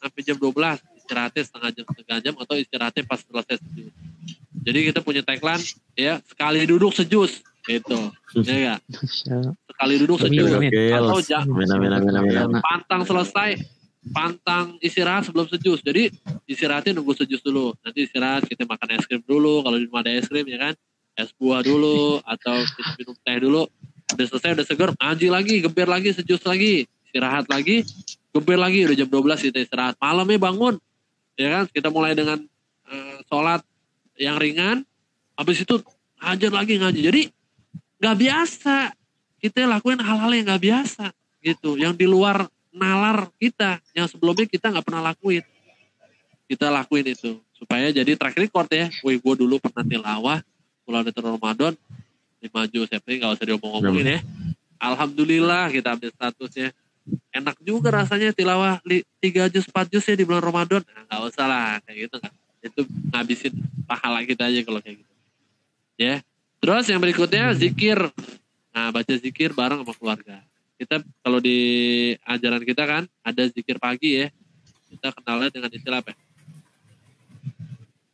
sampai 0.00 0.20
jam 0.24 0.36
12 0.40 0.54
istirahatnya 0.96 1.42
setengah 1.44 1.70
jam 1.74 1.84
setengah 1.90 2.18
jam 2.24 2.34
atau 2.40 2.54
istirahatnya 2.56 3.02
pas 3.04 3.20
selesai 3.20 3.60
sejus 3.60 3.92
jadi 4.64 4.78
kita 4.88 5.00
punya 5.04 5.20
tagline 5.26 5.60
ya 5.92 6.22
sekali 6.24 6.64
duduk 6.64 6.94
sejus 6.94 7.44
gitu. 7.68 8.00
Ya 8.42 8.56
gak? 8.74 8.80
sekali 9.68 9.94
duduk 10.00 10.18
amin. 10.24 10.40
Gokil. 10.42 10.90
atau 10.90 11.18
ja- 11.22 11.44
Amin 11.46 11.68
amin 11.70 11.90
amin 11.94 12.14
amin. 12.18 12.34
amin. 12.50 12.62
pantang 12.64 13.06
selesai. 13.06 13.60
Pantang 14.08 14.80
istirahat 14.80 15.28
sebelum 15.28 15.46
sejus. 15.46 15.84
Jadi 15.84 16.08
istirahatnya 16.48 16.96
nunggu 16.96 17.12
sejus 17.14 17.44
dulu. 17.44 17.76
Nanti 17.84 18.08
istirahat 18.08 18.48
kita 18.48 18.64
makan 18.64 18.96
es 18.96 19.04
krim 19.04 19.20
dulu. 19.22 19.60
Kalau 19.60 19.76
di 19.76 19.84
rumah 19.84 20.00
ada 20.00 20.10
es 20.16 20.26
krim 20.26 20.48
ya 20.48 20.58
kan? 20.58 20.74
Es 21.12 21.30
buah 21.36 21.60
dulu 21.60 22.18
atau 22.24 22.56
kita 22.64 22.90
minum 22.96 23.16
teh 23.20 23.38
dulu. 23.38 23.62
Udah 24.16 24.26
selesai 24.32 24.56
udah 24.56 24.66
seger 24.66 24.90
ngaji 24.96 25.26
lagi 25.28 25.54
geber 25.60 25.86
lagi 25.92 26.10
sejus 26.16 26.40
lagi. 26.48 26.88
Istirahat 27.10 27.46
lagi 27.52 27.84
geber 28.32 28.56
lagi. 28.56 28.88
Udah 28.88 28.96
jam 28.96 29.08
12 29.12 29.46
kita 29.52 29.58
istirahat. 29.60 29.94
Malamnya 30.00 30.40
bangun. 30.40 30.74
Ya 31.36 31.48
kan? 31.60 31.64
Kita 31.68 31.92
mulai 31.92 32.16
dengan 32.16 32.40
eh, 32.88 33.16
sholat 33.28 33.60
yang 34.16 34.40
ringan. 34.40 34.88
Habis 35.36 35.62
itu 35.62 35.78
hajar 36.18 36.50
lagi 36.50 36.80
ngaji. 36.80 37.00
Jadi 37.04 37.22
nggak 37.98 38.16
biasa. 38.18 38.76
Kita 39.38 39.70
lakuin 39.70 40.02
hal-hal 40.02 40.30
yang 40.34 40.46
nggak 40.50 40.62
biasa 40.62 41.04
gitu. 41.42 41.78
Yang 41.78 41.94
di 42.02 42.06
luar 42.10 42.50
nalar 42.74 43.30
kita 43.38 43.78
yang 43.94 44.06
sebelumnya 44.10 44.46
kita 44.46 44.70
nggak 44.70 44.86
pernah 44.86 45.02
lakuin. 45.14 45.44
Kita 46.50 46.72
lakuin 46.72 47.06
itu. 47.14 47.38
Supaya 47.54 47.90
jadi 47.90 48.14
track 48.14 48.38
record 48.38 48.70
ya. 48.70 48.86
Wih 49.02 49.18
gue 49.18 49.34
dulu 49.38 49.58
pernah 49.62 49.82
tilawah 49.86 50.38
bulan 50.88 51.04
Ramadan 51.04 51.76
5 52.40 52.72
juz 52.72 52.88
ya 52.88 52.98
nggak 53.02 53.32
usah 53.34 53.46
diomong-omongin 53.46 54.18
ya. 54.18 54.20
Alhamdulillah 54.78 55.68
kita 55.74 55.98
ambil 55.98 56.10
statusnya 56.14 56.70
enak 57.34 57.56
juga 57.60 57.90
rasanya 57.90 58.30
tilawah 58.32 58.78
3 58.86 59.52
juz 59.52 59.66
4 59.68 59.92
juz 59.92 60.04
ya 60.06 60.16
di 60.16 60.24
bulan 60.24 60.40
Ramadan. 60.40 60.80
Nah, 60.86 61.02
nggak 61.04 61.20
usah 61.34 61.46
lah 61.46 61.68
kayak 61.84 62.08
gitu 62.08 62.16
kan 62.22 62.32
itu 62.58 62.80
ngabisin 63.14 63.54
pahala 63.86 64.22
kita 64.26 64.50
aja 64.50 64.60
kalau 64.66 64.80
kayak 64.82 65.02
gitu. 65.02 65.14
Ya 65.98 66.22
terus 66.58 66.84
yang 66.86 66.98
berikutnya 66.98 67.54
zikir. 67.54 67.98
Nah 68.70 68.90
baca 68.90 69.14
zikir 69.14 69.50
bareng 69.52 69.82
sama 69.82 69.94
keluarga. 69.94 70.36
Kita 70.78 71.02
kalau 71.20 71.38
di 71.38 71.58
ajaran 72.22 72.62
kita 72.62 72.82
kan 72.84 73.02
ada 73.20 73.42
zikir 73.48 73.78
pagi 73.78 74.22
ya. 74.22 74.28
Kita 74.88 75.12
kenalnya 75.12 75.50
dengan 75.50 75.70
istilah 75.70 76.00
apa 76.00 76.14
ya? 76.14 76.18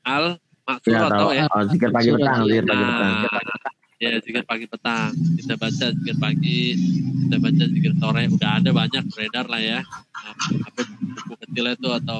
al 0.04 0.24
maksud 0.64 0.92
Ya, 0.92 1.08
atau 1.08 1.28
ya? 1.32 1.44
Oh, 1.48 1.64
zikir 1.64 1.88
pagi 1.88 2.08
petang, 2.12 2.44
zikir 2.44 2.64
pagi 2.64 2.84
petang. 2.84 3.12
Nah, 3.24 3.72
ya 3.96 4.10
zikir 4.20 4.42
pagi 4.44 4.66
petang. 4.68 5.10
Kita 5.40 5.54
baca 5.56 5.86
zikir 5.92 6.16
pagi 6.18 6.58
kita 7.24 7.36
baca 7.40 7.64
zikir 7.68 7.92
sore. 7.96 8.22
Udah 8.28 8.50
ada 8.60 8.70
banyak 8.70 9.04
beredar 9.12 9.46
lah 9.48 9.60
ya. 9.60 9.80
Nah, 9.84 10.34
apa 10.64 10.80
buku 10.88 11.34
kecil 11.48 11.64
itu 11.72 11.88
atau 11.88 12.18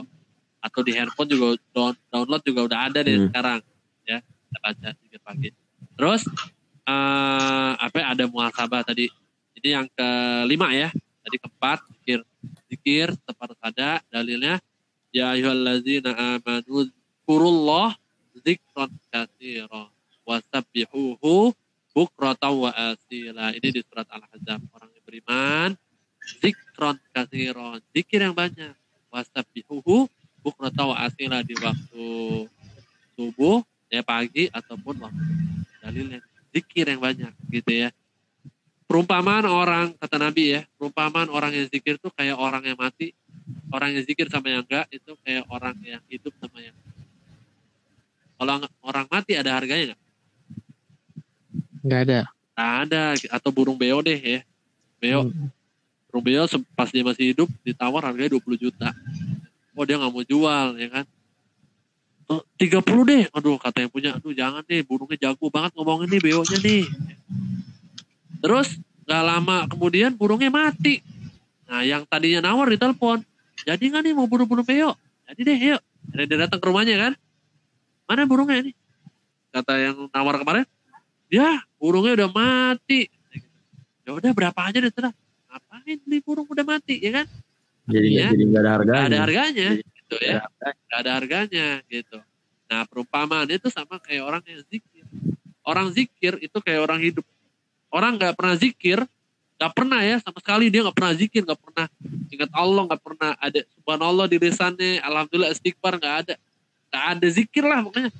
atau 0.65 0.81
di 0.81 0.93
handphone 0.97 1.29
juga 1.29 1.47
down- 1.77 2.01
download 2.09 2.41
juga 2.41 2.61
udah 2.65 2.79
ada 2.89 3.01
deh 3.05 3.17
Hmm. 3.21 3.29
sekarang 3.29 3.61
ya. 4.05 4.19
Kita 4.25 4.59
baca 4.61 4.89
zikir 4.97 5.21
pagi 5.21 5.49
terus 5.95 6.27
eh 6.85 7.73
apa 7.81 7.99
ada 8.05 8.25
muhasabah 8.29 8.85
tadi. 8.85 9.09
Ini 9.55 9.69
yang 9.81 9.87
kelima 9.97 10.69
ya 10.77 10.93
tadi 11.25 11.37
keempat 11.41 11.79
zikir 11.97 12.21
zikir 12.69 13.09
tepat 13.25 13.57
ada 13.65 14.05
dalilnya. 14.13 14.61
Ya 15.15 15.33
ayyuhallazina 15.33 16.43
amanu 16.43 16.91
kurullah 17.25 17.95
zikran 18.45 18.91
katsira 19.09 19.89
wasabbihuhu 20.27 21.55
bukratan 21.95 22.53
wa 22.53 22.71
asila. 22.75 23.55
Ini 23.55 23.69
di 23.71 23.81
surat 23.87 24.11
al-ahzab. 24.11 24.61
Orang 24.75 24.91
yang 24.91 25.05
beriman 25.07 25.71
zikron 26.43 26.99
katsira 27.15 27.81
zikir 27.95 28.21
yang 28.21 28.35
banyak. 28.37 28.75
Wasabbihuhu 29.09 30.11
bukratan 30.45 30.85
wa 30.93 30.97
asila 31.01 31.41
di 31.41 31.55
waktu 31.57 32.07
subuh 33.15 33.63
ya 33.89 34.03
pagi 34.03 34.51
ataupun 34.51 34.99
waktu 34.99 35.23
dalilnya. 35.85 36.21
Zikir 36.55 36.89
yang 36.89 37.03
banyak 37.05 37.33
gitu 37.53 37.71
ya. 37.71 37.89
Perumpamaan 38.89 39.45
orang 39.45 39.93
kata 39.97 40.17
Nabi 40.21 40.57
ya 40.57 40.61
perumpamaan 40.77 41.29
orang 41.33 41.53
yang 41.53 41.67
zikir 41.69 41.97
tuh 41.99 42.13
kayak 42.13 42.37
orang 42.37 42.63
yang 42.63 42.77
mati 42.77 43.17
orang 43.73 43.97
yang 43.97 44.05
zikir 44.05 44.29
sama 44.29 44.53
yang 44.53 44.63
enggak 44.63 44.87
itu 44.93 45.17
kayak 45.25 45.45
orang 45.49 45.75
yang 45.83 46.05
hidup 46.07 46.31
sama 46.37 46.61
yang 46.61 46.77
kalau 48.37 48.61
ang- 48.61 48.75
orang 48.85 49.07
mati 49.09 49.33
ada 49.41 49.57
harganya 49.57 49.95
nggak? 49.95 50.03
nggak 51.85 52.01
ada. 52.09 52.19
Nggak 52.55 52.73
ada 52.89 53.03
atau 53.41 53.51
burung 53.53 53.77
beo 53.77 54.01
deh 54.01 54.17
ya. 54.21 54.41
Beo. 55.01 55.29
Hmm. 55.29 55.49
burung 56.09 56.25
beo 56.31 56.45
pas 56.79 56.89
dia 56.95 57.03
masih 57.03 57.35
hidup 57.35 57.49
ditawar 57.67 58.07
harganya 58.07 58.37
20 58.39 58.55
juta. 58.57 58.95
Oh 59.75 59.83
dia 59.83 59.99
nggak 59.99 60.13
mau 60.13 60.23
jual 60.23 60.79
ya 60.79 60.89
kan? 60.93 61.05
"Eh, 61.05 61.14
30 62.29 63.05
deh. 63.05 63.23
Aduh 63.37 63.57
kata 63.61 63.85
yang 63.85 63.93
punya. 63.93 64.11
Aduh 64.17 64.33
jangan 64.33 64.65
deh 64.65 64.81
burungnya 64.85 65.31
jago 65.31 65.47
banget 65.53 65.77
ngomongin 65.77 66.09
nih 66.09 66.21
beonya 66.21 66.59
nih. 66.61 66.85
Terus 68.41 68.81
nggak 69.05 69.23
lama 69.25 69.57
kemudian 69.69 70.17
burungnya 70.17 70.49
mati. 70.49 71.05
Nah 71.69 71.85
yang 71.85 72.09
tadinya 72.09 72.41
nawar 72.45 72.73
ditelepon. 72.73 73.21
Jadi 73.65 73.85
nggak 73.93 74.03
nih 74.05 74.13
mau 74.17 74.29
buru-buru 74.29 74.65
beo 74.65 74.97
jadi 75.25 75.41
deh 75.41 75.59
yuk. 75.75 75.81
Ada 76.13 76.23
dia 76.29 76.39
datang 76.47 76.61
ke 76.61 76.67
rumahnya 76.69 76.97
kan? 77.01 77.13
Mana 78.05 78.29
burungnya 78.29 78.61
ini? 78.61 78.73
Kata 79.49 79.73
yang 79.81 79.97
nawar 80.13 80.37
kemarin. 80.37 80.67
Ya 81.33 81.65
burungnya 81.81 82.25
udah 82.25 82.31
mati. 82.33 83.09
Ya 84.05 84.13
udah 84.13 84.31
berapa 84.37 84.61
aja 84.61 84.79
deh 84.85 84.93
terah 84.93 85.13
ngapain 85.49 85.99
beli 86.05 86.19
burung 86.21 86.45
udah 86.49 86.65
mati 86.67 87.01
ya 87.01 87.23
kan? 87.23 87.27
Jadi 87.89 88.09
Iya. 88.17 88.29
jadi 88.33 88.45
nggak 88.49 88.63
ada 88.65 88.73
harganya. 88.73 89.01
Nggak 89.01 89.13
ada 89.13 89.25
harganya 89.25 89.69
gitu 90.05 90.17
ya. 90.21 90.45
Iya. 90.45 90.73
Nggak 90.89 90.99
ada 91.01 91.11
harganya 91.17 91.69
gitu. 91.89 92.19
Nah 92.69 92.85
perumpamaan 92.85 93.49
itu 93.49 93.73
sama 93.73 93.97
kayak 94.01 94.23
orang 94.25 94.43
yang 94.45 94.63
zikir. 94.69 95.05
Orang 95.65 95.89
zikir 95.97 96.33
itu 96.45 96.57
kayak 96.61 96.81
orang 96.85 97.01
hidup. 97.01 97.25
Orang 97.89 98.21
nggak 98.21 98.37
pernah 98.37 98.57
zikir 98.57 99.01
nggak 99.55 99.71
pernah 99.71 100.03
ya 100.03 100.19
sama 100.19 100.43
sekali 100.43 100.67
dia 100.67 100.83
nggak 100.83 100.99
pernah 100.99 101.15
zikir 101.15 101.47
nggak 101.47 101.63
pernah 101.63 101.87
ingat 102.27 102.51
Allah 102.51 102.83
nggak 102.91 103.03
pernah 103.07 103.31
ada 103.39 103.61
subhanallah 103.79 104.27
di 104.27 104.37
lisannya 104.43 104.99
alhamdulillah 104.99 105.51
istighfar 105.55 105.95
nggak 105.97 106.17
ada. 106.27 106.35
Nggak 106.91 107.05
ada 107.17 107.27
zikir 107.31 107.65
lah 107.65 107.81
pokoknya. 107.81 108.11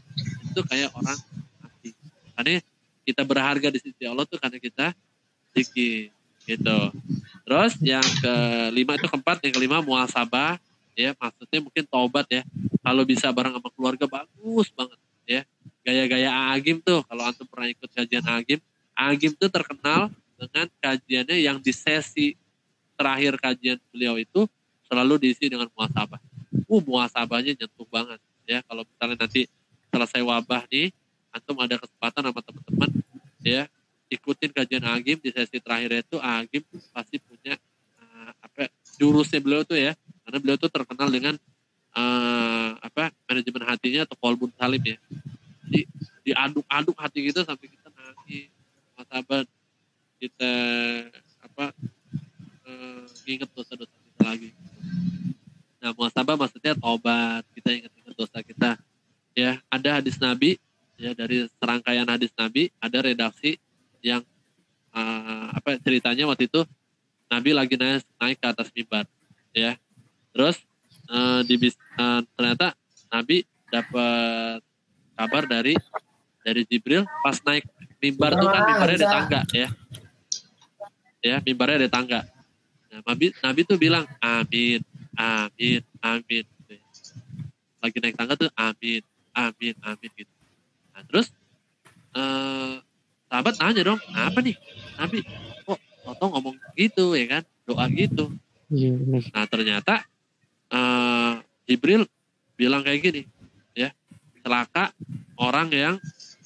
Itu 0.51 0.61
kayak 0.65 0.91
orang 0.95 1.19
mati. 1.61 1.91
Karena 2.35 2.59
kita 3.05 3.23
berharga 3.27 3.69
di 3.69 3.79
sisi 3.83 4.03
Allah 4.09 4.25
tuh 4.25 4.41
karena 4.41 4.57
kita 4.57 4.97
zikir 5.53 6.09
gitu. 6.49 6.79
Terus 7.45 7.73
yang 7.85 8.07
kelima 8.25 8.97
itu 8.97 9.07
keempat 9.11 9.45
yang 9.45 9.53
kelima 9.53 9.79
muasabah 9.85 10.57
ya 10.95 11.11
maksudnya 11.19 11.61
mungkin 11.61 11.85
taubat 11.87 12.27
ya. 12.31 12.43
Kalau 12.85 13.03
bisa 13.07 13.31
bareng 13.31 13.55
sama 13.59 13.71
keluarga 13.75 14.07
bagus 14.07 14.69
banget 14.75 14.99
ya. 15.27 15.43
Gaya-gaya 15.85 16.31
Agim 16.55 16.81
tuh 16.81 17.05
kalau 17.05 17.23
antum 17.29 17.45
pernah 17.45 17.69
ikut 17.69 17.91
kajian 17.93 18.25
Agim 18.25 18.61
Agim 18.97 19.33
tuh 19.37 19.51
terkenal 19.53 20.09
dengan 20.39 20.67
kajiannya 20.81 21.37
yang 21.39 21.59
di 21.61 21.73
sesi 21.75 22.39
terakhir 22.95 23.37
kajian 23.37 23.79
beliau 23.91 24.17
itu 24.17 24.47
selalu 24.87 25.19
diisi 25.19 25.51
dengan 25.51 25.67
muasabah 25.75 26.23
uh 26.55 26.83
muasabahnya 26.83 27.59
nyentuh 27.59 27.89
banget 27.91 28.21
ya. 28.47 28.63
Kalau 28.65 28.87
misalnya 28.87 29.27
nanti 29.27 29.51
selesai 29.91 30.23
wabah 30.23 30.67
nih 30.71 30.91
antum 31.35 31.59
ada 31.59 31.77
kesempatan 31.79 32.23
sama 32.31 32.41
teman-teman 32.43 32.91
ya 33.43 33.67
ikutin 34.11 34.51
kajian 34.55 34.85
Agim 34.87 35.19
di 35.19 35.31
sesi 35.35 35.59
terakhir 35.59 36.07
itu 36.07 36.17
Agim 36.23 36.63
pasti 36.95 37.19
punya 37.19 37.59
uh, 37.99 38.31
apa 38.39 38.71
jurusnya 38.97 39.43
beliau 39.43 39.67
tuh 39.67 39.79
ya 39.79 39.99
karena 40.35 40.51
beliau 40.51 40.59
tuh 40.59 40.67
terkenal 40.67 41.07
dengan 41.15 41.39
uh, 41.95 42.75
apa 42.83 43.15
manajemen 43.31 43.71
hatinya 43.71 44.03
atau 44.03 44.19
kolbun 44.19 44.51
salim 44.59 44.83
ya. 44.83 44.99
Jadi 45.63 45.87
diaduk-aduk 46.27 46.99
hati 46.99 47.31
kita 47.31 47.47
sampai 47.47 47.71
kita 47.71 47.87
nangis 47.95 48.51
sahabat 48.99 49.47
kita 50.19 50.53
apa 51.39 51.71
uh, 52.67 53.07
inget 53.31 53.47
dosa-dosa 53.55 53.95
kita 53.95 54.23
lagi. 54.27 54.51
Nah 55.79 55.95
muasabah 55.95 56.35
maksudnya 56.35 56.75
tobat 56.75 57.47
kita 57.55 57.71
ingat-ingat 57.71 58.15
dosa 58.19 58.43
kita. 58.43 58.75
Ya 59.39 59.63
ada 59.71 60.03
hadis 60.03 60.19
Nabi 60.19 60.59
ya 60.99 61.15
dari 61.15 61.47
serangkaian 61.63 62.11
hadis 62.11 62.35
Nabi 62.35 62.75
ada 62.83 63.07
redaksi 63.07 63.55
yang 64.03 64.27
uh, 64.91 65.55
apa 65.55 65.79
ceritanya 65.79 66.27
waktu 66.27 66.51
itu 66.51 66.67
Nabi 67.31 67.55
lagi 67.55 67.79
naik 67.79 68.03
naik 68.19 68.43
ke 68.43 68.47
atas 68.51 68.75
mimbar 68.75 69.07
ya 69.55 69.79
terus 70.35 70.59
uh, 71.09 71.41
di 71.47 71.55
bis- 71.57 71.81
uh, 71.95 72.21
ternyata 72.35 72.75
Nabi 73.09 73.47
dapat 73.71 74.61
kabar 75.15 75.43
dari 75.47 75.79
dari 76.43 76.67
Jibril 76.67 77.07
pas 77.23 77.39
naik 77.47 77.65
mimbar 78.03 78.35
tuh 78.37 78.51
kan 78.51 78.63
mimbarnya 78.67 78.99
ada 79.01 79.09
tangga 79.09 79.41
ya. 79.55 79.69
Ya 81.25 81.37
mimbarnya 81.41 81.87
ada 81.87 81.91
tangga. 81.91 82.21
Nah, 82.93 83.01
Nabi 83.07 83.33
Nabi 83.41 83.61
tuh 83.65 83.79
bilang 83.79 84.05
amin 84.21 84.83
amin 85.17 85.81
amin. 86.03 86.45
Lagi 87.81 87.99
naik 88.03 88.19
tangga 88.19 88.35
tuh 88.35 88.51
amin 88.59 89.01
amin 89.33 89.75
amin 89.81 90.11
gitu. 90.19 90.33
Nah 90.93 91.03
terus 91.07 91.31
eh 92.15 92.75
sahabat 93.31 93.55
nanya 93.63 93.83
dong 93.95 94.01
apa 94.13 94.39
nih 94.43 94.59
Nabi? 94.99 95.23
Kok 95.65 95.79
Toto 96.05 96.25
ngomong 96.37 96.61
gitu 96.77 97.17
ya 97.17 97.41
kan? 97.41 97.43
Doa 97.65 97.89
gitu? 97.89 98.29
Iya, 98.69 98.93
benar. 98.93 99.23
nah 99.33 99.45
ternyata 99.49 99.95
eh 100.75 101.33
Jibril 101.71 102.03
bilang 102.59 102.83
kayak 102.83 103.01
gini 103.01 103.23
ya 103.75 103.95
celaka 104.43 104.91
orang 105.39 105.71
yang 105.71 105.95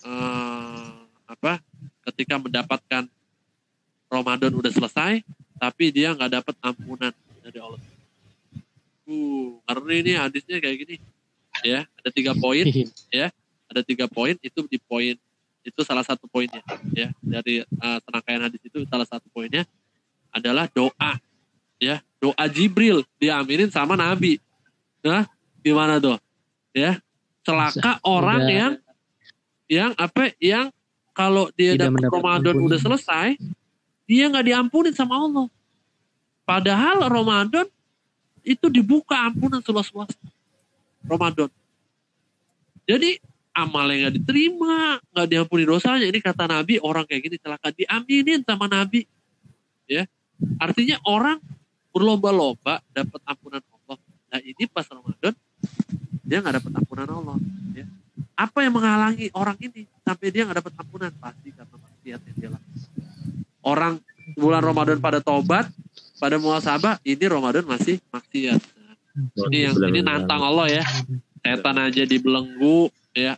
eh 0.04 0.88
apa 1.28 1.60
ketika 2.12 2.40
mendapatkan 2.40 3.04
Ramadan 4.08 4.52
udah 4.56 4.72
selesai 4.72 5.20
tapi 5.60 5.92
dia 5.92 6.12
nggak 6.16 6.40
dapat 6.40 6.54
ampunan 6.64 7.12
dari 7.44 7.58
Allah 7.60 7.80
uh 9.08 9.48
ngeri 9.68 9.98
nih 10.04 10.16
hadisnya 10.20 10.56
kayak 10.60 10.76
gini 10.84 10.96
ya 11.64 11.84
ada 11.84 12.10
tiga 12.12 12.32
poin 12.36 12.64
Iya. 13.12 13.28
ada 13.70 13.80
tiga 13.84 14.08
poin 14.08 14.36
itu 14.40 14.60
di 14.64 14.80
poin 14.80 15.16
itu 15.60 15.80
salah 15.84 16.00
satu 16.00 16.24
poinnya 16.24 16.64
ya 16.96 17.12
dari 17.20 17.60
uh, 17.60 17.98
serangkaian 18.00 18.48
hadis 18.48 18.62
itu 18.64 18.88
salah 18.88 19.04
satu 19.04 19.28
poinnya 19.28 19.68
adalah 20.32 20.64
doa 20.72 21.20
ya 21.76 22.00
doa 22.18 22.44
Jibril 22.50 23.06
diaminin 23.18 23.70
sama 23.70 23.94
Nabi 23.94 24.42
nah 25.02 25.26
gimana 25.62 26.02
tuh 26.02 26.18
ya 26.74 26.98
celaka 27.46 28.02
orang 28.04 28.42
Udah- 28.44 28.54
yang 28.54 28.72
yang 29.68 29.90
apa 29.94 30.32
yang 30.42 30.72
kalau 31.12 31.50
dia 31.54 31.74
dapat 31.74 32.08
Ramadan 32.08 32.54
ampunan. 32.56 32.66
udah 32.70 32.78
selesai 32.78 33.28
dia 34.08 34.24
nggak 34.32 34.46
diampunin 34.48 34.96
sama 34.96 35.20
Allah. 35.20 35.46
Padahal 36.48 37.04
Ramadan 37.12 37.68
itu 38.40 38.72
dibuka 38.72 39.20
ampunan 39.20 39.60
seluas-luasnya. 39.60 40.32
Ramadan. 41.04 41.52
Jadi 42.88 43.20
amalnya 43.52 44.08
nggak 44.08 44.16
diterima, 44.16 44.96
nggak 45.12 45.28
diampuni 45.28 45.68
dosanya. 45.68 46.08
Ini 46.08 46.24
kata 46.24 46.48
Nabi 46.48 46.80
orang 46.80 47.04
kayak 47.04 47.20
gini 47.28 47.36
celaka 47.36 47.68
diaminin 47.76 48.40
sama 48.48 48.64
Nabi. 48.64 49.04
Ya, 49.84 50.08
artinya 50.56 50.96
orang 51.04 51.36
berlomba-lomba 51.92 52.80
dapat 52.92 53.20
ampunan 53.24 53.62
Allah. 53.62 53.96
Nah 54.28 54.40
ini 54.44 54.64
pas 54.68 54.86
Ramadan 54.88 55.34
dia 56.24 56.38
nggak 56.44 56.54
dapat 56.62 56.72
ampunan 56.76 57.08
Allah. 57.08 57.36
Ya. 57.72 57.86
Apa 58.38 58.62
yang 58.62 58.76
menghalangi 58.76 59.32
orang 59.34 59.56
ini 59.58 59.88
sampai 60.04 60.28
dia 60.28 60.44
nggak 60.44 60.58
dapat 60.62 60.74
ampunan? 60.78 61.10
Pasti 61.16 61.48
karena 61.50 61.76
maksiat 61.80 62.20
yang 62.22 62.36
dia 62.36 62.48
lakukan. 62.52 62.88
Orang 63.64 63.94
bulan 64.36 64.62
Ramadan 64.62 64.98
pada 65.00 65.18
tobat, 65.24 65.66
pada 66.20 66.36
muasabah, 66.36 67.00
ini 67.02 67.24
Ramadan 67.24 67.64
masih 67.64 67.98
maksiat. 68.12 68.60
Nah, 68.60 68.94
ini 69.50 69.58
yang 69.66 69.74
ini 69.88 70.00
nantang 70.04 70.44
Allah 70.44 70.68
ya. 70.68 70.84
Setan 71.38 71.80
aja 71.80 72.02
dibelenggu, 72.04 72.92
ya 73.16 73.32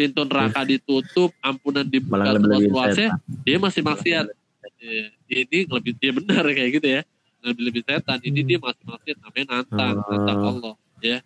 pintu 0.00 0.24
neraka 0.24 0.64
ditutup, 0.64 1.28
ampunan 1.44 1.84
dibuka 1.84 2.32
luas-luasnya, 2.40 3.20
dia 3.44 3.56
masih 3.60 3.84
maksiat. 3.84 4.32
Ya, 4.80 5.12
ini 5.28 5.68
lebih 5.68 5.92
dia 6.00 6.12
benar 6.16 6.44
kayak 6.48 6.70
gitu 6.80 6.88
ya. 6.88 7.02
Lebih 7.40 7.62
lebih 7.72 7.82
setan. 7.82 8.18
Ini 8.20 8.40
dia 8.44 8.58
masih 8.60 8.84
maksiat 8.84 9.18
namanya 9.20 9.46
nantang, 9.58 9.94
Hmm. 9.96 10.08
nantang 10.12 10.38
Allah, 10.44 10.74
ya. 11.00 11.18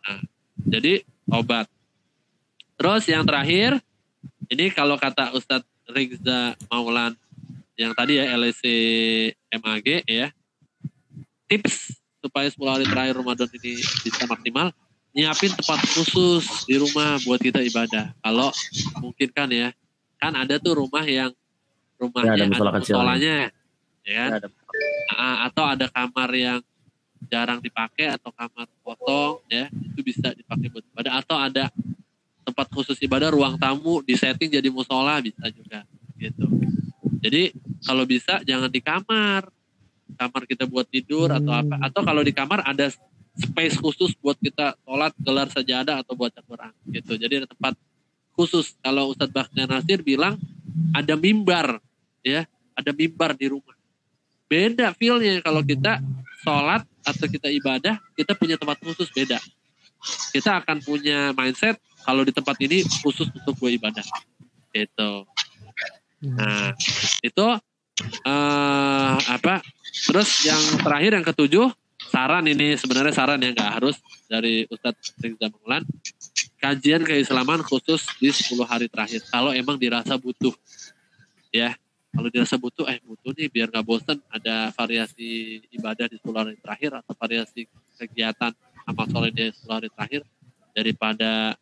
Nah, 0.00 0.20
jadi 0.64 0.92
obat. 1.28 1.66
Terus 2.74 3.04
yang 3.06 3.24
terakhir, 3.28 3.76
ini 4.48 4.72
kalau 4.72 4.96
kata 4.96 5.36
Ustadz 5.36 5.68
Rizza 5.86 6.56
Maulan 6.72 7.12
yang 7.76 7.92
tadi 7.92 8.16
ya 8.16 8.24
LSC 8.36 8.64
MAG 9.52 10.04
ya, 10.04 10.32
tips 11.44 11.96
supaya 12.20 12.48
10 12.48 12.68
hari 12.68 12.84
terakhir 12.84 13.14
Ramadan 13.16 13.48
ini 13.52 13.80
bisa 13.80 14.24
maksimal, 14.24 14.72
nyiapin 15.12 15.52
tempat 15.52 15.80
khusus 15.92 16.44
di 16.64 16.76
rumah 16.76 17.16
buat 17.24 17.40
kita 17.40 17.60
ibadah. 17.60 18.12
Kalau 18.16 18.48
mungkin 19.00 19.28
kan 19.32 19.48
ya, 19.48 19.72
kan 20.16 20.32
ada 20.36 20.56
tuh 20.56 20.84
rumah 20.84 21.04
yang 21.04 21.32
rumahnya 21.96 22.32
Ya, 22.32 22.36
ada 22.36 22.44
ada, 22.44 22.52
musola 22.52 22.70
kecil. 22.76 22.92
musolanya, 22.96 23.36
ya 24.04 24.14
kan? 24.26 24.30
Ada- 24.40 24.50
atau 25.50 25.64
ada 25.66 25.86
kamar 25.90 26.30
yang 26.32 26.60
jarang 27.28 27.60
dipakai 27.60 28.08
atau 28.16 28.32
kamar 28.32 28.64
potong 28.80 29.44
ya 29.50 29.68
itu 29.68 30.00
bisa 30.00 30.32
dipakai 30.32 30.72
buat 30.72 30.84
ibadah. 30.94 31.12
Atau 31.20 31.36
ada 31.36 31.68
tempat 32.46 32.66
khusus 32.72 32.96
ibadah 33.04 33.28
ruang 33.28 33.60
tamu 33.60 34.00
di 34.00 34.16
setting 34.16 34.48
jadi 34.48 34.68
musola 34.72 35.20
bisa 35.20 35.44
juga 35.52 35.84
gitu. 36.16 36.48
Jadi 37.20 37.52
kalau 37.84 38.04
bisa 38.08 38.40
jangan 38.46 38.70
di 38.72 38.80
kamar. 38.80 39.48
Kamar 40.20 40.44
kita 40.44 40.68
buat 40.68 40.84
tidur 40.84 41.32
atau 41.32 41.48
apa. 41.48 41.80
Hmm. 41.80 41.86
atau 41.88 42.00
kalau 42.04 42.20
di 42.20 42.34
kamar 42.34 42.60
ada 42.60 42.92
space 43.40 43.80
khusus 43.80 44.12
buat 44.20 44.36
kita 44.36 44.76
sholat 44.84 45.16
gelar 45.16 45.48
sajadah 45.48 46.04
atau 46.04 46.12
baca 46.12 46.44
Quran 46.44 46.72
gitu. 46.92 47.16
Jadi 47.16 47.44
ada 47.44 47.48
tempat 47.48 47.72
khusus. 48.36 48.76
Kalau 48.84 49.16
Ustadz 49.16 49.32
Bakhtiar 49.32 49.68
Nasir 49.70 50.04
bilang 50.04 50.36
ada 50.92 51.16
mimbar 51.16 51.80
ya 52.20 52.44
ada 52.76 52.90
mimbar 52.92 53.32
di 53.32 53.48
rumah 53.48 53.79
beda 54.50 54.90
feelnya 54.98 55.38
kalau 55.46 55.62
kita 55.62 56.02
sholat 56.42 56.82
atau 57.06 57.26
kita 57.30 57.46
ibadah 57.54 58.02
kita 58.18 58.34
punya 58.34 58.58
tempat 58.58 58.82
khusus 58.82 59.06
beda. 59.14 59.38
Kita 60.34 60.64
akan 60.64 60.82
punya 60.82 61.30
mindset 61.36 61.78
kalau 62.02 62.26
di 62.26 62.34
tempat 62.34 62.58
ini 62.58 62.82
khusus 63.04 63.30
untuk 63.30 63.54
gue 63.54 63.78
ibadah. 63.78 64.02
Gitu. 64.74 65.12
Nah 66.26 66.74
itu 67.22 67.46
eh 68.24 69.14
apa 69.28 69.60
terus 70.08 70.48
yang 70.48 70.62
terakhir 70.80 71.20
yang 71.20 71.26
ketujuh 71.26 71.68
saran 72.08 72.48
ini 72.48 72.74
sebenarnya 72.80 73.12
saran 73.12 73.44
ya 73.44 73.52
nggak 73.52 73.72
harus 73.76 74.00
dari 74.24 74.64
Ustadz 74.72 75.20
Rizza 75.20 75.52
Maulan 75.52 75.84
kajian 76.60 77.04
keislaman 77.04 77.60
khusus 77.60 78.08
di 78.16 78.32
10 78.32 78.56
hari 78.64 78.88
terakhir 78.88 79.20
kalau 79.28 79.52
emang 79.52 79.76
dirasa 79.76 80.16
butuh 80.16 80.52
ya 81.52 81.76
kalau 82.10 82.28
dirasa 82.28 82.58
butuh 82.58 82.86
eh 82.90 82.98
butuh 83.06 83.30
nih 83.32 83.46
biar 83.46 83.70
nggak 83.70 83.86
bosen 83.86 84.18
ada 84.28 84.74
variasi 84.74 85.62
ibadah 85.70 86.10
di 86.10 86.18
10 86.18 86.34
hari 86.34 86.58
terakhir 86.58 86.90
atau 86.98 87.14
variasi 87.14 87.70
kegiatan 87.96 88.52
amal 88.82 89.06
soleh 89.06 89.30
di 89.30 89.46
10 89.46 89.70
hari 89.70 89.88
terakhir 89.94 90.22
daripada 90.74 91.54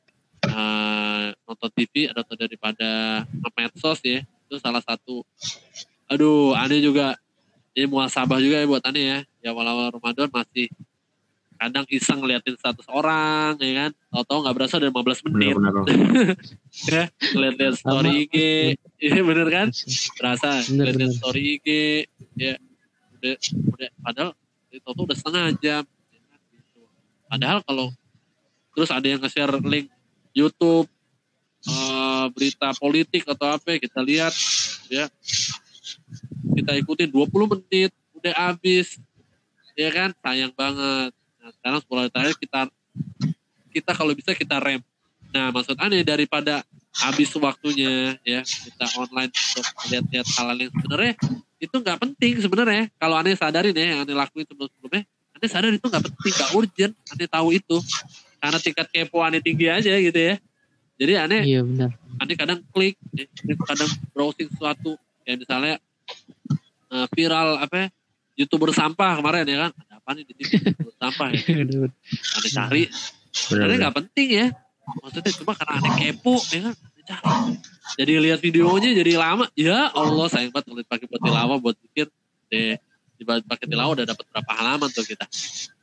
eh, 0.45 1.27
nonton 1.45 1.71
TV 1.77 2.09
atau 2.09 2.35
daripada 2.37 2.89
medsos 3.57 4.01
ya 4.01 4.25
itu 4.49 4.57
salah 4.57 4.81
satu. 4.81 5.21
Aduh 6.09 6.57
aneh 6.57 6.81
juga. 6.81 7.21
Ini 7.77 7.87
muasabah 7.87 8.43
juga 8.43 8.59
ya 8.59 8.67
buat 8.67 8.83
aneh 8.83 9.05
ya 9.05 9.19
ya 9.45 9.51
walau 9.55 9.87
Ramadan 9.93 10.27
masih 10.35 10.67
kadang 11.59 11.85
iseng 11.91 12.23
ngeliatin 12.23 12.55
status 12.55 12.87
orang 12.87 13.59
ya 13.59 13.73
kan? 13.87 13.91
Tau-tau 14.15 14.39
nggak 14.47 14.55
berasa 14.57 14.75
udah 14.79 14.91
15 14.95 15.27
menit. 15.29 15.55
Benar-benar. 15.59 15.87
ya 16.95 17.03
lihat-lihat 17.35 17.75
story 17.77 18.13
IG 18.31 18.37
iya 19.03 19.21
bener 19.27 19.49
kan? 19.51 19.69
Berasa 20.17 20.49
Bener, 20.71 20.85
lihat 20.87 20.97
bener. 21.03 21.11
story 21.19 21.43
IG 21.59 21.69
ya 22.39 22.55
udah 23.19 23.35
udah 23.75 23.89
padahal 24.07 24.31
itu 24.71 24.89
tuh 24.89 25.03
udah 25.03 25.17
setengah 25.19 25.45
jam 25.59 25.83
ya 25.83 26.21
kan, 26.31 26.39
gitu. 26.55 26.81
padahal 27.27 27.59
kalau 27.67 27.87
terus 28.77 28.91
ada 28.95 29.07
yang 29.11 29.19
nge-share 29.19 29.59
link 29.67 29.91
YouTube 30.39 30.87
eh, 31.67 32.27
berita 32.31 32.71
politik 32.79 33.27
atau 33.27 33.59
apa 33.59 33.75
ya, 33.75 33.79
kita 33.83 34.01
lihat 34.07 34.35
ya. 34.87 35.11
Kita 36.55 36.73
ikutin 36.79 37.11
20 37.11 37.27
menit 37.59 37.91
udah 38.15 38.35
habis. 38.35 39.03
Ya 39.79 39.91
kan? 39.95 40.11
Sayang 40.23 40.55
banget 40.55 41.18
nah, 41.49 41.57
sekarang 41.57 41.81
10 41.81 41.97
hari 41.97 42.11
terakhir 42.13 42.37
kita 42.37 42.61
kita 43.73 43.91
kalau 43.97 44.13
bisa 44.13 44.37
kita 44.37 44.57
rem. 44.61 44.81
Nah 45.33 45.49
maksud 45.53 45.77
aneh 45.81 46.05
daripada 46.05 46.65
habis 46.93 47.33
waktunya 47.37 48.17
ya 48.25 48.41
kita 48.45 48.87
online 49.01 49.33
untuk 49.33 49.67
lihat-lihat 49.93 50.27
hal-hal 50.37 50.59
yang 50.61 50.73
sebenarnya 50.73 51.15
itu 51.59 51.77
nggak 51.77 51.99
penting 52.01 52.33
sebenarnya. 52.41 52.85
Kalau 53.01 53.17
aneh 53.17 53.33
sadarin 53.37 53.73
ya 53.73 53.87
yang 53.97 54.01
aneh 54.05 54.17
lakuin 54.17 54.45
sebelum-sebelumnya 54.45 55.03
aneh 55.39 55.49
sadar 55.49 55.73
itu 55.73 55.87
nggak 55.87 56.05
penting 56.05 56.33
nggak 56.37 56.51
urgent 56.53 56.93
aneh 57.17 57.29
tahu 57.29 57.49
itu. 57.57 57.77
Karena 58.39 58.59
tingkat 58.61 58.87
kepo 58.93 59.19
aneh 59.25 59.41
tinggi 59.41 59.67
aja 59.73 59.93
gitu 59.97 60.21
ya. 60.21 60.35
Jadi 60.99 61.13
aneh 61.15 61.43
Iya 61.47 61.61
benar. 61.65 61.91
aneh 62.19 62.37
kadang 62.37 62.61
klik 62.75 62.99
ya, 63.15 63.25
kadang 63.65 63.91
browsing 64.13 64.49
sesuatu. 64.53 65.01
Kayak 65.25 65.45
misalnya 65.45 65.75
eh, 66.89 67.07
viral 67.13 67.61
apa 67.61 67.75
ya, 67.77 67.87
youtuber 68.39 68.73
sampah 68.73 69.19
kemarin 69.21 69.45
ya 69.45 69.59
kan 69.69 69.73
apa 70.09 70.17
nih 70.17 70.25
di 70.25 70.33
youtuber 70.41 70.93
sampah 70.97 71.29
ya. 71.37 71.41
Aneh 72.41 72.51
cari. 72.57 72.83
Sebenarnya 73.29 73.77
nggak 73.85 73.97
penting 74.01 74.29
ya. 74.33 74.47
Maksudnya 75.05 75.33
cuma 75.37 75.53
karena 75.53 75.73
aneh 75.85 75.93
kepo 76.01 76.41
ya 76.49 76.61
kan? 76.65 76.75
Cari. 77.05 77.53
Jadi 78.01 78.13
lihat 78.17 78.41
videonya 78.41 78.91
jadi 78.97 79.13
lama. 79.21 79.45
Ya 79.53 79.93
Allah 79.93 80.33
sayang 80.33 80.49
banget 80.49 80.73
kalau 80.73 80.81
dipakai 80.81 81.07
buat 81.13 81.21
tilawah 81.21 81.59
buat 81.61 81.77
pikir. 81.77 82.09
Deh 82.49 82.81
dipakai 83.21 83.69
tilawah 83.69 84.01
udah 84.01 84.07
dapat 84.09 84.25
berapa 84.33 84.53
halaman 84.57 84.89
tuh 84.89 85.05
kita. 85.05 85.29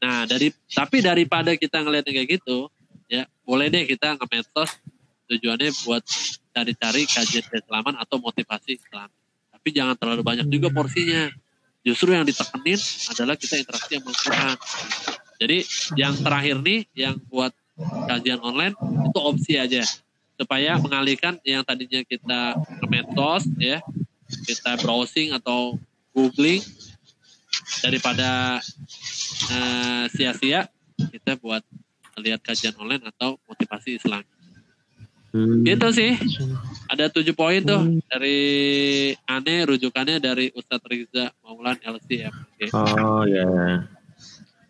Nah 0.02 0.26
dari 0.26 0.50
tapi 0.74 1.06
daripada 1.06 1.54
kita 1.54 1.86
ngeliatnya 1.86 2.18
kayak 2.18 2.42
gitu 2.42 2.74
ya 3.06 3.30
boleh 3.46 3.70
deh 3.70 3.86
kita 3.86 4.18
nge-medsos 4.18 4.82
tujuannya 5.30 5.70
buat 5.86 6.02
cari-cari 6.54 7.06
kajian 7.06 7.46
keislaman 7.46 7.94
atau 8.02 8.18
motivasi 8.18 8.82
Islam 8.82 9.10
tapi 9.54 9.70
jangan 9.74 9.94
terlalu 9.98 10.22
banyak 10.26 10.48
juga 10.50 10.74
porsinya 10.74 11.30
justru 11.86 12.18
yang 12.18 12.26
ditekenin 12.26 12.82
adalah 13.14 13.38
kita 13.38 13.62
interaksi 13.62 14.02
sama 14.02 14.10
Al-Quran 14.10 14.58
jadi 15.40 15.58
yang 16.00 16.14
terakhir 16.16 16.56
nih 16.64 16.88
yang 16.96 17.20
buat 17.28 17.52
kajian 18.08 18.40
online 18.40 18.76
itu 18.80 19.20
opsi 19.20 19.60
aja. 19.60 19.84
Supaya 20.36 20.76
mengalihkan 20.80 21.40
yang 21.48 21.64
tadinya 21.64 22.04
kita 22.04 22.60
ke 22.60 22.86
ya. 23.60 23.80
Kita 24.26 24.80
browsing 24.82 25.36
atau 25.36 25.78
googling 26.16 26.64
daripada 27.84 28.60
eh, 29.52 30.06
sia-sia 30.12 30.68
kita 30.96 31.40
buat 31.40 31.64
lihat 32.16 32.40
kajian 32.44 32.76
online 32.80 33.04
atau 33.12 33.36
motivasi 33.48 34.00
Islam. 34.00 34.24
Gitu 35.66 35.88
sih 35.92 36.12
ada 36.88 37.10
tujuh 37.12 37.36
poin 37.36 37.60
tuh 37.62 37.82
Hmm. 37.82 38.00
dari 38.08 38.40
aneh 39.28 39.60
rujukannya 39.68 40.22
dari 40.22 40.54
Ustadz 40.54 40.86
Riza 40.88 41.34
Maulan 41.44 41.78
LC 41.82 42.30
Oke, 42.30 42.72
Oh 42.72 43.24
ya. 43.28 43.46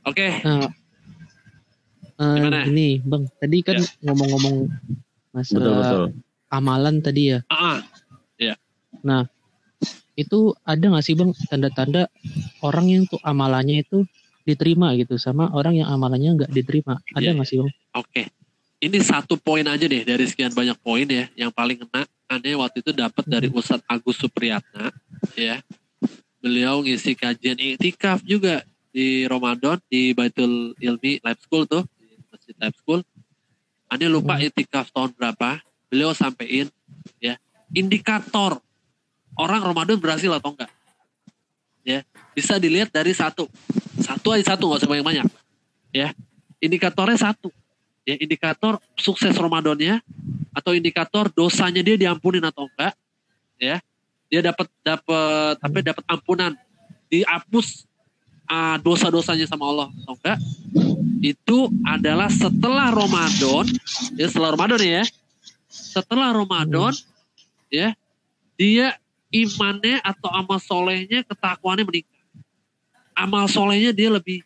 Oke, 0.05 0.27
Nah, 0.41 0.69
eh, 2.17 2.35
Gimana? 2.41 2.59
ini 2.65 2.97
bang, 3.03 3.23
tadi 3.37 3.57
kan 3.61 3.77
Ya. 3.77 3.85
ngomong-ngomong 4.09 4.55
masalah 5.33 5.61
Betul 5.61 5.75
betul. 5.77 6.05
amalan 6.49 6.95
tadi 7.03 7.23
ya. 7.35 7.39
ah, 7.51 7.81
Nah, 9.05 9.21
itu 10.17 10.55
ada 10.65 10.81
nggak 10.81 11.05
sih 11.05 11.13
bang 11.13 11.29
tanda-tanda 11.51 12.09
orang 12.65 12.89
yang 12.89 13.03
tuh 13.05 13.21
amalannya 13.21 13.85
itu 13.85 14.07
diterima 14.47 14.97
gitu 14.97 15.19
sama 15.21 15.51
orang 15.53 15.77
yang 15.77 15.89
amalannya 15.93 16.41
nggak 16.41 16.51
diterima? 16.53 16.97
Ada 17.13 17.21
Iya, 17.21 17.31
nggak 17.37 17.47
sih 17.49 17.57
bang? 17.61 17.71
oke. 17.93 18.23
Ini 18.85 19.01
satu 19.01 19.33
poin 19.41 19.65
aja 19.65 19.81
deh 19.81 20.05
dari 20.05 20.29
sekian 20.29 20.53
banyak 20.53 20.77
poin 20.77 21.09
ya. 21.09 21.25
Yang 21.33 21.51
paling 21.57 21.77
kena 21.81 22.05
aneh 22.29 22.53
waktu 22.53 22.85
itu 22.85 22.93
dapat 22.93 23.25
dari 23.25 23.49
Ustadz 23.49 23.81
Agus 23.89 24.21
Supriyatna 24.21 24.93
ya. 25.33 25.57
beliau 26.37 26.85
ngisi 26.85 27.17
kajian 27.17 27.57
iktikaf 27.57 28.21
juga 28.21 28.61
di 28.93 29.25
Ramadan 29.25 29.81
di 29.89 30.13
Baitul 30.13 30.77
Ilmi 30.77 31.17
Life 31.25 31.41
School 31.49 31.65
tuh 31.65 31.81
di 31.97 32.13
Masjid 32.29 32.53
Life 32.61 32.77
School. 32.77 33.01
Ane 33.89 34.05
lupa 34.05 34.37
iktikaf 34.37 34.93
tahun 34.93 35.17
berapa. 35.17 35.57
Beliau 35.89 36.13
sampein 36.13 36.69
ya 37.17 37.41
indikator 37.73 38.61
orang 39.33 39.65
Ramadan 39.65 39.97
berhasil 39.97 40.29
atau 40.29 40.53
enggak. 40.53 40.69
Ya, 41.81 42.05
bisa 42.37 42.61
dilihat 42.61 42.93
dari 42.93 43.17
satu. 43.17 43.49
Satu 43.97 44.29
aja 44.29 44.53
satu 44.53 44.69
nggak 44.69 44.85
usah 44.85 44.89
banyak-banyak. 44.93 45.25
Ya. 45.89 46.13
Indikatornya 46.61 47.17
satu. 47.17 47.49
Ya, 48.05 48.15
indikator 48.21 48.77
sukses 48.93 49.33
Ramadannya 49.33 49.97
atau 50.53 50.71
indikator 50.77 51.27
dosanya 51.33 51.81
dia 51.81 51.97
diampunin 51.97 52.45
atau 52.45 52.69
enggak. 52.69 52.93
Ya. 53.57 53.81
Dia 54.29 54.41
dapat 54.45 54.69
dapat 54.81 55.55
apa 55.61 55.77
dapat 55.81 56.05
ampunan 56.09 56.53
dihapus 57.09 57.85
uh, 58.49 58.77
dosa-dosanya 58.81 59.45
sama 59.49 59.69
Allah 59.69 59.87
atau 60.05 60.13
enggak 60.17 60.37
itu 61.25 61.57
adalah 61.81 62.29
setelah 62.29 62.93
Ramadan 62.93 63.65
ya 64.13 64.25
setelah 64.29 64.49
Ramadan 64.53 64.81
ya 64.81 65.03
setelah 65.69 66.29
Ramadan 66.29 66.93
ya 67.73 67.97
dia 68.53 68.93
imannya 69.33 69.99
atau 70.05 70.29
amal 70.29 70.61
solehnya 70.61 71.25
ketakuannya 71.25 71.81
meningkat 71.81 72.21
amal 73.17 73.49
solehnya 73.49 73.89
dia 73.89 74.13
lebih 74.13 74.45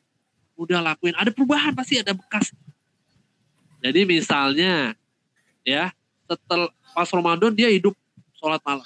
mudah 0.55 0.79
lakuin 0.79 1.15
ada 1.19 1.35
perubahan 1.35 1.75
pasti 1.75 1.99
ada 1.99 2.15
bekas 2.15 2.55
jadi 3.79 4.03
misalnya 4.03 4.93
ya 5.63 5.91
setelah 6.27 6.69
pas 6.91 7.09
Ramadan 7.09 7.51
dia 7.55 7.71
hidup 7.71 7.95
sholat 8.35 8.59
malam. 8.63 8.85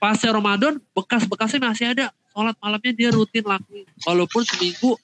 Pas 0.00 0.18
Ramadan 0.18 0.80
bekas-bekasnya 0.96 1.60
masih 1.62 1.86
ada. 1.92 2.06
Sholat 2.32 2.56
malamnya 2.58 2.92
dia 2.96 3.08
rutin 3.12 3.44
lakuin. 3.44 3.84
Walaupun 4.08 4.42
seminggu 4.48 4.96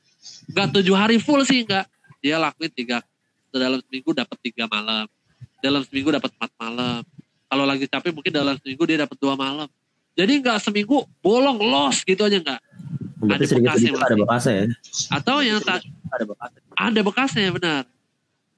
nggak 0.49 0.69
tujuh 0.81 0.97
hari 0.97 1.21
full 1.21 1.45
sih 1.45 1.65
nggak. 1.65 1.85
Dia 2.25 2.41
lakuin 2.41 2.73
tiga 2.73 3.05
dalam 3.53 3.81
seminggu 3.85 4.11
dapat 4.17 4.37
tiga 4.41 4.65
malam. 4.67 5.07
Dalam 5.61 5.83
seminggu 5.85 6.09
dapat 6.09 6.31
empat 6.35 6.51
malam. 6.57 7.03
Kalau 7.49 7.65
lagi 7.65 7.85
capek 7.89 8.13
mungkin 8.13 8.33
dalam 8.33 8.57
seminggu 8.61 8.83
dia 8.89 9.05
dapat 9.05 9.17
dua 9.21 9.37
malam. 9.37 9.69
Jadi 10.19 10.33
nggak 10.43 10.59
seminggu 10.59 11.05
bolong 11.21 11.61
los 11.63 12.01
gitu 12.03 12.25
aja 12.25 12.41
nggak. 12.41 12.61
Ada 13.19 13.45
bekasnya 13.51 13.91
ada 13.99 14.15
bekasnya 14.15 14.55
ya. 14.55 14.67
atau 15.11 15.37
yang 15.43 15.59
tak 15.59 15.83
Ada 16.07 16.23
bekasnya. 16.23 16.61
ada 16.79 17.01
bekasnya 17.03 17.49
benar 17.51 17.83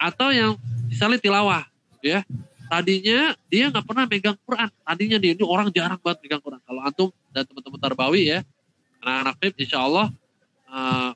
atau 0.00 0.32
yang 0.32 0.56
misalnya 0.88 1.20
tilawah 1.20 1.68
ya. 2.00 2.24
Tadinya 2.70 3.34
dia 3.50 3.66
nggak 3.66 3.82
pernah 3.82 4.06
megang 4.06 4.38
Quran. 4.46 4.70
Tadinya 4.86 5.18
dia 5.18 5.34
ini 5.34 5.44
orang 5.44 5.68
jarang 5.74 6.00
banget 6.00 6.24
megang 6.24 6.40
Quran. 6.40 6.62
Kalau 6.64 6.80
antum 6.80 7.08
dan 7.34 7.44
teman-teman 7.44 7.78
tarbawi 7.82 8.30
ya 8.30 8.40
anak-anak 9.00 9.34
FIB 9.40 9.54
insya 9.64 9.78
Allah 9.80 10.06
eh, 10.68 11.10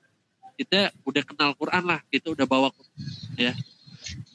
kita 0.55 0.81
udah 1.05 1.23
kenal 1.23 1.51
Quran 1.59 1.83
lah 1.85 2.01
kita 2.09 2.31
udah 2.31 2.47
bawa 2.47 2.69
Quran, 2.71 2.99
ya. 3.39 3.53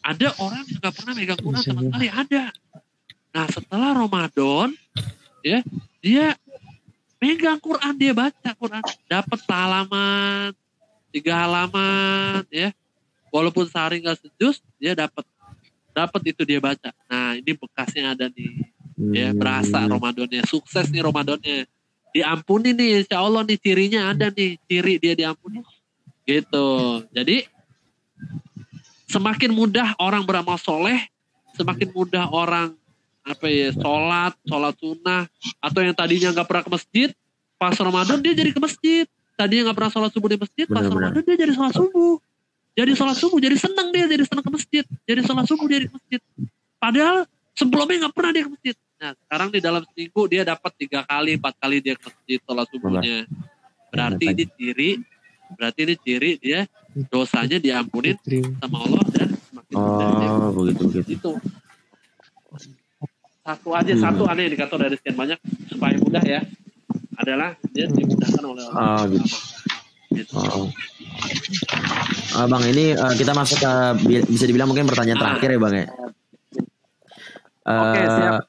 Ada 0.04 0.34
orang 0.42 0.64
yang 0.66 0.80
nggak 0.82 0.96
pernah 0.96 1.14
megang 1.14 1.40
Quran 1.40 1.62
sama 1.62 1.82
sekali 1.86 2.08
ada. 2.10 2.44
Nah 3.30 3.46
setelah 3.52 3.90
Ramadan 3.94 4.70
ya 5.46 5.60
dia 6.02 6.34
megang 7.20 7.60
Quran 7.62 7.94
dia 8.00 8.12
baca 8.16 8.50
Quran. 8.56 8.84
Dapat 9.06 9.40
halaman 9.48 10.52
tiga 11.12 11.46
halaman 11.46 12.46
ya 12.48 12.74
walaupun 13.30 13.66
sehari 13.70 14.02
nggak 14.04 14.20
sejus 14.22 14.62
dia 14.78 14.94
dapat 14.94 15.26
dapat 15.94 16.22
itu 16.32 16.42
dia 16.46 16.60
baca. 16.62 16.92
Nah 17.10 17.36
ini 17.36 17.52
bekasnya 17.56 18.14
ada 18.14 18.30
nih. 18.30 18.72
Ya 19.16 19.32
berasa 19.32 19.84
Hmm. 19.84 19.96
Ramadannya. 19.96 20.44
Sukses 20.48 20.92
nih 20.92 21.04
Ramadannya. 21.04 21.68
Diampuni 22.12 22.74
nih 22.74 23.06
insya 23.06 23.22
Allah 23.22 23.44
nih 23.46 23.58
cirinya 23.60 24.12
ada 24.12 24.28
nih. 24.32 24.60
Ciri 24.68 24.96
dia 25.00 25.14
diampuni. 25.16 25.64
Gitu. 26.24 26.68
Jadi 27.12 27.48
semakin 29.10 29.52
mudah 29.52 29.98
orang 29.98 30.22
beramal 30.22 30.62
soleh 30.62 31.02
semakin 31.58 31.90
mudah 31.92 32.30
orang 32.30 32.78
apa 33.26 33.46
ya 33.52 33.74
sholat 33.76 34.34
sholat 34.48 34.74
sunnah 34.80 35.26
atau 35.60 35.80
yang 35.84 35.92
tadinya 35.98 36.30
nggak 36.32 36.48
pernah 36.48 36.64
ke 36.64 36.72
masjid 36.72 37.10
pas 37.60 37.76
Ramadan 37.76 38.24
dia 38.24 38.32
jadi 38.32 38.56
ke 38.56 38.62
masjid. 38.64 39.06
Tadinya 39.36 39.72
nggak 39.72 39.78
pernah 39.80 39.92
sholat 39.92 40.12
subuh 40.16 40.30
di 40.32 40.38
masjid 40.40 40.66
pas. 40.68 40.84
Ramadan 40.88 41.24
dia 41.24 41.36
jadi 41.36 41.52
sholat 41.52 41.76
subuh 41.76 42.24
jadi 42.74 42.92
sholat 42.96 43.18
subuh 43.18 43.40
jadi 43.40 43.56
seneng 43.56 43.90
dia 43.92 44.06
jadi 44.06 44.24
seneng 44.24 44.44
ke 44.46 44.52
masjid. 44.52 44.84
Jadi 45.04 45.22
sholat 45.24 45.46
subuh 45.46 45.66
dia 45.68 45.80
di 45.84 45.90
masjid. 45.90 46.22
Padahal 46.80 47.28
sebelumnya 47.54 48.08
nggak 48.08 48.16
pernah 48.16 48.32
dia 48.32 48.44
ke 48.48 48.52
masjid. 48.52 48.76
Nah 49.00 49.12
sekarang 49.16 49.48
di 49.52 49.60
dalam 49.60 49.82
seminggu 49.88 50.22
dia 50.28 50.42
dapat 50.44 50.72
tiga 50.76 51.00
kali 51.04 51.40
empat 51.40 51.54
kali 51.60 51.78
dia 51.80 51.96
ke 51.96 52.08
masjid 52.08 52.40
sholat 52.44 52.66
subuhnya. 52.72 53.18
Berarti 53.90 54.26
ini 54.32 54.46
ciri 54.48 54.90
berarti 55.50 55.80
ini 55.82 55.96
ciri 55.98 56.32
dia 56.38 56.60
dosanya 57.10 57.58
diampunin 57.58 58.16
sama 58.62 58.78
Allah 58.86 59.06
dan 59.10 59.30
semakin 59.50 59.76
Oh, 59.76 60.50
begitu 60.54 60.84
begitu. 60.90 61.10
itu. 61.18 61.32
Satu 63.40 63.70
aja 63.74 63.94
Hmm. 63.98 64.04
satu 64.04 64.24
aneh 64.30 64.46
indikator 64.46 64.78
dari 64.78 64.94
sekian 64.94 65.18
banyak 65.18 65.40
supaya 65.68 65.96
mudah 65.98 66.22
ya. 66.22 66.42
Adalah 67.18 67.58
dia 67.74 67.90
dimudahkan 67.90 68.44
oleh 68.46 68.64
Allah. 68.70 69.04
Oh, 69.04 69.04
gitu. 69.10 69.26
Gitu. 70.10 70.34
Oh. 70.34 70.68
Ah, 72.34 72.46
bang, 72.46 72.64
ini 72.68 72.92
eh, 72.92 73.14
kita 73.14 73.32
masuk 73.32 73.58
ke 73.58 73.72
bi- 74.04 74.26
bisa 74.28 74.46
dibilang 74.46 74.66
mungkin 74.66 74.86
pertanyaan 74.86 75.18
Ah. 75.18 75.24
terakhir 75.32 75.50
ya 75.50 75.60
bang 75.60 75.74
ya. 75.76 75.86
Oke, 77.62 78.00
Eh, 78.00 78.08
siap. 78.10 78.42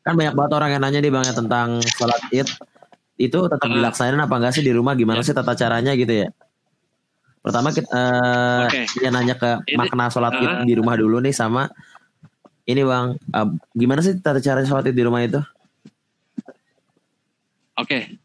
Kan 0.00 0.14
banyak 0.14 0.34
banget 0.34 0.52
orang 0.54 0.70
yang 0.70 0.80
nanya 0.80 1.00
nih 1.00 1.10
bang 1.10 1.24
ya 1.24 1.34
tentang 1.34 1.68
sholat 1.84 2.20
id 2.30 2.48
itu 3.18 3.38
tetap 3.44 3.66
Ah. 3.66 3.74
dilaksanain 3.74 4.14
apa 4.16 4.30
enggak 4.32 4.54
sih 4.54 4.62
di 4.62 4.70
rumah? 4.70 4.94
Gimana 4.94 5.20
Ya. 5.20 5.26
sih 5.26 5.34
tata 5.34 5.52
caranya 5.52 5.92
gitu 5.92 6.14
ya? 6.16 6.28
Pertama 7.38 7.70
kita 7.70 7.90
eh, 7.90 8.66
Oke. 8.68 8.82
dia 8.94 9.10
nanya 9.10 9.34
ke 9.34 9.50
Ini- 9.64 9.74
makna 9.74 10.06
sholat 10.08 10.34
id 10.34 10.46
Ah. 10.48 10.62
di 10.62 10.74
rumah 10.74 10.94
dulu 10.94 11.18
nih 11.18 11.32
sama 11.32 11.66
ini 12.62 12.82
bang, 12.82 13.06
eh, 13.16 13.48
gimana 13.74 14.00
sih 14.00 14.14
tata 14.16 14.38
cara 14.38 14.62
sholat 14.62 14.86
id 14.86 14.94
di 14.94 15.02
rumah 15.02 15.20
itu? 15.20 15.40
Oke. 17.74 18.18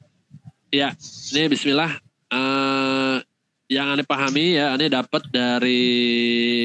Ya, 0.70 0.94
ini 1.30 1.46
bismillah. 1.48 1.98
Eh 2.34 3.18
yang 3.70 3.94
aneh 3.94 4.06
pahami 4.06 4.58
ya, 4.58 4.74
aneh 4.74 4.90
dapat 4.90 5.22
dari 5.30 5.84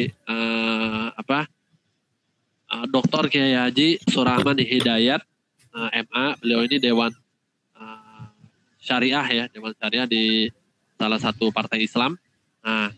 eh 0.08 1.06
apa? 1.12 1.44
eh, 2.68 2.86
Dr. 2.88 3.24
Kiai 3.32 3.56
Haji 3.56 4.00
Surahman 4.08 4.60
Hidayat 4.60 5.20
eh, 5.76 5.90
MA. 6.08 6.24
Beliau 6.40 6.64
ini 6.64 6.76
dewan 6.80 7.12
eh, 7.76 8.24
syariah 8.80 9.26
ya, 9.28 9.44
dewan 9.52 9.72
syariah 9.76 10.08
di 10.08 10.48
salah 10.96 11.20
satu 11.20 11.48
partai 11.52 11.84
Islam. 11.84 12.16
Nah, 12.64 12.92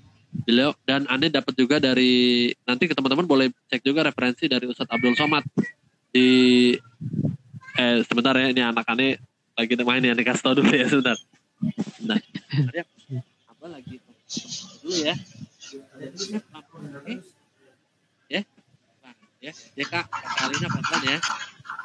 beliau 0.46 0.74
dan 0.86 1.06
aneh 1.10 1.30
dapat 1.30 1.54
juga 1.58 1.82
dari 1.82 2.50
nanti 2.66 2.86
ke 2.86 2.94
teman-teman 2.94 3.26
boleh 3.26 3.46
cek 3.70 3.82
juga 3.82 4.06
referensi 4.06 4.46
dari 4.46 4.66
Ustadz 4.66 4.94
Abdul 4.94 5.18
Somad 5.18 5.42
di 6.10 6.70
eh 7.78 8.02
sebentar 8.02 8.34
ya 8.34 8.50
ini 8.50 8.62
anak 8.62 8.86
aneh 8.90 9.18
lagi 9.54 9.74
main 9.84 10.02
ya, 10.02 10.16
nih 10.16 10.24
kasih 10.24 10.42
tau 10.42 10.54
dulu 10.56 10.72
ya 10.72 10.86
sebentar. 10.88 11.18
Nah, 12.04 12.18
ya, 12.72 12.84
apa 13.46 13.66
lagi 13.68 14.00
dulu 14.80 14.96
ya. 14.96 15.14
Oke. 16.96 17.14
Ya, 18.30 18.42
Nah, 19.02 19.14
ya, 19.42 19.52
ya 19.74 19.84
kak, 19.86 20.04
kalinya 20.10 20.68
pelan 20.70 21.02
ya. 21.04 21.18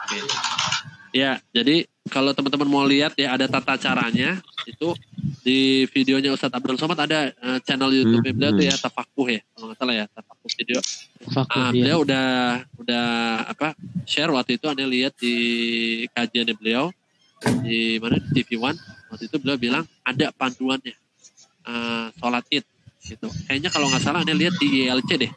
Oke. 0.06 0.18
Ya, 1.16 1.32
jadi 1.56 1.88
kalau 2.12 2.36
teman-teman 2.36 2.68
mau 2.68 2.84
lihat 2.84 3.16
ya 3.16 3.34
ada 3.34 3.48
tata 3.48 3.80
caranya 3.80 4.36
itu 4.68 4.92
di 5.42 5.88
videonya 5.90 6.36
Ustadz 6.36 6.54
Abdul 6.60 6.76
Somad 6.76 7.00
ada 7.00 7.32
eh, 7.32 7.60
channel 7.64 7.88
YouTube 7.90 8.20
Hmm, 8.20 8.36
beliau 8.36 8.52
tuh 8.52 8.66
hmm. 8.66 8.72
ya 8.74 8.76
Tafakuh 8.78 9.28
ya 9.32 9.42
kalau 9.56 9.66
nggak 9.72 9.80
salah 9.80 9.96
ya 9.96 10.06
Tafakuh 10.12 10.50
video 10.60 10.80
Fakuh, 11.32 11.56
Ah, 11.56 11.70
iya. 11.72 11.80
beliau 11.82 11.98
udah 12.04 12.28
udah 12.84 13.06
apa 13.48 13.68
share 14.04 14.30
waktu 14.36 14.60
itu 14.60 14.66
anda 14.68 14.84
lihat 14.84 15.14
di 15.18 15.36
kajiannya 16.12 16.56
beliau 16.60 16.92
di 17.64 17.96
mana 18.02 18.20
di 18.20 18.30
TV 18.44 18.58
One 18.60 18.78
waktu 19.10 19.30
itu 19.30 19.38
beliau 19.42 19.58
bilang 19.60 19.84
ada 20.04 20.32
panduannya 20.34 20.94
eh, 21.66 22.08
sholat 22.18 22.46
id 22.50 22.66
gitu. 23.06 23.28
Kayaknya 23.46 23.70
kalau 23.70 23.88
nggak 23.90 24.04
salah 24.04 24.26
anda 24.26 24.34
lihat 24.34 24.58
di 24.58 24.90
ILC 24.90 25.10
deh. 25.22 25.32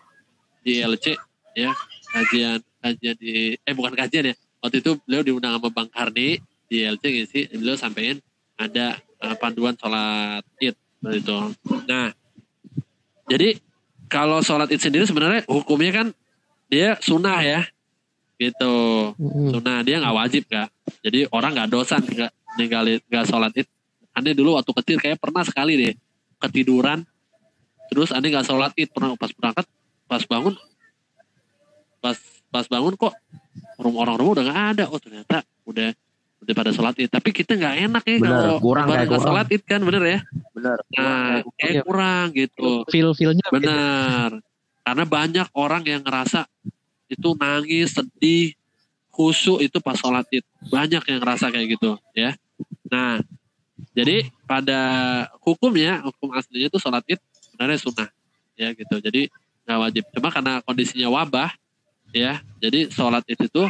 Di 0.65 0.71
ILC 0.81 1.07
ya 1.59 1.71
kajian 2.09 2.61
kajian 2.81 3.17
di 3.21 3.57
eh 3.57 3.75
bukan 3.77 3.93
kajian 3.93 4.33
ya. 4.33 4.35
Waktu 4.65 4.83
itu 4.83 4.99
beliau 5.05 5.23
diundang 5.23 5.55
sama 5.55 5.69
Bang 5.71 5.89
Karni 5.93 6.41
di 6.69 6.77
ILC 6.85 7.05
ngisi 7.05 7.41
beliau 7.57 7.77
sampaikan 7.77 8.19
ada 8.57 8.97
eh, 8.99 9.37
panduan 9.37 9.77
sholat 9.77 10.45
id 10.59 10.75
seperti 10.75 11.19
itu. 11.21 11.39
Nah 11.87 12.09
jadi 13.29 13.61
kalau 14.09 14.41
sholat 14.41 14.73
id 14.73 14.81
sendiri 14.81 15.05
sebenarnya 15.05 15.45
hukumnya 15.45 15.93
kan 15.93 16.07
dia 16.73 16.97
sunnah 17.05 17.41
ya 17.45 17.61
gitu. 18.41 19.13
Sunnah 19.53 19.85
dia 19.85 20.01
nggak 20.01 20.17
wajib 20.17 20.43
kak. 20.49 20.73
Jadi 21.05 21.29
orang 21.29 21.53
nggak 21.53 21.71
dosa 21.71 22.01
nggak 22.01 22.33
ninggalin 22.59 22.99
nggak 23.07 23.25
sholat 23.25 23.55
id 23.55 23.69
aneh 24.13 24.35
dulu 24.35 24.59
waktu 24.59 24.73
kecil 24.83 24.99
kayak 24.99 25.23
pernah 25.23 25.47
sekali 25.47 25.79
deh 25.79 25.95
ketiduran 26.43 27.07
terus 27.89 28.11
aneh 28.11 28.29
nggak 28.29 28.45
sholat 28.45 28.75
id 28.75 28.91
pernah 28.91 29.15
pas 29.15 29.31
berangkat 29.31 29.67
pas 30.05 30.23
bangun 30.27 30.55
pas 31.99 32.17
pas 32.49 32.67
bangun 32.67 32.95
kok 32.95 33.15
rumah 33.79 34.01
orang 34.07 34.17
rumah 34.19 34.33
udah 34.39 34.45
nggak 34.51 34.61
ada 34.75 34.85
oh 34.91 34.99
ternyata 34.99 35.43
udah 35.63 35.95
daripada 36.39 36.71
sholat 36.71 36.95
id. 36.97 37.11
Tapi 37.11 37.35
kita 37.35 37.59
nggak 37.59 37.77
enak 37.91 38.03
ya 38.07 38.17
Bener, 38.23 38.31
kalau 38.31 38.59
kurang 38.63 38.87
kayak 38.87 38.99
nggak 39.05 39.11
kurang. 39.11 39.27
sholat 39.27 39.47
id 39.51 39.63
kan 39.67 39.81
bener 39.83 40.03
ya. 40.07 40.19
Benar. 40.55 40.79
Nah 40.95 41.35
kayak 41.59 41.75
Iya. 41.75 41.83
kurang 41.83 42.25
gitu. 42.31 42.71
feel 42.89 43.11
feelnya 43.13 43.47
beda. 43.51 43.59
Benar. 43.59 44.31
Karena 44.87 45.05
banyak 45.05 45.47
orang 45.53 45.83
yang 45.85 46.01
ngerasa 46.01 46.47
itu 47.11 47.29
nangis, 47.37 47.91
sedih, 47.93 48.55
khusyuk 49.11 49.61
itu 49.61 49.77
pas 49.83 49.99
sholat 49.99 50.25
id. 50.31 50.47
Banyak 50.71 51.03
yang 51.11 51.19
ngerasa 51.21 51.51
kayak 51.51 51.67
gitu 51.75 51.99
ya. 52.15 52.39
Nah, 52.89 53.23
jadi 53.95 54.29
pada 54.45 54.81
hukumnya, 55.45 56.03
hukum 56.03 56.35
aslinya 56.35 56.69
itu 56.73 56.79
sholat 56.83 57.05
id 57.07 57.21
sebenarnya 57.33 57.79
sunnah 57.79 58.09
ya 58.59 58.75
gitu. 58.75 58.99
Jadi 58.99 59.31
nggak 59.65 59.79
wajib. 59.79 60.05
Cuma 60.13 60.29
karena 60.35 60.53
kondisinya 60.65 61.09
wabah 61.13 61.53
ya, 62.11 62.43
jadi 62.59 62.91
sholat 62.91 63.23
id 63.29 63.49
itu 63.49 63.63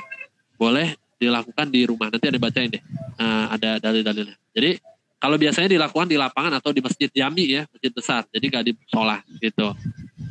boleh 0.56 0.96
dilakukan 1.18 1.66
di 1.68 1.84
rumah. 1.84 2.08
Nanti 2.08 2.26
ada 2.30 2.38
bacain 2.40 2.70
deh, 2.70 2.82
Eh, 3.18 3.46
ada 3.50 3.82
dalil-dalilnya. 3.82 4.38
Jadi 4.54 4.78
kalau 5.18 5.34
biasanya 5.34 5.74
dilakukan 5.74 6.06
di 6.06 6.14
lapangan 6.14 6.54
atau 6.62 6.70
di 6.70 6.78
masjid 6.78 7.10
jami 7.10 7.58
ya, 7.58 7.66
masjid 7.66 7.90
besar. 7.90 8.22
Jadi 8.30 8.44
nggak 8.46 8.64
di 8.70 8.72
sholat 8.86 9.26
gitu. 9.42 9.74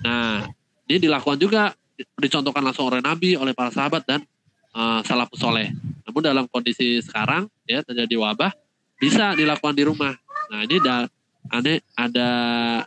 Nah, 0.08 0.48
ini 0.88 1.04
dilakukan 1.04 1.36
juga 1.36 1.76
dicontohkan 2.16 2.64
langsung 2.64 2.88
oleh 2.88 3.04
Nabi, 3.04 3.36
oleh 3.36 3.52
para 3.52 3.68
sahabat 3.76 4.08
dan 4.08 4.24
uh, 4.72 5.04
salafus 5.04 5.36
soleh. 5.36 5.76
Namun 6.08 6.22
dalam 6.24 6.46
kondisi 6.48 7.04
sekarang 7.04 7.52
ya 7.68 7.84
terjadi 7.84 8.16
wabah 8.16 8.56
bisa 8.98 9.34
dilakukan 9.38 9.76
di 9.78 9.84
rumah. 9.86 10.14
Nah 10.52 10.66
ini 10.66 10.78
da, 10.82 11.06
aneh 11.54 11.82
ada 11.94 12.30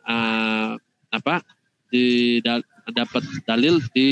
uh, 0.02 0.70
apa 1.10 1.42
di 1.90 2.38
da, 2.42 2.62
dapat 2.90 3.22
dalil 3.46 3.82
di 3.94 4.10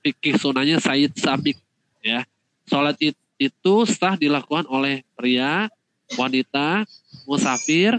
fikih 0.00 0.36
sunahnya 0.36 0.80
Said 0.80 1.16
Sabik 1.16 1.56
ya. 2.04 2.24
Sholat 2.68 2.96
id 3.02 3.16
itu 3.40 3.74
setelah 3.88 4.20
dilakukan 4.20 4.68
oleh 4.68 5.02
pria, 5.16 5.66
wanita, 6.14 6.84
musafir 7.24 7.96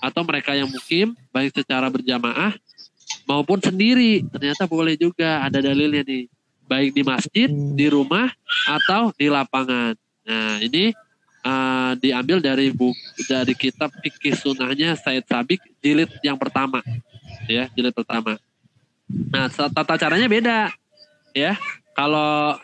atau 0.00 0.22
mereka 0.24 0.54
yang 0.54 0.70
mukim 0.70 1.12
baik 1.32 1.52
secara 1.52 1.90
berjamaah 1.90 2.54
maupun 3.26 3.58
sendiri 3.58 4.22
ternyata 4.30 4.68
boleh 4.68 4.94
juga 4.94 5.42
ada 5.42 5.58
dalilnya 5.58 6.04
nih 6.04 6.30
baik 6.68 6.90
di 6.92 7.02
masjid 7.02 7.48
di 7.50 7.86
rumah 7.88 8.30
atau 8.68 9.10
di 9.16 9.26
lapangan 9.26 9.96
nah 10.22 10.60
ini 10.60 10.92
uh, 11.44 11.92
diambil 11.98 12.38
dari 12.42 12.70
buku 12.72 12.98
dari 13.26 13.54
kitab 13.54 13.90
fikih 14.02 14.34
sunnahnya 14.34 14.94
Said 14.98 15.26
Sabik 15.26 15.62
jilid 15.82 16.10
yang 16.24 16.38
pertama. 16.38 16.82
Ya 17.46 17.70
jilid 17.74 17.94
pertama. 17.94 18.38
Nah 19.08 19.48
tata 19.50 19.94
caranya 19.96 20.28
beda. 20.28 20.72
Ya 21.32 21.56
kalau 21.96 22.56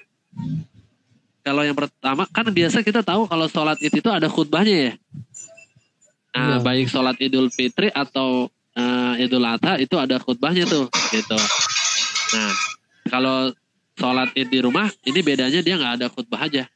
kalau 1.44 1.62
yang 1.62 1.76
pertama 1.76 2.24
kan 2.32 2.48
biasa 2.48 2.80
kita 2.80 3.04
tahu 3.04 3.28
kalau 3.28 3.46
sholat 3.48 3.76
id 3.84 3.92
itu 3.92 4.10
ada 4.10 4.28
khutbahnya 4.28 4.76
ya. 4.76 4.92
Nah 6.34 6.58
Iya. 6.58 6.66
baik 6.66 6.86
sholat 6.90 7.16
idul 7.22 7.52
fitri 7.52 7.92
atau 7.94 8.50
eh, 8.74 9.22
idul 9.22 9.44
adha 9.44 9.78
itu 9.78 9.94
ada 10.00 10.18
khutbahnya 10.18 10.66
tuh 10.66 10.88
gitu. 11.12 11.38
Nah 12.34 12.52
kalau 13.12 13.52
sholat 13.94 14.32
id 14.34 14.48
di 14.50 14.60
rumah 14.64 14.90
ini 15.06 15.20
bedanya 15.22 15.60
dia 15.62 15.78
nggak 15.78 15.94
ada 16.02 16.06
khutbah 16.10 16.42
aja 16.42 16.66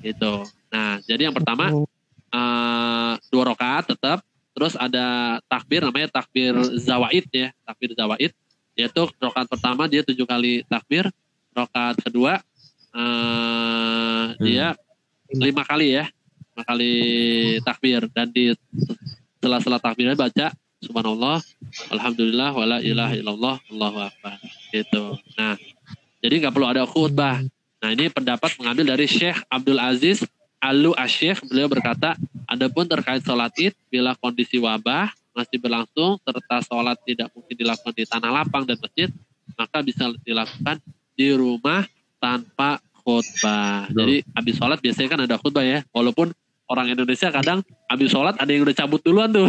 gitu 0.00 0.32
nah 0.76 1.00
jadi 1.08 1.32
yang 1.32 1.36
pertama 1.36 1.72
Oh, 1.72 1.88
eh, 2.36 3.12
dua 3.32 3.42
rakaat 3.54 3.94
tetap. 3.96 4.18
Terus 4.56 4.72
ada 4.72 5.36
takbir 5.52 5.84
namanya 5.84 6.08
takbir 6.08 6.56
zawaid 6.80 7.28
ya 7.28 7.52
takbir 7.64 7.92
zawaid. 7.92 8.32
Yaitu 8.76 9.08
rakaat 9.20 9.48
pertama 9.48 9.88
dia 9.88 10.00
tujuh 10.04 10.24
kali 10.24 10.64
takbir 10.68 11.08
rakaat 11.52 11.96
kedua 12.00 12.40
eh, 12.96 14.24
dia 14.40 14.76
lima 15.32 15.64
kali 15.64 16.00
ya 16.00 16.04
lima 16.56 16.64
kali 16.64 16.94
takbir. 17.64 18.08
Dan 18.12 18.32
di 18.32 18.52
setelah-setelah 19.36 19.80
takbirnya 19.80 20.16
baca 20.16 20.56
subhanallah 20.80 21.40
alhamdulillah 21.92 22.50
wala 22.56 22.78
ilaha 22.80 23.12
illallah 23.12 23.56
allahu 23.68 23.98
akbar. 24.08 24.40
Gitu. 24.72 25.04
Nah 25.36 25.60
jadi 26.24 26.34
nggak 26.48 26.52
perlu 26.56 26.68
ada 26.68 26.88
khutbah. 26.88 27.44
Nah 27.76 27.88
ini 27.92 28.08
pendapat 28.08 28.56
mengambil 28.56 28.96
dari 28.96 29.04
Syekh 29.04 29.36
Abdul 29.52 29.76
Aziz 29.76 30.24
Alu 30.60 30.96
Asyikh 30.96 31.44
beliau 31.46 31.68
berkata 31.68 32.16
adapun 32.48 32.88
terkait 32.88 33.20
sholat 33.22 33.52
id 33.60 33.76
bila 33.92 34.16
kondisi 34.16 34.56
wabah 34.56 35.12
masih 35.36 35.60
berlangsung 35.60 36.16
serta 36.24 36.64
sholat 36.64 36.96
tidak 37.04 37.28
mungkin 37.36 37.54
dilakukan 37.54 37.92
di 37.92 38.04
tanah 38.08 38.30
lapang 38.32 38.64
dan 38.64 38.80
masjid 38.80 39.12
maka 39.56 39.84
bisa 39.84 40.08
dilakukan 40.24 40.80
di 41.16 41.28
rumah 41.32 41.84
tanpa 42.20 42.80
khutbah. 43.04 43.86
Betul. 43.88 43.96
Jadi 44.00 44.16
habis 44.34 44.54
sholat 44.58 44.78
biasanya 44.82 45.08
kan 45.08 45.20
ada 45.24 45.36
khutbah 45.38 45.64
ya. 45.64 45.80
Walaupun 45.94 46.34
orang 46.66 46.86
Indonesia 46.90 47.30
kadang 47.30 47.62
habis 47.86 48.10
sholat 48.10 48.34
ada 48.36 48.50
yang 48.50 48.66
udah 48.66 48.76
cabut 48.76 49.00
duluan 49.00 49.30
tuh. 49.30 49.46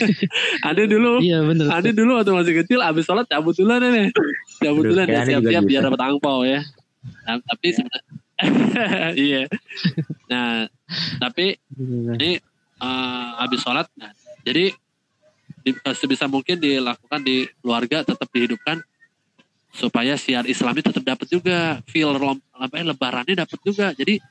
ada 0.70 0.82
dulu, 0.88 1.20
iya 1.20 1.44
bener 1.44 1.68
ada 1.68 1.90
dulu 1.92 2.16
waktu 2.16 2.32
masih 2.32 2.54
kecil 2.64 2.80
habis 2.80 3.04
sholat 3.04 3.28
cabut 3.28 3.52
duluan 3.52 3.84
nih. 3.84 4.08
Cabut 4.64 4.82
Aduh, 4.88 4.90
duluan 4.96 5.06
ya 5.06 5.22
siap-siap 5.28 5.62
gitu. 5.62 5.70
biar 5.70 5.82
dapat 5.84 6.00
angpau 6.00 6.42
ya. 6.42 6.64
Nah, 7.28 7.38
tapi 7.44 7.70
sebenarnya 7.70 8.25
iya. 9.16 9.48
Nah, 10.28 10.68
tapi 11.22 11.56
ini 12.20 12.40
eh, 12.82 13.28
habis 13.40 13.60
sholat 13.64 13.88
nah, 13.96 14.12
jadi 14.44 14.70
di, 15.66 15.70
eh, 15.74 15.96
sebisa 15.98 16.30
mungkin 16.30 16.62
dilakukan 16.62 17.20
di 17.26 17.50
keluarga 17.58 18.06
tetap 18.06 18.28
dihidupkan 18.30 18.78
supaya 19.74 20.14
siar 20.16 20.46
Islami 20.46 20.80
tetap 20.80 21.02
dapat 21.02 21.26
juga 21.28 21.82
feel 21.90 22.14
apa 22.56 22.74
ya, 22.78 22.84
lebarannya 22.86 23.34
dapat 23.44 23.58
juga. 23.60 23.92
Jadi 23.92 24.22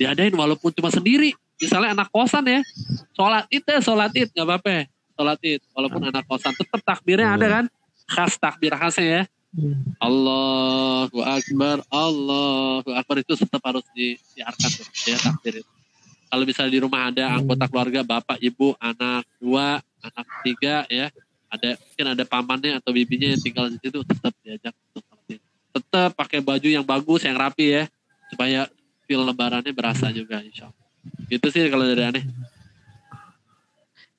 diadain 0.00 0.32
walaupun 0.32 0.72
cuma 0.72 0.88
sendiri. 0.88 1.36
Misalnya 1.60 1.92
anak 1.92 2.08
kosan 2.08 2.48
ya 2.48 2.64
sholat 3.12 3.44
id 3.52 3.68
ya 3.68 3.84
sholat 3.84 4.10
id 4.16 4.32
nggak 4.32 4.46
apa-apa 4.48 4.88
sholat 5.12 5.38
id. 5.44 5.60
Walaupun 5.76 6.02
anak 6.08 6.24
kosan 6.24 6.56
tetap 6.56 6.80
takbirnya 6.80 7.36
ada 7.36 7.46
kan 7.60 7.64
khas 8.08 8.40
takbir 8.40 8.72
khasnya 8.72 9.06
ya. 9.06 9.22
Allahu 9.98 11.18
Akbar, 11.26 11.82
Allahu 11.90 12.90
Akbar 12.94 13.16
itu 13.18 13.34
tetap 13.34 13.60
harus 13.66 13.82
disiarkan 13.90 14.70
tuh, 14.70 14.86
ya 15.10 15.16
takbir 15.18 15.60
itu. 15.62 15.70
Kalau 16.30 16.44
misalnya 16.46 16.72
di 16.72 16.80
rumah 16.80 17.10
ada 17.10 17.34
anggota 17.34 17.66
keluarga, 17.66 18.06
bapak, 18.06 18.38
ibu, 18.38 18.78
anak 18.78 19.26
dua, 19.42 19.82
anak 19.98 20.26
tiga, 20.46 20.86
ya, 20.86 21.10
ada 21.50 21.74
mungkin 21.74 22.06
ada 22.14 22.22
pamannya 22.22 22.78
atau 22.78 22.94
bibinya 22.94 23.34
yang 23.34 23.42
tinggal 23.42 23.66
di 23.66 23.82
situ, 23.82 23.98
tetap 24.06 24.30
diajak 24.46 24.74
untuk. 24.94 25.02
Tetap 25.70 26.14
pakai 26.14 26.38
baju 26.38 26.68
yang 26.70 26.86
bagus, 26.86 27.26
yang 27.26 27.34
rapi 27.34 27.82
ya, 27.82 27.84
supaya 28.30 28.70
feel 29.10 29.26
lebarannya 29.26 29.74
berasa 29.74 30.14
juga, 30.14 30.38
insya 30.38 30.70
Allah. 30.70 30.86
Gitu 31.26 31.46
sih 31.50 31.66
kalau 31.66 31.86
dari 31.86 32.02
aneh. 32.06 32.24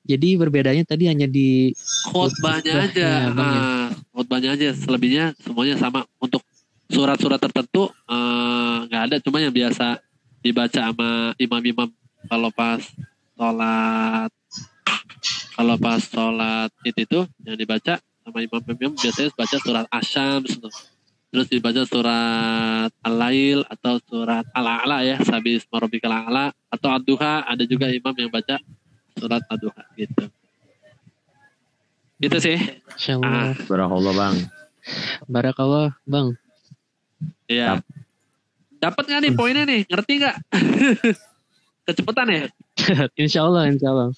jadi 0.02 0.34
berbedanya 0.34 0.82
tadi 0.82 1.06
hanya 1.06 1.30
di 1.30 1.70
khutbahnya 2.10 2.90
aja 2.90 3.30
Bang, 3.30 3.54
ya. 3.54 3.60
Ah, 3.62 3.88
khutbahnya 4.32 4.56
aja. 4.56 4.72
Selebihnya 4.72 5.36
semuanya 5.44 5.76
sama. 5.76 6.08
Untuk 6.16 6.40
surat-surat 6.88 7.36
tertentu 7.36 7.92
eh, 8.08 8.76
nggak 8.88 9.02
ada. 9.12 9.16
Cuma 9.20 9.44
yang 9.44 9.52
biasa 9.52 10.00
dibaca 10.40 10.80
sama 10.88 11.36
imam-imam. 11.36 11.92
Kalau 12.32 12.48
pas 12.48 12.80
sholat 13.36 14.32
kalau 15.52 15.76
pas 15.76 16.00
sholat 16.00 16.72
id 16.80 16.96
itu 16.96 17.20
yang 17.44 17.60
dibaca 17.60 18.00
sama 18.24 18.38
imam-imam 18.40 18.96
biasanya 18.96 19.28
baca 19.36 19.56
surat 19.60 19.86
asyam 19.92 20.40
terus 21.32 21.48
dibaca 21.50 21.82
surat 21.84 22.88
al-lail 23.04 23.66
atau 23.68 24.00
surat 24.06 24.46
al-a'la 24.54 25.02
ya 25.04 25.20
sabis 25.20 25.66
marobikal 25.68 26.08
a'la 26.08 26.56
atau 26.72 26.88
ad-duha. 26.88 27.44
Ada 27.44 27.68
juga 27.68 27.92
imam 27.92 28.16
yang 28.16 28.32
baca 28.32 28.56
surat 29.12 29.44
ad-duha 29.52 29.84
gitu 30.00 30.24
gitu 32.22 32.38
sih 32.38 32.58
Insya 32.94 33.18
Allah. 33.18 33.58
Barakallah 33.66 34.12
bang. 34.14 34.36
Barakallah 35.26 35.86
bang. 36.06 36.28
Iya. 37.48 37.80
Dapat 38.78 39.04
nggak 39.06 39.20
nih 39.22 39.32
poinnya 39.34 39.64
nih? 39.66 39.82
Ngerti 39.86 40.12
nggak? 40.22 40.36
Kecepatan 41.86 42.26
ya? 42.30 42.42
insya 43.22 43.46
Allah, 43.46 43.70
insya 43.70 43.90
Allah. 43.90 44.08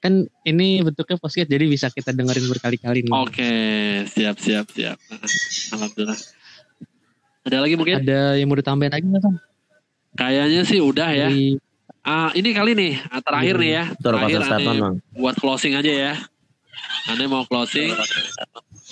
Kan 0.00 0.28
ini 0.48 0.80
bentuknya 0.80 1.20
podcast 1.20 1.48
jadi 1.48 1.64
bisa 1.68 1.92
kita 1.92 2.16
dengerin 2.16 2.48
berkali-kali 2.48 3.04
nih. 3.04 3.12
Oke, 3.12 3.52
siap 4.08 4.40
siap 4.40 4.72
siap. 4.72 4.96
Alhamdulillah. 5.76 6.16
Ada 7.44 7.56
lagi 7.60 7.74
mungkin? 7.76 8.04
Ada 8.04 8.40
yang 8.40 8.48
mau 8.48 8.56
ditambahin 8.56 8.92
lagi 8.92 9.04
nggak 9.04 9.22
bang? 9.22 9.36
Kayaknya 10.16 10.62
sih 10.64 10.80
udah 10.80 11.08
ya. 11.12 11.28
Dari- 11.28 11.60
Ah, 12.00 12.32
ini 12.32 12.56
kali 12.56 12.72
nih 12.72 12.96
ah, 13.12 13.20
terakhir 13.20 13.60
nih 13.60 13.70
ya. 13.76 13.84
Terakhir 14.00 14.40
bang. 14.40 15.04
buat 15.12 15.36
closing 15.36 15.76
aja 15.76 15.92
ya. 15.92 16.12
Aneh 17.08 17.26
mau 17.30 17.46
closing. 17.48 17.94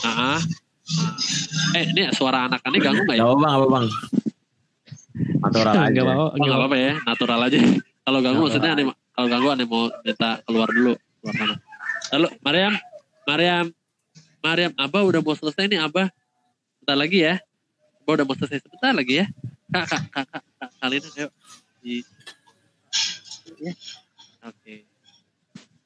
Ah. 0.07 0.41
Eh, 1.77 1.85
ini 1.93 2.09
suara 2.17 2.49
anak 2.49 2.65
aneh 2.65 2.81
ganggu 2.81 3.05
nggak 3.05 3.21
ya? 3.21 3.25
Gak 3.25 3.29
apa 3.29 3.37
bang, 3.37 3.53
apa 3.53 3.67
bang? 3.69 3.87
Natural 5.45 5.75
aja. 5.77 6.01
Nggak 6.01 6.17
apa-apa. 6.17 6.37
Oh, 6.41 6.57
apa-apa 6.57 6.77
ya, 6.81 6.93
natural 7.05 7.41
aja. 7.45 7.59
Kalau 8.09 8.19
ganggu 8.25 8.41
maksudnya 8.49 8.71
aneh, 8.73 8.85
kalau 9.13 9.29
ganggu 9.29 9.49
aneh 9.53 9.67
mau 9.69 9.93
minta 10.01 10.31
keluar 10.49 10.69
dulu, 10.73 10.93
keluar 11.21 11.35
sana. 11.37 11.55
Lalu 12.17 12.29
Mariam, 12.41 12.75
Mariam, 13.29 13.67
Mariam, 14.41 14.73
Abah 14.81 15.03
udah 15.05 15.21
mau 15.21 15.37
selesai 15.37 15.69
nih 15.69 15.81
Abah. 15.85 16.09
Bentar 16.81 16.97
lagi 16.97 17.19
ya. 17.21 17.37
Abah 18.01 18.13
udah 18.17 18.25
mau 18.25 18.37
selesai 18.41 18.65
sebentar 18.65 18.97
lagi 18.97 19.21
ya. 19.21 19.27
Kak, 19.69 19.85
kak, 19.85 20.03
kak, 20.09 20.27
kak, 20.33 20.45
kak 20.57 20.71
kalian 20.81 21.05
ayo. 21.05 21.29
Di... 21.85 22.01
ya. 23.61 23.73
Oke. 24.49 24.89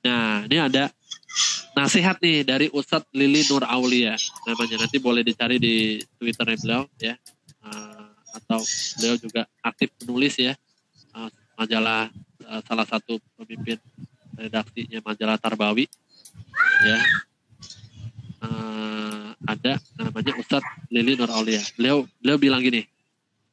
Nah, 0.07 0.47
ini 0.47 0.57
ada 0.63 0.95
nasihat 1.73 2.21
nih 2.21 2.45
dari 2.45 2.67
Ustadz 2.69 3.09
Lili 3.17 3.45
Nur 3.49 3.65
Aulia 3.65 4.17
namanya. 4.45 4.77
Nanti 4.85 4.97
boleh 5.01 5.25
dicari 5.25 5.57
di 5.57 6.01
Twitternya 6.21 6.59
beliau 6.61 6.83
ya. 7.01 7.15
Uh, 7.63 8.11
atau 8.33 8.61
beliau 8.99 9.17
juga 9.21 9.43
aktif 9.63 9.93
menulis 10.03 10.35
ya 10.41 10.57
uh, 11.15 11.31
majalah 11.55 12.09
uh, 12.49 12.61
salah 12.65 12.87
satu 12.89 13.21
pemimpin 13.37 13.77
redaksinya 14.35 14.99
majalah 15.05 15.37
Tarbawi 15.39 15.87
ya. 16.83 16.99
Uh, 18.43 19.31
ada 19.47 19.79
namanya 19.95 20.35
Ustadz 20.39 20.67
Lili 20.91 21.15
Nur 21.15 21.31
Aulia. 21.31 21.63
Beliau 21.79 22.09
beliau 22.19 22.39
bilang 22.41 22.63
gini, 22.63 22.83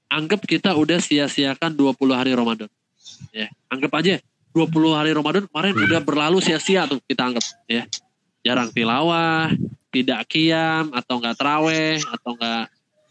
anggap 0.10 0.42
kita 0.46 0.74
udah 0.74 0.98
sia-siakan 0.98 1.78
20 1.78 1.94
hari 2.14 2.34
Ramadan. 2.34 2.70
Ya, 3.30 3.50
anggap 3.70 3.94
aja 4.02 4.18
20 4.54 4.98
hari 4.98 5.12
Ramadan 5.14 5.46
kemarin 5.46 5.74
Hmm. 5.78 5.86
udah 5.86 6.02
berlalu 6.02 6.38
sia-sia 6.42 6.90
tuh 6.90 7.00
kita 7.06 7.30
anggap 7.30 7.44
ya. 7.70 7.86
Jarang 8.42 8.72
tilawah, 8.72 9.52
tidak 9.92 10.26
kiam 10.32 10.90
atau 10.96 11.20
enggak 11.20 11.36
teraweh 11.38 12.00
atau 12.02 12.34
enggak 12.40 12.66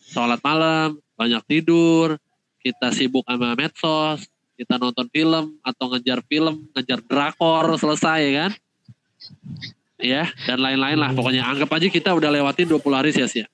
sholat 0.09 0.41
malam, 0.41 0.97
banyak 1.15 1.43
tidur, 1.45 2.17
kita 2.65 2.91
sibuk 2.97 3.23
sama 3.29 3.53
medsos, 3.55 4.25
kita 4.59 4.81
nonton 4.81 5.07
film 5.13 5.55
atau 5.63 5.85
ngejar 5.95 6.25
film, 6.27 6.67
ngejar 6.75 6.99
drakor 7.05 7.77
selesai 7.79 8.23
kan. 8.35 8.51
Ya, 9.99 10.31
dan 10.47 10.63
lain-lain 10.63 10.95
lah. 10.95 11.11
Pokoknya 11.11 11.43
anggap 11.43 11.75
aja 11.75 11.91
kita 11.91 12.15
udah 12.15 12.31
lewatin 12.31 12.71
20 12.71 12.95
hari 12.95 13.11
sia-sia. 13.11 13.51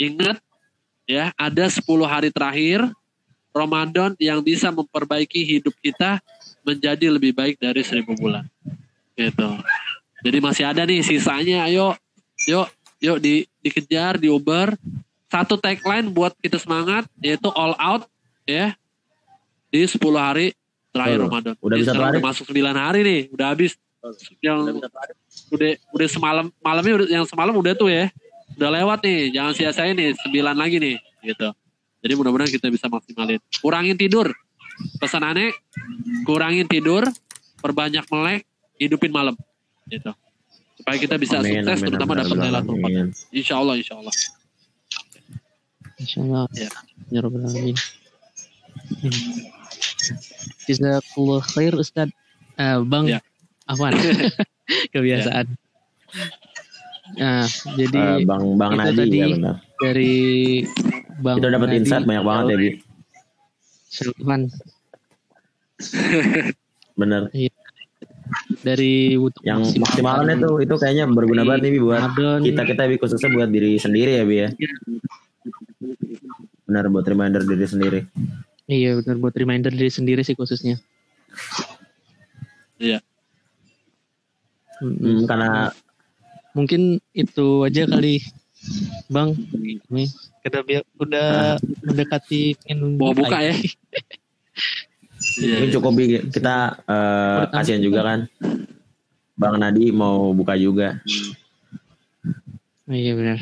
Ingat 0.00 0.40
ya, 1.04 1.32
ada 1.36 1.68
10 1.68 2.08
hari 2.08 2.32
terakhir 2.32 2.88
Ramadan 3.56 4.12
yang 4.20 4.44
bisa 4.44 4.68
memperbaiki 4.68 5.40
hidup 5.40 5.72
kita 5.80 6.20
menjadi 6.60 7.08
lebih 7.08 7.32
baik 7.32 7.56
dari 7.56 7.80
seribu 7.80 8.12
bulan. 8.12 8.44
Gitu. 9.16 9.48
Jadi 10.20 10.38
masih 10.44 10.64
ada 10.68 10.84
nih 10.84 11.00
sisanya. 11.00 11.64
Ayo, 11.64 11.96
yuk, 12.44 12.68
yuk 13.00 13.16
di, 13.16 13.48
dikejar, 13.64 14.20
diuber. 14.20 14.76
Satu 15.32 15.56
tagline 15.56 16.12
buat 16.12 16.36
kita 16.38 16.60
semangat 16.60 17.08
yaitu 17.18 17.48
all 17.56 17.74
out 17.80 18.04
ya 18.46 18.76
di 19.72 19.82
10 19.82 19.98
hari 20.14 20.52
terakhir. 20.92 21.18
Ramadan. 21.24 21.54
Udah 21.58 21.76
bisa 21.80 21.92
udah 21.96 22.22
masuk 22.22 22.44
9 22.52 22.76
hari 22.76 23.00
nih, 23.02 23.20
udah 23.32 23.46
habis. 23.56 23.72
Yang 24.38 24.86
udah 25.50 25.70
udah 25.90 26.08
semalam 26.08 26.46
malamnya 26.62 26.94
udah 27.02 27.06
yang 27.10 27.24
semalam 27.26 27.54
udah 27.56 27.74
tuh 27.74 27.90
ya. 27.90 28.12
Udah 28.56 28.70
lewat 28.72 29.02
nih, 29.02 29.34
jangan 29.34 29.52
sia-siain 29.52 29.96
nih, 29.98 30.14
9 30.14 30.56
lagi 30.56 30.76
nih 30.78 30.96
gitu. 31.26 31.50
Jadi 32.00 32.12
mudah-mudahan 32.14 32.50
kita 32.50 32.68
bisa 32.68 32.86
maksimalin. 32.86 33.40
Kurangin 33.58 33.96
tidur. 33.96 34.30
Pesan 35.00 35.24
aneh, 35.24 35.56
kurangin 36.28 36.68
tidur, 36.68 37.08
perbanyak 37.58 38.04
melek, 38.06 38.44
hidupin 38.76 39.08
malam. 39.08 39.32
Gitu. 39.88 40.12
Supaya 40.76 40.96
kita 41.00 41.16
bisa 41.16 41.40
Amin, 41.40 41.64
sukses 41.64 41.80
amin, 41.80 41.88
terutama 41.88 42.12
amin, 42.12 42.22
dapat 42.28 42.36
Lailatul 42.38 42.76
Qadar. 42.84 43.06
Insya 43.32 43.54
Allah, 43.56 43.74
insya 43.80 43.94
Allah. 43.96 44.14
Insya 45.96 46.18
Allah. 46.20 46.44
Ya. 46.52 46.68
Ya 47.08 47.20
Rabbal 47.24 47.48
Alamin. 47.48 47.76
Jazakallah 50.68 51.40
khair 51.48 51.72
Ustaz. 51.74 52.08
Eh, 52.56 52.78
bang, 52.84 53.04
Ya. 53.08 53.20
Afwan. 53.64 53.96
Kebiasaan. 54.92 55.46
Nah, 57.16 57.46
jadi 57.78 58.20
Eh, 58.20 58.26
Bang 58.26 58.58
Bang 58.58 58.74
itu 58.74 58.82
Nadi 58.82 58.98
tadi 58.98 59.16
ya 59.16 59.26
benar. 59.30 59.56
dari 59.78 60.14
Bang 61.20 61.36
Kita 61.40 61.48
dapat 61.52 61.68
insight 61.76 62.04
banyak 62.04 62.24
banget 62.24 62.44
ya 62.46 62.56
Bi. 62.56 62.70
Sultan 63.86 64.40
Bener. 67.00 67.28
dari 68.64 69.14
untuk 69.14 69.38
Yang 69.44 69.78
maksimalnya 69.78 70.34
tuh 70.40 70.58
itu 70.58 70.74
kayaknya 70.80 71.04
berguna 71.06 71.44
banget 71.46 71.68
nih 71.68 71.72
Bi 71.76 71.80
buat 71.84 72.02
kita 72.42 72.62
kita 72.64 72.82
Bi 72.88 72.96
khususnya 72.98 73.30
buat 73.30 73.50
diri 73.52 73.76
sendiri 73.76 74.18
ya 74.18 74.24
Bi 74.24 74.36
ya. 74.42 74.48
Benar 76.66 76.90
buat 76.90 77.06
reminder 77.06 77.44
diri 77.46 77.66
sendiri. 77.68 78.00
Iya 78.66 78.98
benar 78.98 79.16
buat 79.22 79.36
reminder 79.36 79.70
diri 79.70 79.92
sendiri 79.92 80.26
sih 80.26 80.34
khususnya. 80.34 80.80
Iya. 82.82 82.98
Hmm, 84.76 85.24
karena 85.24 85.72
Mungkin 86.56 87.04
itu 87.12 87.68
aja 87.68 87.84
kali, 87.84 88.24
Bang. 89.12 89.36
Nih, 89.92 90.08
kita 90.46 90.62
biar 90.62 90.82
udah 90.94 91.58
mendekati 91.82 92.54
pengen 92.62 92.94
Mau 92.94 93.10
buka 93.10 93.42
ya? 93.42 93.54
Iya, 95.36 95.58
mungkin 95.58 95.72
cukup 95.74 95.92
kita 96.32 96.56
eh, 96.86 97.40
kasihan 97.52 97.82
juga 97.82 98.00
kan. 98.04 98.20
Bang 99.36 99.60
Nadi 99.60 99.92
mau 99.92 100.32
buka 100.32 100.56
juga. 100.56 100.96
Iya 102.88 103.12
benar. 103.18 103.38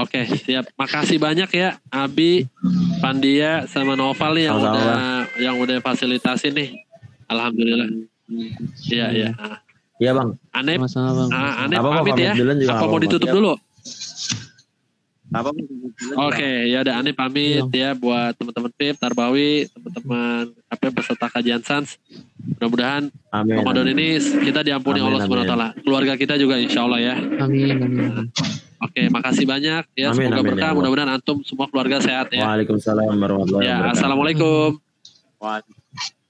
Oke, 0.00 0.24
siap. 0.40 0.70
Makasih 0.80 1.20
banyak 1.20 1.50
ya 1.52 1.76
Abi, 1.92 2.48
Pandia 3.04 3.68
sama 3.68 3.98
Noval 4.00 4.32
nih 4.38 4.44
yang 4.48 4.56
Sama-sama, 4.60 4.80
udah 4.80 5.04
yang 5.40 5.56
udah 5.60 5.76
fasilitasin 5.84 6.52
nih. 6.56 6.68
Alhamdulillah. 7.28 7.88
Iya, 8.88 9.06
iya. 9.12 9.28
Iya 10.00 10.10
Bang. 10.16 10.40
Anep, 10.56 10.78
Sama-sama 10.88 11.10
Bang. 11.20 11.28
ah, 11.32 11.52
Apa-apa, 11.68 12.00
pamit 12.00 12.16
ya. 12.22 12.32
Apa 12.70 12.84
mau 12.88 13.00
ditutup 13.02 13.28
Siap. 13.28 13.36
dulu? 13.36 13.52
Apa? 15.34 15.50
Oke, 16.30 16.70
ya 16.70 16.86
udah 16.86 16.94
Anep 16.96 17.18
pamit 17.18 17.66
ya 17.68 17.90
buat 17.92 18.38
teman-teman 18.38 18.70
PIP, 18.70 18.94
Tarbawi, 18.96 19.66
teman-teman 19.66 20.54
apa 20.70 20.84
peserta 20.94 21.26
kajian 21.28 21.58
Sans. 21.60 21.98
Mudah-mudahan 22.54 23.10
Amin. 23.28 23.58
Ramadan 23.58 23.90
amin. 23.90 23.98
ini 23.98 24.06
kita 24.20 24.62
diampuni 24.62 25.02
Amin, 25.02 25.10
Allah 25.10 25.20
Subhanahu 25.26 25.42
wa 25.42 25.50
taala. 25.50 25.68
Keluarga 25.74 26.14
kita 26.14 26.38
juga 26.38 26.54
insya 26.54 26.86
Allah 26.86 27.00
ya. 27.02 27.14
Amin, 27.18 27.74
amin. 27.74 28.30
Oke, 28.78 29.08
makasih 29.08 29.42
banyak 29.42 29.82
ya. 29.96 30.12
Amin, 30.12 30.28
Semoga 30.28 30.38
amin, 30.38 30.48
berkah. 30.54 30.70
ya. 30.70 30.76
Mudah-mudahan 30.76 31.10
antum 31.10 31.42
semua 31.42 31.66
keluarga 31.66 31.98
sehat 31.98 32.30
ya. 32.30 32.44
Waalaikumsalam 32.46 33.10
warahmatullahi 33.10 33.64
Ya, 33.64 33.74
wabarakatuh. 33.80 33.96
assalamualaikum. 33.98 34.68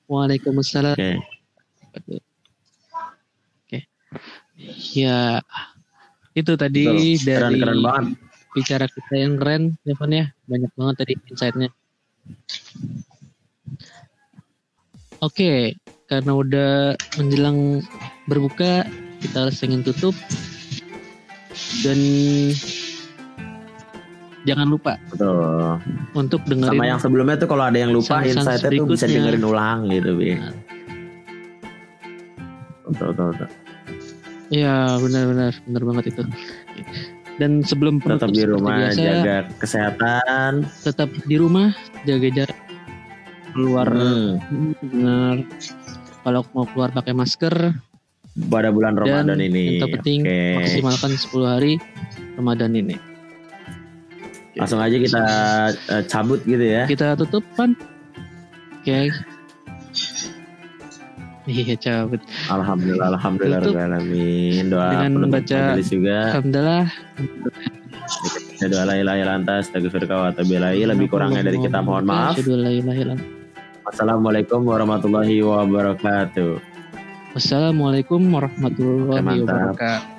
Waalaikumsalam. 0.06 0.96
Oke. 0.96 2.16
Oke. 3.60 3.78
Ya, 4.94 5.42
itu 6.32 6.52
tadi 6.54 6.82
Betul. 6.86 7.26
dari 7.26 7.58
Keren-keren 7.58 7.80
banget. 7.82 8.06
Bicara 8.54 8.86
kita 8.86 9.14
yang 9.18 9.34
keren, 9.36 9.74
Evan 9.84 10.10
ya. 10.14 10.26
Banyak 10.46 10.70
banget 10.78 10.94
tadi 11.02 11.12
insight-nya. 11.28 11.70
Oke, 15.20 15.74
karena 16.06 16.32
udah 16.32 16.72
menjelang 17.18 17.82
berbuka, 18.30 18.86
kita 19.18 19.48
harus 19.48 19.58
ingin 19.66 19.82
tutup. 19.82 20.14
Dan 21.82 21.98
jangan 24.44 24.68
lupa 24.68 25.00
Betul. 25.08 25.80
untuk 26.12 26.44
dengerin 26.44 26.76
Sama 26.76 26.84
yang 26.84 27.00
sebelumnya 27.00 27.36
tuh 27.40 27.48
kalau 27.48 27.64
ada 27.66 27.78
yang 27.78 27.90
lupa 27.90 28.20
insight-nya 28.22 28.70
tuh 28.78 28.88
bisa 28.88 29.10
dengerin 29.10 29.44
ulang 29.44 29.90
gitu, 29.90 30.14
Bi. 30.14 30.38
Nah. 30.38 30.54
Betul, 32.84 33.16
betul, 33.16 33.26
betul. 33.34 33.48
Iya, 34.52 35.00
benar-benar, 35.00 35.52
benar 35.64 35.82
banget 35.88 36.04
itu. 36.12 36.22
Dan 37.34 37.60
sebelum 37.60 37.98
Tetap 37.98 38.06
penutup 38.20 38.30
di 38.30 38.38
seperti 38.38 38.52
rumah, 38.54 38.76
biasa, 38.78 39.00
jaga 39.00 39.36
kesehatan. 39.58 40.52
tetap 40.80 41.08
di 41.24 41.36
rumah, 41.36 41.68
jaga 42.04 42.28
jarak 42.30 42.58
keluar 43.50 43.86
Hmm. 43.90 44.38
benar. 44.80 45.36
Kalau 46.22 46.40
mau 46.52 46.64
keluar 46.64 46.90
pakai 46.90 47.12
masker 47.12 47.54
Pada 48.34 48.70
bulan 48.70 48.94
dan 48.94 49.02
Ramadan 49.28 49.38
ini. 49.40 49.78
yang 49.78 49.82
terpenting 49.84 50.20
Oke. 50.22 50.40
maksimalkan 50.58 51.12
10 51.12 51.46
hari 51.48 51.72
Ramadan 52.34 52.72
ini. 52.72 52.96
Langsung 54.54 54.78
aja 54.78 54.94
kita 54.94 55.22
eh, 55.90 56.02
cabut 56.04 56.38
gitu 56.42 56.62
ya. 56.62 56.86
Kita 56.86 57.14
tutup 57.14 57.42
kan? 57.54 57.74
Oke. 58.76 59.10
Iya 61.44 61.76
cabut. 61.76 62.24
Alhamdulillah, 62.48 63.12
alhamdulillah, 63.12 63.60
alamin. 63.84 64.72
Doa 64.72 64.88
Dengan 64.96 65.12
membaca- 65.28 65.76
juga. 65.84 66.18
Alhamdulillah. 66.32 66.84
Ya, 68.60 68.66
doa 68.72 68.84
la 68.88 68.94
ilaha 68.96 69.16
illallah 69.20 69.36
anta 69.44 69.52
astaghfiruka 69.60 70.14
wa 70.16 70.26
atubu. 70.32 70.56
Lebih 70.56 71.06
kurangnya 71.12 71.44
dari 71.44 71.60
kita 71.60 71.84
mohon 71.84 72.08
maaf. 72.08 72.40
Assalamualaikum 73.84 74.64
warahmatullahi 74.64 75.44
wabarakatuh. 75.44 76.56
Wassalamualaikum 77.36 78.20
warahmatullahi 78.32 79.44
wabarakatuh. 79.44 80.13